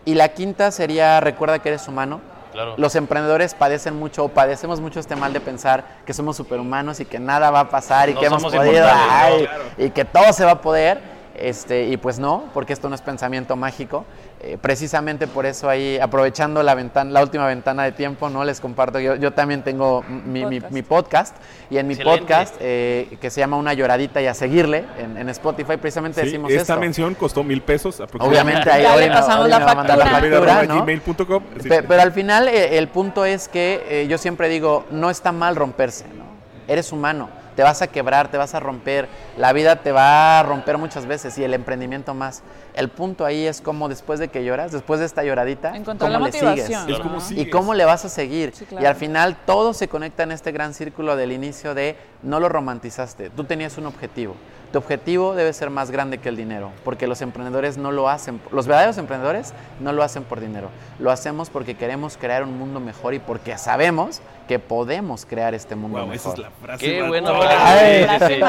Y 0.07 0.15
la 0.15 0.31
quinta 0.31 0.71
sería, 0.71 1.21
recuerda 1.21 1.59
que 1.59 1.69
eres 1.69 1.87
humano. 1.87 2.38
Claro. 2.53 2.75
Los 2.77 2.95
emprendedores 2.95 3.55
padecen 3.55 3.99
mucho, 3.99 4.25
o 4.25 4.29
padecemos 4.29 4.81
mucho 4.81 5.01
este 5.01 5.17
mal 5.17 5.33
de 5.33 5.41
pensar 5.41 5.85
que 6.07 6.13
somos 6.15 6.37
superhumanos 6.37 7.01
y 7.01 7.05
que 7.05 7.19
nada 7.19 7.51
va 7.51 7.61
a 7.61 7.69
pasar 7.71 8.09
y 8.09 8.15
No 8.15 8.21
que 8.21 8.27
hemos 8.27 8.43
podido, 8.43 8.87
ay, 8.91 9.47
claro. 9.47 9.65
y 9.77 9.91
que 9.91 10.05
todo 10.05 10.33
se 10.33 10.45
va 10.45 10.53
a 10.53 10.61
poder. 10.61 11.18
Este, 11.41 11.85
y 11.89 11.97
pues 11.97 12.19
no, 12.19 12.45
porque 12.55 12.73
esto 12.73 12.89
no 12.89 12.95
es 12.95 13.01
pensamiento 13.03 13.57
mágico. 13.57 14.05
Eh, 14.41 14.57
precisamente 14.61 15.27
por 15.27 15.47
eso 15.47 15.69
ahí, 15.69 15.99
aprovechando 16.01 16.63
la 16.63 16.75
ventana, 16.77 17.11
la 17.11 17.23
última 17.23 17.47
ventana 17.47 17.83
de 17.85 17.93
tiempo, 17.93 18.29
no 18.31 18.45
les 18.45 18.61
comparto. 18.61 19.01
Yo, 19.01 19.17
yo 19.17 19.33
también 19.33 19.63
tengo 19.63 20.03
mi, 20.03 20.43
Podcast. 20.45 20.73
mi 20.73 20.83
podcast 20.83 21.37
y 21.71 21.79
en 21.79 21.87
mi 21.89 21.95
Excelente. 21.95 22.21
podcast 22.21 22.55
eh, 22.61 23.19
que 23.21 23.31
se 23.31 23.41
llama 23.41 23.57
Una 23.57 23.73
lloradita 23.75 24.23
y 24.23 24.27
a 24.27 24.35
seguirle 24.35 24.85
en, 24.99 25.17
en 25.17 25.29
Spotify, 25.31 25.77
precisamente 25.77 26.21
Sí, 26.21 26.27
decimos 26.27 26.51
esta 26.53 26.75
esto. 26.75 26.81
mención 26.81 27.15
costó 27.15 27.43
mil 27.43 27.63
pesos 27.63 28.01
aproximadamente. 28.01 28.71
Obviamente 28.71 28.71
ahí 28.71 28.83
la 28.83 28.97
me 28.97 29.09
va 29.09 29.73
a 29.73 29.75
mandar 29.75 29.99
la 29.99 30.07
factura. 30.07 30.49
factura, 30.49 30.63
¿no? 30.75 30.83
gmail.com. 30.83 31.43
Sí. 31.61 31.69
Pe- 31.69 31.83
Pero 31.83 32.03
al 32.03 32.13
final 32.13 32.47
eh, 32.49 32.79
el 32.79 32.89
punto 32.89 33.25
es 33.25 33.49
que 33.49 33.85
eh, 33.89 34.07
yo 34.09 34.19
siempre 34.19 34.49
digo, 34.49 34.85
no 34.91 35.11
está 35.11 35.33
mal 35.33 35.57
romperse, 35.57 36.05
¿no? 36.17 36.25
Eres 36.69 36.93
humano, 36.93 37.29
te 37.59 37.65
vas 37.65 37.83
a 37.83 37.89
quebrar, 37.89 38.31
te 38.31 38.37
vas 38.37 38.55
a 38.55 38.61
romper, 38.61 39.09
la 39.37 39.53
vida 39.53 39.83
te 39.83 39.91
va 39.91 40.39
a 40.39 40.43
romper 40.45 40.79
muchas 40.79 41.07
veces 41.07 41.37
y 41.39 41.43
el 41.43 41.55
emprendimiento 41.55 42.15
más. 42.15 42.45
El 42.73 42.89
punto 42.89 43.25
ahí 43.25 43.49
es 43.49 43.61
cómo 43.61 43.89
después 43.89 44.21
de 44.21 44.29
que 44.29 44.45
lloras, 44.45 44.71
después 44.71 45.01
de 45.01 45.07
esta 45.07 45.25
lloradita, 45.25 45.75
Encontrar 45.75 46.13
cómo 46.13 46.25
la 46.25 46.31
le 46.31 46.39
sigues. 46.39 46.71
Es 46.71 47.01
como 47.01 47.19
¿Y 47.31 47.51
cómo 47.51 47.75
le 47.75 47.85
vas 47.85 48.05
a 48.05 48.09
seguir? 48.09 48.53
Sí, 48.55 48.65
Y 48.81 48.85
al 48.85 48.95
final 48.95 49.37
todo 49.45 49.75
se 49.75 49.89
conecta 49.89 50.23
en 50.23 50.31
este 50.31 50.53
gran 50.53 50.73
círculo 50.73 51.17
del 51.17 51.33
inicio 51.33 51.75
de 51.75 51.97
no 52.23 52.39
lo 52.39 52.49
romantizaste, 52.49 53.31
tú 53.31 53.43
tenías 53.43 53.77
un 53.77 53.87
objetivo. 53.87 54.37
Tu 54.71 54.79
objetivo 54.79 55.35
debe 55.35 55.53
ser 55.53 55.71
más 55.71 55.91
grande 55.91 56.19
que 56.19 56.29
el 56.29 56.37
dinero, 56.37 56.71
porque 56.85 57.09
los 57.09 57.23
emprendedores 57.23 57.77
no 57.77 57.91
lo 57.91 58.09
hacen, 58.09 58.41
los 58.53 58.69
verdaderos 58.69 58.99
emprendedores 58.99 59.53
no 59.81 59.93
lo 59.93 60.05
hacen 60.05 60.23
por 60.23 60.41
dinero, 60.41 60.69
lo 61.01 61.11
hacemos 61.11 61.51
porque 61.51 61.75
queremos 61.75 62.19
crear 62.19 62.45
un 62.45 62.57
mundo 62.57 62.79
mejor 62.79 63.15
y 63.15 63.19
porque 63.19 63.57
sabemos 63.57 64.21
que 64.49 64.59
podemos 64.59 65.25
crear 65.25 65.55
este 65.55 65.77
mundo 65.77 66.01
Wow, 66.01 66.13
esa 66.13 66.33
es 66.33 66.39
la 66.39 66.51
frase. 66.51 66.85
Qué 66.85 67.03
buena 67.03 67.31
frase. 67.33 68.09
Sí, 68.27 68.41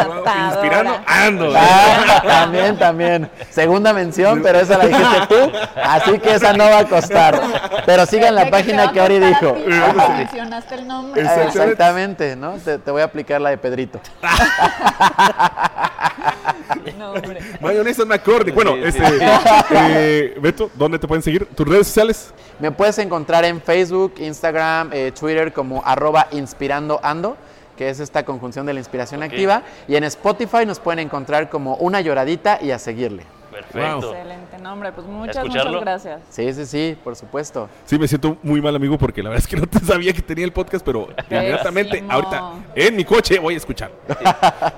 Inspirando, 0.47 0.99
ando. 1.05 1.53
Ah, 1.55 2.21
también, 2.25 2.79
también. 2.79 3.29
Segunda 3.51 3.93
mención, 3.93 4.41
pero 4.41 4.59
esa 4.59 4.77
la 4.77 4.87
dijiste 4.87 5.27
tú, 5.27 5.51
así 5.83 6.19
que 6.19 6.33
esa 6.33 6.53
no 6.53 6.63
va 6.63 6.79
a 6.79 6.85
costar. 6.85 7.39
Pero 7.85 8.05
sigan 8.05 8.33
la 8.33 8.49
página 8.49 8.91
que 8.91 9.01
Ori 9.01 9.19
dijo. 9.19 9.55
mencionaste 10.17 10.75
el 10.75 10.87
nombre. 10.87 11.21
Exactamente, 11.21 12.35
¿no? 12.35 12.53
Te, 12.53 12.79
te 12.79 12.91
voy 12.91 13.01
a 13.01 13.05
aplicar 13.05 13.39
la 13.41 13.51
de 13.51 13.57
Pedrito. 13.57 13.99
No, 16.97 17.11
hombre. 17.11 17.39
Mayonesa 17.61 18.05
McCordy. 18.05 18.51
Bueno, 18.51 18.75
Sí, 18.75 18.91
sí. 18.91 18.99
este, 19.03 19.25
eh, 19.71 20.35
Beto, 20.41 20.69
¿dónde 20.75 20.99
te 20.99 21.07
pueden 21.07 21.21
seguir? 21.23 21.45
¿Tus 21.45 21.67
redes 21.67 21.87
sociales? 21.87 22.33
Me 22.59 22.71
puedes 22.71 22.97
encontrar 22.99 23.45
en 23.45 23.61
Facebook, 23.61 24.15
Instagram, 24.19 24.89
eh, 24.93 25.11
Twitter 25.17 25.53
como 25.53 25.81
arroba 25.85 26.27
inspirando 26.31 26.99
ando, 27.03 27.37
que 27.77 27.89
es 27.89 27.99
esta 27.99 28.23
conjunción 28.25 28.65
de 28.65 28.73
la 28.73 28.79
inspiración 28.79 29.23
activa. 29.23 29.63
Y 29.87 29.95
en 29.95 30.03
Spotify 30.03 30.65
nos 30.65 30.79
pueden 30.79 30.99
encontrar 30.99 31.49
como 31.49 31.75
una 31.75 32.01
lloradita 32.01 32.59
y 32.61 32.71
a 32.71 32.79
seguirle. 32.79 33.23
Perfecto. 33.51 34.13
Excelente 34.13 34.57
nombre. 34.59 34.91
Pues 34.91 35.07
muchas, 35.07 35.37
escucharlo? 35.37 35.71
muchas 35.71 35.81
gracias. 35.81 36.21
Sí, 36.29 36.53
sí, 36.53 36.65
sí, 36.65 36.97
por 37.03 37.15
supuesto. 37.15 37.69
Sí, 37.85 37.97
me 37.97 38.07
siento 38.07 38.37
muy 38.43 38.61
mal 38.61 38.75
amigo 38.75 38.97
porque 38.97 39.23
la 39.23 39.29
verdad 39.29 39.43
es 39.43 39.47
que 39.49 39.57
no 39.57 39.67
te 39.67 39.79
sabía 39.79 40.13
que 40.13 40.21
tenía 40.21 40.45
el 40.45 40.51
podcast, 40.53 40.85
pero 40.85 41.09
inmediatamente 41.29 42.03
ahorita 42.07 42.53
en 42.75 42.95
mi 42.95 43.03
coche 43.05 43.39
voy 43.39 43.55
a 43.55 43.57
escuchar. 43.57 43.91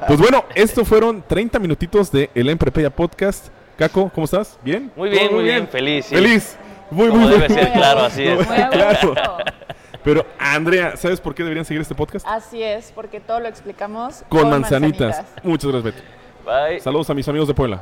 Pues 0.08 0.20
bueno, 0.20 0.46
estos 0.56 0.88
fueron 0.88 1.24
30 1.28 1.60
minutitos 1.60 2.12
de 2.12 2.30
El 2.36 2.50
Emprepedia 2.50 2.90
Podcast. 2.90 3.48
Caco, 3.78 4.12
¿cómo 4.14 4.26
estás? 4.26 4.60
¿Bien? 4.64 4.92
Muy 4.96 5.10
bien, 5.10 5.28
¿Todo 5.28 5.36
muy 5.36 5.44
bien, 5.46 5.68
feliz, 5.68 6.06
sí. 6.06 6.16
Feliz. 6.16 6.58
Muy, 6.92 7.08
Como 7.08 7.22
muy 7.22 7.32
debe 7.32 7.48
ser, 7.48 7.72
claro, 7.72 8.02
así 8.02 8.24
es. 8.24 8.46
Muy 8.48 8.58
Claro. 8.70 9.16
Pero, 10.04 10.26
Andrea, 10.40 10.98
¿sabes 10.98 11.22
por 11.22 11.36
qué 11.36 11.44
deberían 11.44 11.66
seguir 11.66 11.82
este 11.82 11.96
podcast? 11.96 12.26
Así 12.28 12.62
es, 12.62 12.92
porque 12.92 13.20
todo 13.20 13.40
lo 13.40 13.48
explicamos 13.48 14.24
Con 14.30 14.50
manzanitas. 14.50 15.24
Muchas 15.44 15.72
gracias, 15.72 15.96
Beto. 15.96 16.08
Bye. 16.46 16.80
Saludos 16.80 17.10
a 17.10 17.14
mis 17.14 17.28
amigos 17.28 17.48
de 17.48 17.54
Puebla. 17.54 17.82